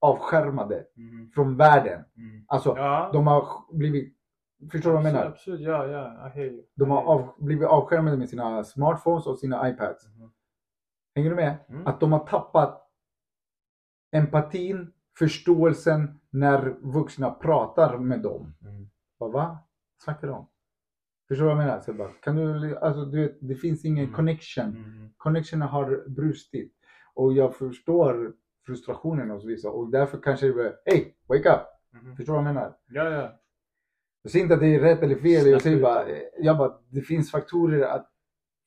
[0.00, 0.84] avskärmade
[1.34, 2.04] från världen.
[2.16, 2.44] Mm.
[2.48, 3.10] Alltså Ja.
[3.12, 4.16] de har blivit,
[4.72, 5.26] förstår du vad jag menar?
[5.26, 6.28] Absolut, ja, ja.
[6.28, 6.62] I hear you.
[6.74, 10.06] De har av, blivit avskärmade med sina smartphones och sina iPads.
[11.14, 11.56] Hänger du med?
[11.68, 11.86] Mm.
[11.86, 12.90] Att de har tappat
[14.12, 18.54] empatin, förståelsen när vuxna pratar med dem.
[18.62, 18.88] Mm.
[19.32, 19.58] Bara, va?
[20.04, 20.46] Snackar de om?
[21.28, 21.80] Förstår du vad jag menar?
[21.80, 24.16] Så jag bara, kan du, alltså, du vet, det finns ingen Mm.
[24.16, 24.64] connection.
[24.66, 25.08] Mm.
[25.16, 26.72] Connectionen har brustit.
[27.14, 28.32] Och jag förstår
[28.66, 31.60] frustrationen hos vissa och därför kanske det blir, hej, wake up!
[32.02, 32.16] Mhm.
[32.16, 32.76] Förstår du vad jag menar?
[32.88, 33.40] Ja, ja.
[34.22, 36.04] Jag säger inte att det är rätt eller fel, jag säger bara,
[36.38, 38.10] jag bara, det finns faktorer att,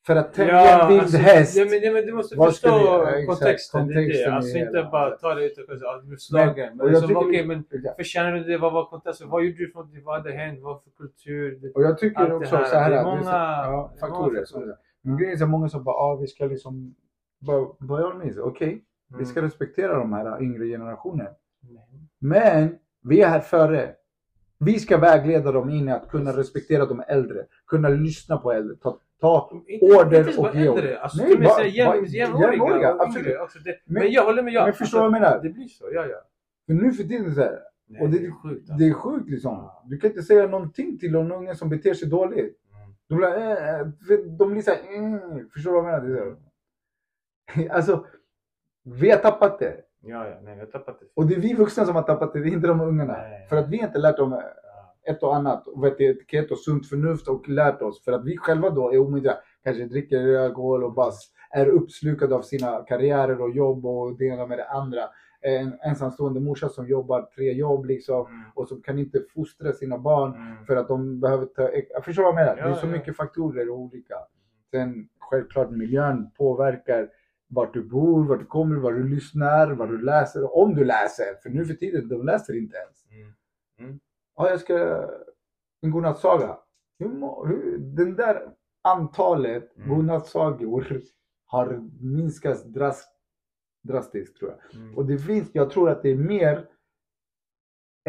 [0.07, 1.57] för att tämja en vild alltså, häst.
[1.57, 2.69] Ja, men, ja, men du måste Vad förstå
[3.05, 3.87] det- ja, kontexten.
[3.87, 4.35] det kontexten det.
[4.35, 4.69] Alltså hela.
[4.69, 6.77] inte bara ta det ut och säga att du är slagen.
[6.77, 7.95] Men, jag alltså, vi- men Exakt.
[7.95, 8.57] förtjänar du det?
[8.57, 9.29] Vad var kontexten?
[9.29, 9.89] Vad gjorde du för något?
[10.03, 10.59] Vad hade hänt?
[10.61, 11.59] Vad för kultur?
[11.61, 13.21] Det, Och jag tycker också här, så här, det är att många-
[13.65, 14.45] ja, faktorer.
[15.01, 16.95] Men grejen är så många som bara, ah, vi ska liksom,
[17.79, 18.83] bara jag med okej,
[19.19, 21.27] vi ska respektera de här yngre generationen.
[21.27, 21.77] Mm.
[22.19, 23.89] Men vi är här före.
[24.59, 28.75] Vi ska vägleda dem in i att kunna respektera de äldre, kunna lyssna på äldre,
[28.75, 29.49] ta, ta
[29.81, 30.69] order inte och ge äldre.
[30.69, 30.95] order.
[30.95, 33.39] Alltså, Nej, bara- säga jäm, bara- jämnåriga jämnåriga, absolut.
[33.39, 33.59] också.
[33.59, 34.53] Det, Men- men, jag håller med.
[34.53, 35.39] Jag, men förstår vad jag menar?
[35.43, 36.17] Det blir så, ja ja.
[36.65, 38.69] För nu för tiden så här, Nej, Och det- det är sjukt.
[38.79, 39.69] det är sjukt liksom.
[39.85, 42.57] Du kan inte säga någonting till en unge som beter sig dåligt.
[42.73, 42.93] Mm.
[43.09, 46.15] De blir, äh, de blir såhär, mm, förstår du vad jag menar?
[46.15, 46.35] Det är så
[47.61, 47.69] här.
[47.75, 48.05] Alltså,
[48.85, 49.75] vi har tappat det.
[50.01, 50.35] Ja, ja.
[50.43, 51.05] Nej, jag har tappat det.
[51.13, 53.13] Och det är vi vuxna som har tappat det, det är inte de ungarna.
[53.13, 53.47] Nej.
[53.49, 54.41] För att vi inte lärt dem.
[55.09, 58.03] Ett och annat, och vet, etikett och sunt förnuft och lärt oss.
[58.03, 61.11] För att vi själva då är omyndiga, kanske dricker alkohol och bara
[61.51, 65.01] är uppslukade av sina karriärer och jobb och det ena med det andra.
[65.41, 68.41] En ensamstående morsa som jobbar tre jobb liksom Mm.
[68.55, 70.65] och som kan inte fostra sina barn Mm.
[70.65, 71.69] för att de behöver ta...
[71.93, 72.55] Jag förstår vad jag menar.
[72.55, 72.91] det är Ja, så ja.
[72.91, 74.15] mycket faktorer och olika.
[74.71, 77.09] Sen självklart miljön påverkar
[77.49, 81.25] vart du bor, vart du kommer, vad du lyssnar, vad du läser om du läser.
[81.43, 83.05] För nu för tiden, de läser inte ens.
[83.11, 83.33] Mm.
[84.37, 85.07] Ja, jag ska...
[85.81, 86.57] En godnattsaga.
[86.99, 89.89] Hur, hur, den där antalet Mm.
[89.89, 91.01] godnattsagor
[91.45, 93.07] har minskat dras,
[93.83, 94.81] drastiskt tror jag.
[94.81, 94.97] Mm.
[94.97, 96.69] Och det finns, jag tror att det är mer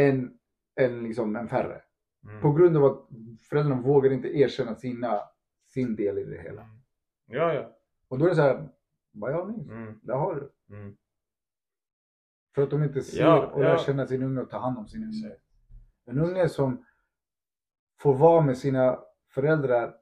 [0.01, 0.39] än,
[0.81, 1.83] än, liksom, än färre.
[2.29, 2.41] Mm.
[2.43, 3.09] På grund av att
[3.49, 5.21] föräldrarna vågar inte erkänna sina,
[5.67, 6.63] sin del i det hela.
[6.63, 6.77] Mm.
[7.27, 7.77] Ja, ja.
[8.09, 8.69] Och då är det så här,
[9.13, 10.01] vad jag minns, Mm.
[10.03, 10.75] där har du.
[10.77, 10.97] Mm.
[12.55, 13.79] För att de inte ser Ja, och lär ja.
[13.79, 15.37] känna sin unge och ta hand om sin unge.
[16.09, 16.85] En unge som
[18.01, 18.99] får vara med sina
[19.31, 19.97] föräldrar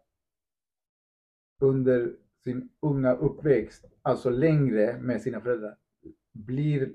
[1.60, 5.78] under sin unga uppväxt, alltså längre med sina föräldrar,
[6.32, 6.92] blir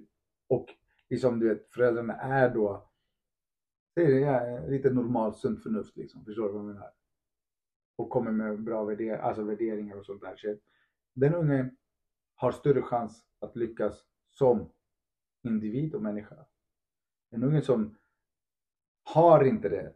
[0.47, 0.67] och
[1.09, 2.91] liksom du vet föräldrarna är då
[3.93, 6.91] det är ja, lite normalt sunt förnuft liksom, förstår du vad jag menar?
[7.95, 10.35] Och kommer med bra värderingar, alltså värderingar och sånt där.
[10.35, 10.55] Så
[11.13, 11.69] den unge
[12.35, 14.71] har större chans att lyckas som
[15.43, 16.45] individ och människa.
[17.29, 17.95] En unge som
[19.03, 19.94] har inte det,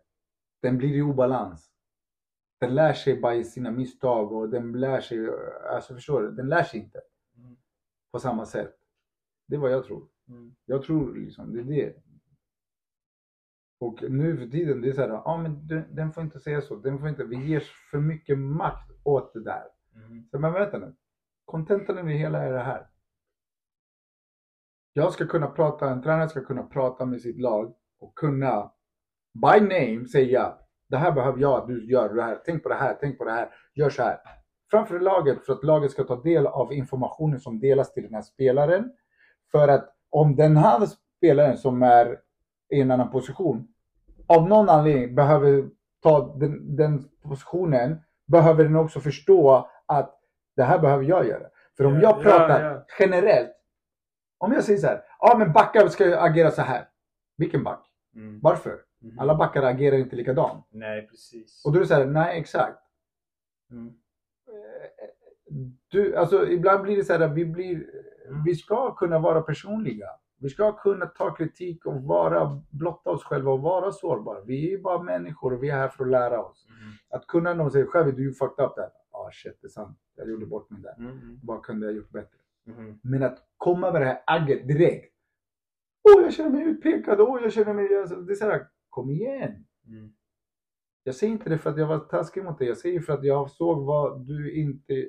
[0.61, 1.71] den blir i obalans.
[2.59, 5.29] Den lär sig bara i sina misstag och den lär sig,
[5.73, 7.01] alltså förstår du, den lär sig inte
[7.37, 7.57] Mm.
[8.11, 8.75] på samma sätt.
[9.47, 10.07] Det är vad jag tror.
[10.27, 10.55] Mm.
[10.65, 11.95] Jag tror liksom, det är det.
[13.79, 16.61] Och nu för tiden, det är så här, ja men du, den får inte säga
[16.61, 19.63] så, den får inte, vi ger för mycket makt åt det där.
[19.95, 20.27] Mm.
[20.31, 20.95] Så, men vänta nu,
[21.45, 22.87] kontentan i det hela är det här.
[24.93, 28.71] Jag ska kunna prata, en tränare ska kunna prata med sitt lag och kunna
[29.41, 30.53] by name säga
[30.89, 33.25] det här behöver jag att du gör det här, tänk på det här, tänk på
[33.25, 34.17] det här, gör så här.
[34.71, 38.21] Framför laget för att laget ska ta del av informationen som delas till den här
[38.21, 38.91] spelaren.
[39.51, 40.87] För att om den här
[41.17, 42.19] spelaren som är
[42.73, 43.67] i en annan position
[44.27, 45.69] av någon anledning behöver
[46.03, 50.19] ta den, den positionen behöver den också förstå att
[50.55, 51.47] det här behöver jag göra.
[51.77, 52.85] För om Ja, jag ja, pratar ja.
[52.99, 53.51] generellt.
[54.37, 56.87] Om jag säger så här, ja men backar ska agera så här.
[57.37, 57.85] Vilken back?
[58.15, 58.39] Mm.
[58.43, 58.79] Varför?
[59.01, 59.19] Mhm.
[59.19, 60.67] Alla backar agerar inte likadant.
[60.71, 61.65] Nej, precis.
[61.65, 62.79] Och då är det så här, nej exakt.
[63.71, 63.93] Mm.
[65.87, 67.89] Du, alltså ibland blir det så här att vi blir,
[68.29, 68.43] Mm.
[68.43, 70.07] vi ska kunna vara personliga.
[70.39, 74.41] Vi ska kunna ta kritik och vara, blotta oss själva och vara sårbara.
[74.41, 76.67] Vi är bara människor och vi är här för att lära oss.
[76.69, 76.93] Mm.
[77.09, 78.89] Att kunna någon säga själv, du fucked up där.
[79.11, 79.97] Ja ah, shit, det är sant.
[80.15, 80.95] Jag gjorde bort mig där.
[80.99, 81.39] Mm.
[81.43, 82.37] Vad kunde jag gjort bättre?
[82.67, 82.99] Mm.
[83.03, 85.13] Men att komma med det här agget direkt.
[86.03, 87.21] Åh, jag känner mig utpekad.
[87.21, 87.97] Åh, jag känner mig...
[87.97, 89.65] Alltså, det är så här, kom igen.
[89.87, 90.09] Mm.
[91.03, 92.67] Jag säger inte det för att jag var taskig mot dig.
[92.67, 95.07] Jag säger för att jag såg vad du inte...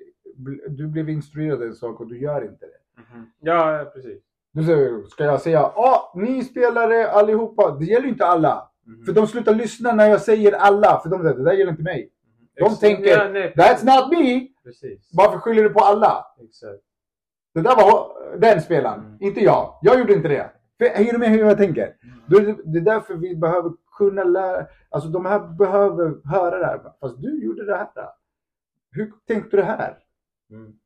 [0.68, 3.00] Du blev instruerad en sak och du gör inte det.
[3.16, 3.26] Mhm.
[3.40, 4.22] Ja, ja, precis.
[4.52, 7.76] Du säger, ska jag säga, ja, ni spelare allihopa.
[7.80, 8.70] Det gäller inte alla.
[8.86, 9.04] Mhm.
[9.04, 11.00] För de slutar lyssna när jag säger alla.
[11.02, 12.10] För de säger, det där gäller inte mig.
[12.26, 12.46] Mhm.
[12.54, 14.48] de Ex- tänker, ja, nej, That's not me!
[14.64, 15.10] Precis.
[15.16, 16.24] Varför skyller du på alla?
[16.44, 16.82] Exakt.
[17.54, 19.16] Det där var den spelaren, Mm.
[19.20, 19.78] inte jag.
[19.82, 20.50] Jag gjorde inte det.
[20.78, 21.96] För, hänger du med hur jag tänker?
[22.02, 22.56] Mm.
[22.64, 26.92] Det, är därför vi behöver kunna lära, alltså de här behöver höra det här.
[27.00, 27.88] Fast du gjorde det här.
[28.90, 29.98] Hur tänkte du här?
[30.50, 30.78] Mm.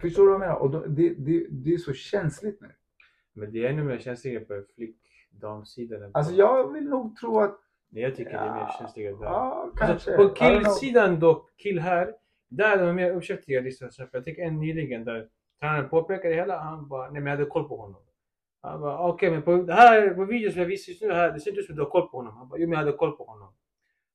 [0.00, 0.56] Förstår du vad jag menar?
[0.56, 2.68] Och då, det, det, det är så känsligt nu.
[3.32, 6.10] Men det är ännu mer känsligare på flickdamsidan.
[6.14, 7.58] Alltså jag vill nog tro att,
[7.88, 9.24] Nej, jag tycker det är mer Ja, känsligare där.
[9.24, 9.92] ja kanske.
[9.92, 12.14] Alltså, på killsidan dock, kill här,
[12.48, 13.60] där är de mer uppkäftiga.
[13.60, 15.28] Liksom, jag fick en nyligen där
[15.60, 16.58] tränaren påpekade hela.
[16.58, 18.00] Han bara, nej men jag hade koll på honom.
[18.62, 21.30] Han bara, okej men på, det här, på videon som jag visar just nu här,
[21.32, 22.36] det ser inte ut som att du har koll på honom.
[22.36, 23.48] Han bara, jo men jag hade koll på honom.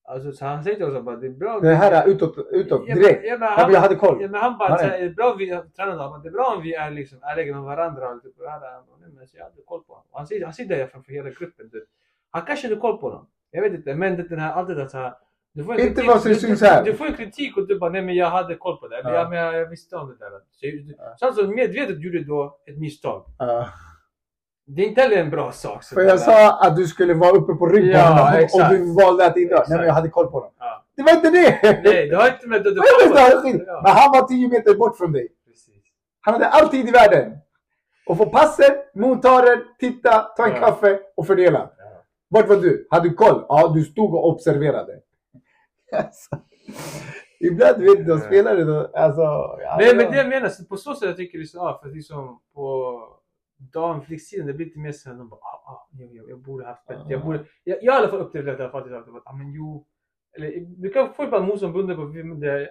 [0.10, 1.60] Alltså, så han säger till oss bara, det är bra.
[1.60, 3.22] Det här är utåt, utåt Ja, men- direkt.
[3.26, 4.18] Ja, men han, jag hade koll.
[4.22, 6.32] Ja, men han bara, Han så är- här, det är bra vi, men det är
[6.32, 8.10] bra om vi är liksom ärliga med varandra.
[8.10, 8.60] Och typ, det här,
[9.15, 10.07] men jag hade koll på honom.
[10.11, 11.69] Han sitter, han sitter där framför hela gruppen.
[11.72, 11.86] Du.
[12.32, 13.28] Han kanske hade koll på honom.
[13.52, 15.14] Jag vet inte, men det, den här, alltid att så här,
[15.53, 16.84] du får en Inte vad som syns här.
[16.86, 19.02] Du får en kritik och du bara, nej men jag hade koll på det.
[19.03, 19.30] Ja.
[19.30, 20.30] men jag, jag visste om det där.
[20.52, 20.65] Så,
[20.98, 21.15] Ja.
[21.18, 23.26] så alltså medvetet gjorde du då ett misstag.
[23.40, 23.68] Ja.
[24.69, 25.84] Det är inte heller en bra sak.
[25.84, 29.38] För jag sa att du skulle vara uppe på ryggen Ja, och du valde att
[29.38, 29.65] inte.
[29.68, 30.52] Nej men jag hade koll på honom.
[30.60, 30.84] Ja.
[30.95, 31.60] Det var inte det!
[31.84, 32.61] Nej, det har inte med...
[33.15, 33.64] Jag skit.
[33.68, 33.81] Ja.
[33.84, 35.27] Men han var 10 meter bort från dig.
[35.48, 35.84] Precis.
[36.22, 37.38] Han hade all tid i världen.
[38.07, 40.60] Och få passen, motta den, titta, ta en Ja.
[40.60, 41.69] kaffe och fördela.
[41.77, 41.84] Ja.
[42.30, 42.88] Vart var du?
[42.89, 43.45] Hade du koll?
[43.49, 44.94] Ja, du stod och observerade.
[45.94, 46.35] Alltså,
[47.39, 49.57] ibland vet du, de spelare alltså...
[49.80, 52.39] Nej men det jag menar, på så sätt jag tycker det är så, för liksom
[52.56, 53.16] på
[53.57, 56.88] damflicksidan det blir lite mer såhär, de bara ah, ah, jag, jag, jag borde haft
[56.88, 59.27] bättre, jag borde, jag, jag har i alla fall upplevt det i alla fall, att
[59.27, 59.85] ah, men jo,
[60.38, 62.69] eller du kan få ibland motstånd på vem det är,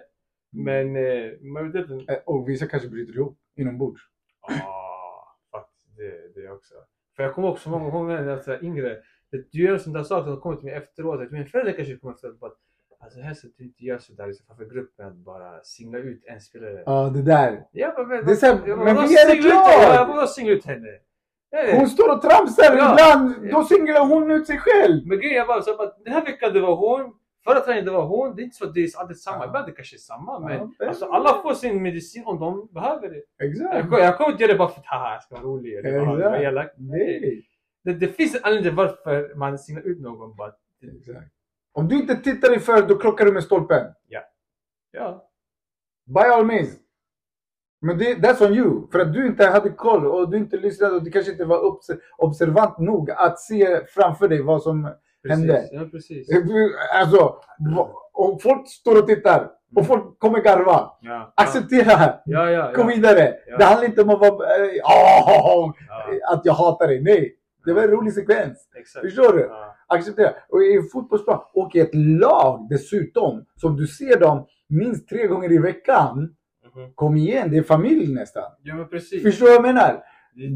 [0.51, 4.01] men eh, majoriteten, Eh, Och vissa kanske bryter ihop inombords.
[4.41, 6.73] ah, faktiskt det, det också.
[7.15, 8.97] För jag kommer också många gånger när jag var yngre,
[9.31, 11.97] det- du gör sådana där saker som kommer till mig efteråt, att min förälder kanske
[11.97, 12.51] kommer efteråt bara
[12.99, 16.41] Alltså så att du inte gör sådär liksom framför gruppen att bara singla ut en
[16.41, 16.83] spelare.
[16.85, 17.63] Ja, det där.
[17.71, 19.95] Ja, men, Det är så här, jag bara, men vi är henne?
[19.95, 20.87] Jag bara singla ut henne.
[21.49, 21.75] Ja, ja.
[21.77, 22.91] Hon står och tramsar Ja.
[22.91, 23.51] ibland.
[23.51, 25.07] Då singlar hon ut sig själv.
[25.07, 27.13] Men grejen bara så att den här veckan det var hon,
[27.43, 28.35] förra träningen det var hon.
[28.35, 29.37] Det är inte så att det är alltid samma.
[29.43, 29.45] Ja.
[29.47, 30.39] Ibland det kanske är samma.
[30.39, 33.21] Men Ja, alltså, alla får sin medicin om de behöver det.
[33.37, 33.87] Jag, Exakt.
[33.91, 36.15] jag kommer inte göra det bara för att haha, jag ska vara rolig eller bara
[36.15, 36.73] vara elak.
[36.77, 37.43] Nej.
[37.83, 40.35] Det, det finns en anledning varför man singlar ut någon.
[40.35, 40.51] Bara,
[40.97, 41.31] Exakt.
[41.77, 43.85] Om du inte tittar dig för, då krockar du med stolpen.
[44.91, 45.23] ja.
[46.05, 46.69] By all means.
[47.81, 48.91] Men det, that's on you.
[48.91, 51.57] För att du inte hade koll och du inte lyssnade och du kanske inte var
[51.57, 54.83] obs- observant nog att se framför dig vad som
[55.23, 55.37] Precis.
[55.39, 55.69] Hände.
[55.71, 56.27] Ja, precis.
[56.99, 57.35] Alltså,
[58.13, 59.51] och folk står och tittar.
[59.75, 60.91] Och folk kommer garva.
[61.01, 61.33] Ja.
[61.35, 62.13] Acceptera.
[62.25, 62.95] Ja, ja, Kom ja.
[62.95, 63.33] vidare.
[63.47, 63.57] Ja.
[63.57, 64.31] Det handlar inte om att vara...
[64.31, 66.13] åh, ja.
[66.33, 67.01] att jag hatar dig.
[67.03, 67.35] Nej.
[67.65, 68.69] Det var en rolig sekvens.
[68.75, 69.05] Exakt.
[69.05, 69.49] Förstår du?
[69.87, 70.33] Acceptera.
[70.49, 73.45] Och i en fotbollsplan och i ett lag dessutom.
[73.55, 76.35] Som du ser dem minst tre gånger i veckan.
[76.75, 76.91] Mhm.
[76.95, 78.43] Kom igen, det är familj nästan.
[78.63, 79.23] Ja, men precis.
[79.23, 80.03] Förstår du vad jag menar?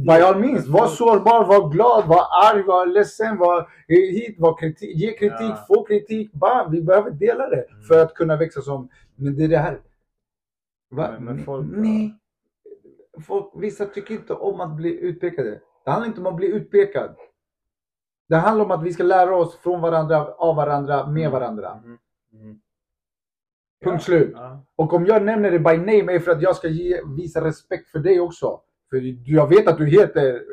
[0.05, 4.95] By all means, var sårbar, var glad, var arg, var ledsen, var hit, var kritik,
[4.97, 5.65] ge kritik, Ja.
[5.67, 6.33] få kritik.
[6.33, 7.81] Bam, vi behöver dela det Mm.
[7.83, 8.89] för att kunna växa som...
[9.15, 9.79] Men det är det här.
[10.91, 11.09] Va?
[11.11, 12.15] Men- men folk- Nej.
[13.27, 15.59] Folk, vissa tycker inte om att bli utpekade.
[15.85, 17.15] Det handlar inte om att bli utpekad.
[18.31, 21.75] Det handlar om att vi ska lära oss från varandra, av varandra, med varandra.
[21.75, 21.97] Mhm.
[22.31, 22.61] Mhm.
[23.83, 24.31] Punkt slut.
[24.35, 24.65] Ja.
[24.75, 27.89] Och om jag nämner det by name är för att jag ska ge, visa respekt
[27.89, 28.61] för dig också.
[28.89, 30.43] För jag vet att du heter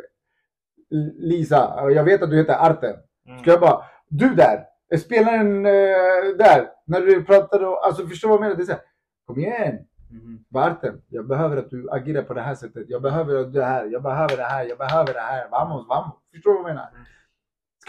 [1.19, 2.97] Lisa och jag vet att du heter Arten.
[3.27, 3.39] Mm.
[3.39, 8.29] Ska jag bara, du där, är spelaren eh, där, när du pratar och, alltså förstår
[8.29, 8.57] du vad jag menar?
[8.57, 8.83] Det är så här,
[9.27, 9.79] kom igen,
[10.11, 10.45] Mhm.
[10.55, 12.85] Arten, jag behöver att du agerar på det här sättet.
[12.89, 15.49] Jag behöver det här, jag behöver det här, jag behöver det här.
[15.51, 16.15] Vamos, vamos.
[16.33, 16.91] Förstår du vad jag menar?
[16.91, 16.99] Ska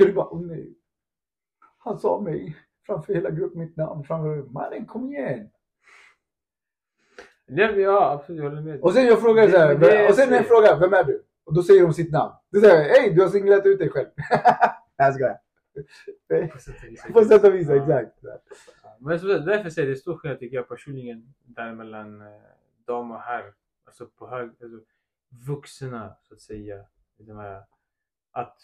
[0.06, 0.76] du bara, åh nej.
[1.78, 5.50] Han sa mig framför hela gruppen, mitt namn framför, mannen kom igen.
[7.46, 8.44] Ja, ja, absolut.
[8.44, 8.82] Jag håller med.
[8.82, 11.24] Och sen jag frågar så här, Det- och sen när jag frågar, vem är du?
[11.44, 12.34] Och då säger de sitt namn.
[12.50, 14.08] Du säger, hej du har singlat ut dig själv.
[14.18, 15.40] Nej jag skojar.
[17.14, 17.70] På sätt och vis.
[17.70, 18.18] Exakt.
[19.00, 22.28] Men så, därför säger jag det är stor skillnad tycker jag personligen där mellan eh,
[22.88, 23.54] dam och herr.
[23.86, 24.80] Alltså på hög, alltså,
[25.48, 26.86] vuxna så att säga.
[28.32, 28.58] Att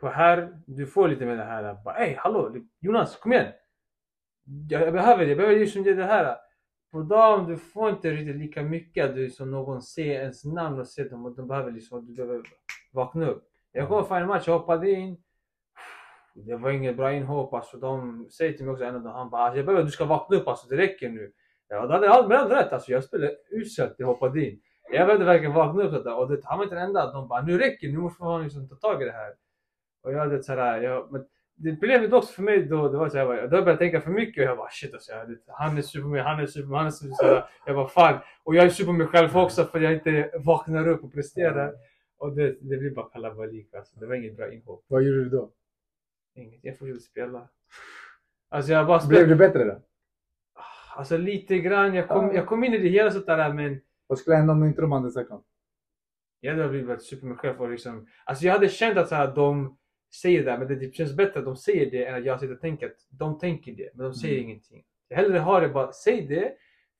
[0.00, 1.74] på här, du får lite med det här.
[1.84, 3.52] Bara, ”Ey, hallå Jonas, kom igen!
[4.70, 6.36] Jag, jag behöver det, jag behöver liksom det här.
[6.92, 10.80] På dam, du får inte riktigt lika mycket att du som någon ser ens namn
[10.80, 12.42] och ser dem och de behöver liksom att du behöver
[12.92, 13.44] vakna upp.
[13.72, 15.16] Jag kommer för en match, jag hoppade in.
[16.34, 17.76] Det var inget bra inhopp alltså.
[17.76, 20.04] De säger till mig också, en av dem, han bara jag behöver att du ska
[20.04, 21.32] vakna upp alltså, det räcker nu.
[21.68, 22.92] Ja, det hade jag rätt alltså.
[22.92, 24.60] Jag spelade uselt, jag hoppade in.
[24.92, 27.12] Jag behövde verkligen vakna upp detta och det, han var inte den enda.
[27.12, 29.34] De bara nu räcker det, nu måste man liksom ta tag i det här.
[30.04, 31.26] Och jag hade såhär, jag, men
[31.56, 34.10] det problemet också för mig då, det var såhär, jag, då började jag tänka för
[34.10, 37.32] mycket och jag bara shit alltså, jag, han är mig, han är mig, han är
[37.34, 37.42] mig.
[37.66, 38.18] Jag bara fan.
[38.42, 41.74] Och jag är på mig själv också för jag inte vaknar upp och presterar.
[42.18, 43.96] Och det, det blir bara kalabalik alltså.
[44.00, 44.84] Det var inget bra inhopp.
[44.88, 45.50] Vad gjorde du då?
[46.34, 47.48] Inget, jag fortsatte spela.
[48.48, 49.26] Alltså jag bara Blev spelade.
[49.26, 49.82] du bättre då?
[50.96, 52.34] Alltså lite grann, jag kom, Ja.
[52.34, 55.10] jag kom in i det hela sådär men Vad skulle hända om inte de hade
[55.10, 55.44] sagt något?
[56.40, 58.06] jag hade blivit super mig själv och liksom.
[58.24, 59.76] Alltså jag hade känt att så här, de
[60.22, 62.54] säger det men det typ känns bättre att de säger det än att jag sitter
[62.54, 64.44] och tänker att de tänker det men de säger Mm.
[64.50, 64.82] ingenting.
[65.08, 66.52] Jag hellre har det bara, säg det.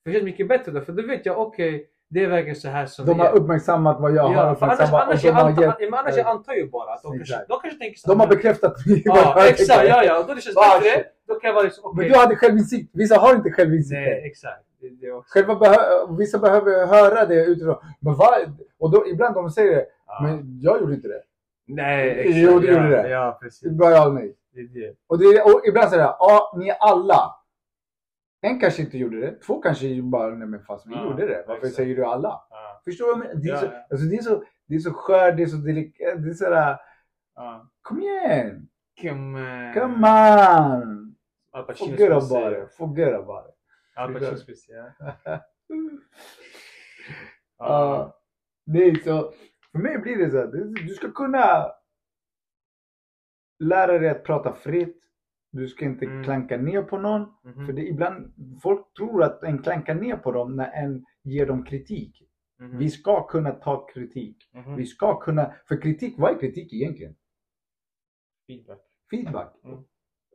[0.03, 2.85] För det känns mycket bättre då för då vet jag okej, Det verkar så här
[2.85, 3.31] som De har är.
[3.35, 5.03] uppmärksammat vad jag har Ja, annars, uppmärksammat.
[5.03, 7.59] annars, och jag har antar, gett, annars jag antar ju bara att de kanske, de
[7.61, 8.73] kanske tänker så de har här, bekräftat
[9.05, 9.87] Ja, exakt.
[9.89, 10.23] Ja, ja.
[10.27, 11.03] Då det känns Ah, bättre.
[11.27, 11.97] Då kan jag vara liksom, okej.
[11.97, 12.89] Men du hade självinsikt.
[12.93, 13.99] Vissa har inte självinsikt.
[13.99, 14.63] Nej, exakt.
[14.81, 15.33] Det, det är också.
[15.33, 17.75] Själva behö- vissa behöver höra det utifrån.
[17.99, 18.33] Men vad?
[18.79, 19.85] Och då, ibland de säger det.
[20.07, 20.19] Ja.
[20.23, 21.21] Men jag gjorde inte det.
[21.67, 22.35] Nej, exakt.
[22.37, 23.09] Jo, ja, gjorde det.
[23.09, 23.79] Ja, Det precis.
[23.79, 24.35] var jag och nej.
[24.53, 24.95] Det är det.
[25.07, 27.35] Och, det, och ibland säger jag, ja, ni alla.
[28.41, 29.31] En kanske inte gjorde det.
[29.41, 31.43] Två kanske bara, nej men fast vi Ja, gjorde det.
[31.47, 31.75] Varför exakt.
[31.75, 32.41] säger du alla?
[32.49, 33.39] Ja, Förstår du?
[33.39, 33.71] Det är, Ja, så, ja.
[33.89, 36.23] alltså, det är så, det är så skört, det är så delikat.
[36.23, 36.77] Det är sådär,
[37.35, 37.69] ja.
[37.81, 38.67] kom igen.
[39.01, 41.15] Come, Come on.
[41.51, 42.73] Al Pacino Forget skulle about it.
[42.77, 43.55] Forget about it.
[43.95, 44.83] Al Pacino.
[47.57, 48.17] Ja.
[48.65, 49.33] Nej, så
[49.75, 50.47] för mig blir det så här.
[50.87, 51.71] Du ska kunna
[53.59, 55.01] lära dig att prata fritt.
[55.51, 56.23] Du ska inte Mm.
[56.23, 57.21] klanka ner på någon.
[57.43, 61.45] Mhm, För det, ibland, folk tror att en klankar ner på dem när en ger
[61.45, 62.21] dem kritik.
[62.59, 64.49] mhm, Vi ska kunna ta kritik.
[64.53, 64.75] mhm.
[64.75, 67.15] Vi ska kunna, för kritik, vad är kritik egentligen?
[68.47, 68.79] Feedback.
[69.11, 69.55] Feedback.
[69.63, 69.83] Mm.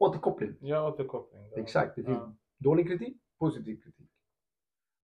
[0.01, 0.57] Återkoppling.
[0.61, 1.51] Ja, återkoppling.
[1.51, 1.57] då.
[1.57, 1.97] Exakt.
[1.97, 2.35] Det finns Ja.
[2.59, 4.11] dålig kritik, positiv kritik.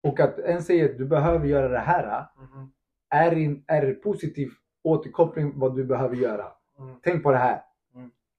[0.02, 2.26] Och att en säger att du behöver göra det här.
[2.36, 2.72] Mhm,
[3.12, 4.48] Är, in, är positiv
[4.82, 6.46] återkoppling vad du behöver göra.
[6.78, 6.94] mm.
[7.02, 7.62] Tänk på det här.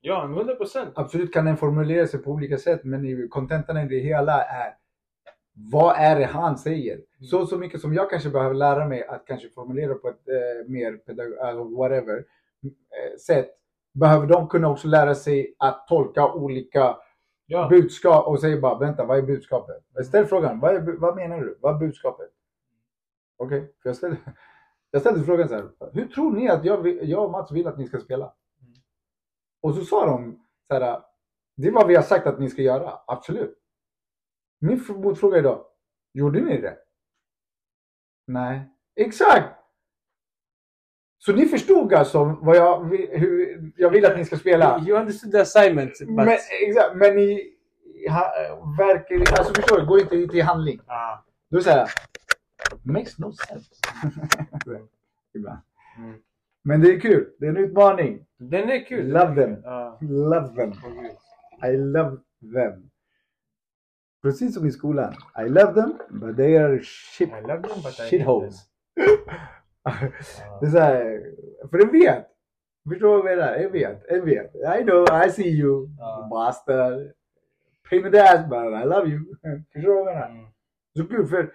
[0.02, 0.90] Ja, 100 procent.
[0.96, 4.74] Absolut kan den formulera sig på olika sätt men kontentan i det hela är
[5.56, 7.00] vad är det han säger?
[7.22, 10.70] Så så mycket som jag kanske behöver lära mig att kanske formulera på ett eh,
[10.72, 13.50] mer pedagog, alltså whatever eh, sätt
[13.94, 16.98] behöver de kunna också lära sig att tolka olika
[17.46, 17.68] Ja.
[17.70, 19.84] budskap och säga bara vänta vad är budskapet?
[20.06, 21.58] Ställ frågan vad, är, vad menar du?
[21.62, 22.30] Vad är budskapet?
[23.38, 24.18] Okej, för jag ställde,
[24.94, 25.70] jag ställde frågan så här.
[25.94, 28.34] Hur tror ni att jag, jag och Mats vill att ni ska spela?
[28.62, 28.74] Mm.
[29.62, 31.02] Och så sa de så här.
[31.56, 33.00] Det är vad vi har sagt att ni ska göra.
[33.08, 33.58] Absolut.
[34.60, 35.66] Min motfråga idag.
[36.14, 36.78] Gjorde ni det?
[38.28, 38.70] Nej.
[38.96, 39.60] Exakt!
[41.18, 44.80] Så ni förstod alltså vad jag, hur jag vill att ni ska spela?
[44.88, 46.00] You understood the assignment.
[46.00, 46.10] But...
[46.10, 46.38] Men,
[46.68, 47.56] exakt, men ni
[48.10, 48.34] ha,
[48.78, 50.80] verkar, alltså förstår du, går inte ut i handling.
[50.86, 51.18] Ah.
[51.50, 51.88] Då är det
[52.86, 53.70] makes no sense.
[55.34, 55.60] Ibland.
[55.98, 56.14] Mm.
[56.64, 58.26] Men det är kul, det är en utmaning.
[58.38, 59.08] Den är kul.
[59.08, 59.62] Love them.
[59.64, 59.98] Ja.
[60.02, 60.74] Love them.
[61.64, 62.18] I love
[62.54, 62.90] them.
[64.22, 65.14] Precis som i skolan.
[65.46, 68.56] I love them, but they are shit, I love them, but shitholes.
[70.62, 71.22] Det är såhär,
[71.70, 72.28] för en vet.
[72.90, 73.54] Förstår du vad jag menar?
[74.10, 74.56] En vet.
[74.56, 76.28] I know, I see you, Ja.
[76.32, 77.12] bastard.
[77.90, 79.36] Pain in the ass, but I love you.
[79.74, 80.30] Förstår du vad jag menar?
[80.30, 80.46] Mm.
[80.98, 81.54] Så kul för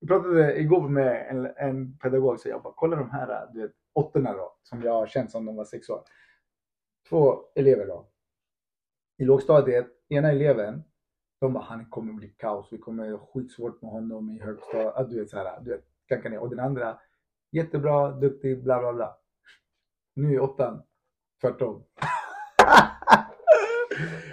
[0.00, 3.72] jag pratade igår med en, en pedagog så jag bara kolla de här du vet,
[3.92, 6.02] åttorna då som jag har känt som de var sex år.
[7.08, 8.08] Två elever då.
[9.18, 10.82] I lågstadiet, ena eleven
[11.40, 15.10] de bara han kommer bli kaos, vi kommer skitsvårt med honom i högstadiet.
[15.10, 16.38] Du vet såhär, du vet, klanka ner.
[16.38, 16.98] Och den andra
[17.52, 19.16] jättebra, duktig, bla bla bla.
[20.14, 20.82] Nu i åttan,
[21.40, 21.84] tvärtom.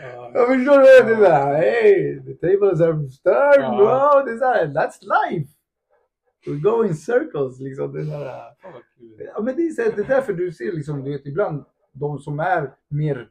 [0.02, 0.32] Ja.
[0.34, 1.08] Jag förstår du?
[1.08, 3.76] Det är såhär, hey, the are turned Ja.
[3.78, 4.26] bro.
[4.26, 5.57] Det är såhär, that's life.
[6.48, 7.94] We go in circles liksom.
[7.94, 9.30] Det är såhär, Fan vad kul.
[9.36, 12.20] ja, men det, är här, det är därför du ser liksom, du vet ibland de
[12.20, 13.30] som är mer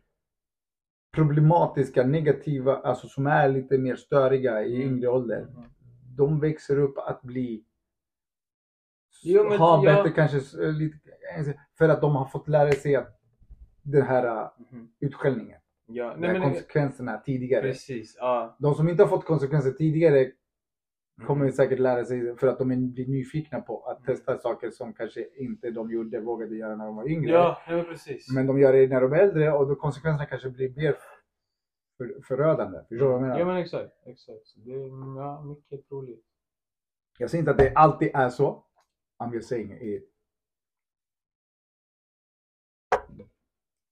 [1.13, 4.89] problematiska, negativa, alltså som är lite mer störiga i Mm.
[4.89, 5.43] yngre ålder.
[5.43, 5.65] Mhm.
[6.17, 7.65] De växer upp att bli
[9.23, 10.99] Jo, men ha bättre kanske s- lite,
[11.79, 13.21] för att de har fått lära sig att
[13.83, 14.89] den här äh, Mhm.
[15.01, 17.63] utskällningen, Ja, nej, här men konsekvenserna tidigare.
[17.63, 18.17] precis.
[18.19, 18.57] Ja.
[18.59, 20.31] De som inte har fått konsekvenser tidigare
[21.27, 21.53] kommer Mm.
[21.53, 24.07] säkert lära sig för att de är blir nyfikna på att Mm.
[24.07, 27.31] testa saker som kanske inte de gjorde, vågade göra när de var yngre.
[27.33, 28.33] Ja, men precis.
[28.35, 30.97] Men de gör det när de är äldre och då konsekvenserna kanske blir mer
[31.97, 32.79] för, förödande.
[32.79, 33.39] Förstår du vad jag menar?
[33.39, 33.93] Ja men exakt.
[34.07, 34.55] exakt.
[34.57, 34.89] Det är
[35.19, 36.25] ja, mycket troligt.
[37.19, 38.65] Jag säger inte att det alltid är så.
[39.23, 40.13] I'm just saying it.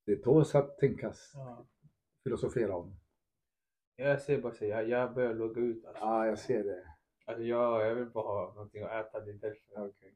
[0.06, 1.66] Det tåls att tänkas, Ja.
[2.24, 2.96] filosofera om.
[3.96, 6.02] Jag säger bara så, jag, jag börjar logga ut alltså.
[6.04, 6.93] Ja, jag ser det.
[7.26, 9.86] Alltså jag, jag vill bara ha någonting att äta, det är därför.
[9.88, 10.14] Okej.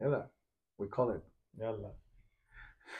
[0.00, 0.24] Eller?
[0.78, 1.22] We call it.
[1.60, 1.88] Jalla.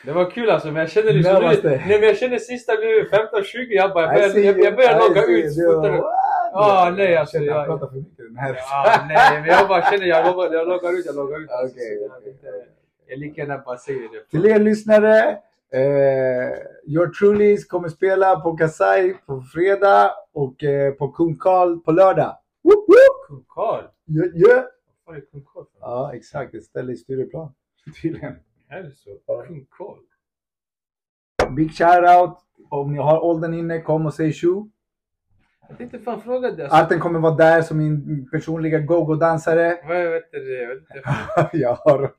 [0.05, 3.03] Det var kul alltså, men jag känner liksom nu, nej men jag känner sista nu
[3.03, 5.55] 15-20, jag bara, jag börjar, jag, jag börjar logga ut?
[6.53, 8.55] Ja, nej, alltså, Jag pratar för mycket den här.
[8.57, 11.51] Ja, nej, men jag bara känner, jag loggar, jag loggar ut, jag loggar ut.
[11.51, 12.55] alltså, Okej, så jag,
[13.07, 14.31] jag lika gärna bara säger det.
[14.31, 15.39] Till er lyssnare.
[15.73, 16.51] Eh,
[16.87, 22.37] Your Trulies kommer spela på Kasai på fredag och eh, på Kung Karl på lördag.
[22.71, 23.27] Woop, woop.
[23.29, 23.85] Kung Karl?
[24.07, 24.65] Yeah, yeah.
[25.05, 25.65] Vad är Kung Karl?
[25.81, 26.55] Ja, exakt.
[26.55, 27.55] Ett ställe i Stureplan.
[28.03, 28.35] Tydligen.
[28.69, 29.11] Är det så?
[29.27, 29.43] Ja.
[29.47, 29.99] Kung Karl?
[31.57, 32.39] Big shout out.
[32.71, 34.71] Om ni har åldern inne, kom och säg tjo.
[35.69, 36.63] Jag tänkte fan fråga dig.
[36.65, 39.79] Alltså, Att den kommer vara där som min personliga go-go-dansare.
[39.89, 40.83] vad vet du det?
[41.35, 42.13] Jag jag har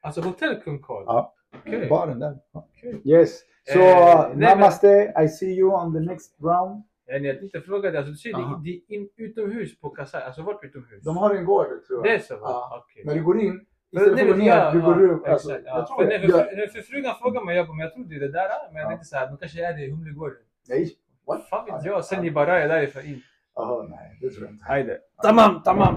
[0.00, 1.04] Alltså hotell Kung Karl?
[1.06, 1.34] Ja.
[1.60, 1.88] Okej.
[1.88, 2.38] baren där.
[2.52, 2.66] Ja.
[2.78, 3.00] Okej.
[3.04, 3.40] Yes.
[3.72, 6.82] Så Eh, nej, men- namaste, I see you on the next round.
[7.12, 7.98] Ja, nej, Jag tänkte fråga dig.
[7.98, 8.56] Alltså, du ser Aha.
[8.64, 10.22] det, det är in, utomhus på Kasai.
[10.22, 11.02] Alltså vart utomhus?
[11.04, 12.02] De har en gård tror jag.
[12.04, 12.34] Det är så?
[12.34, 12.82] Ja.
[12.84, 13.02] Okej.
[13.06, 15.28] När du går in, Men istället för att gå ner, ja, du går ja, upp.
[15.28, 15.76] Alltså, exakt, ja.
[15.78, 16.18] jag tror för, det.
[16.18, 18.48] nej, för, för, för frugan frågade mig, jag, bara, men jag trodde det där.
[18.72, 18.88] Men jag Ja.
[18.88, 20.36] tänkte såhär, men kanske är det i Humlegården.
[20.68, 20.90] Nej.
[21.26, 21.48] What?
[21.48, 22.04] Fan vet jag.
[22.04, 23.22] Sen i Baraya därifrån in.
[23.54, 24.18] Jaha, nej.
[24.20, 24.64] Det tror jag inte.
[24.64, 24.98] Hejde.
[25.22, 25.94] Tamam, tamam.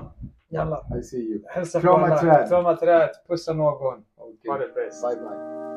[0.49, 0.85] Jalla.
[0.99, 1.43] I see you.
[1.49, 2.17] Hälsa på Krama alla.
[2.17, 2.49] träd.
[2.49, 3.09] Krama träd.
[3.27, 4.05] Pussa någon.
[4.17, 4.51] Okay.
[4.51, 5.03] Ha det bäst.
[5.07, 5.72] Bye bye.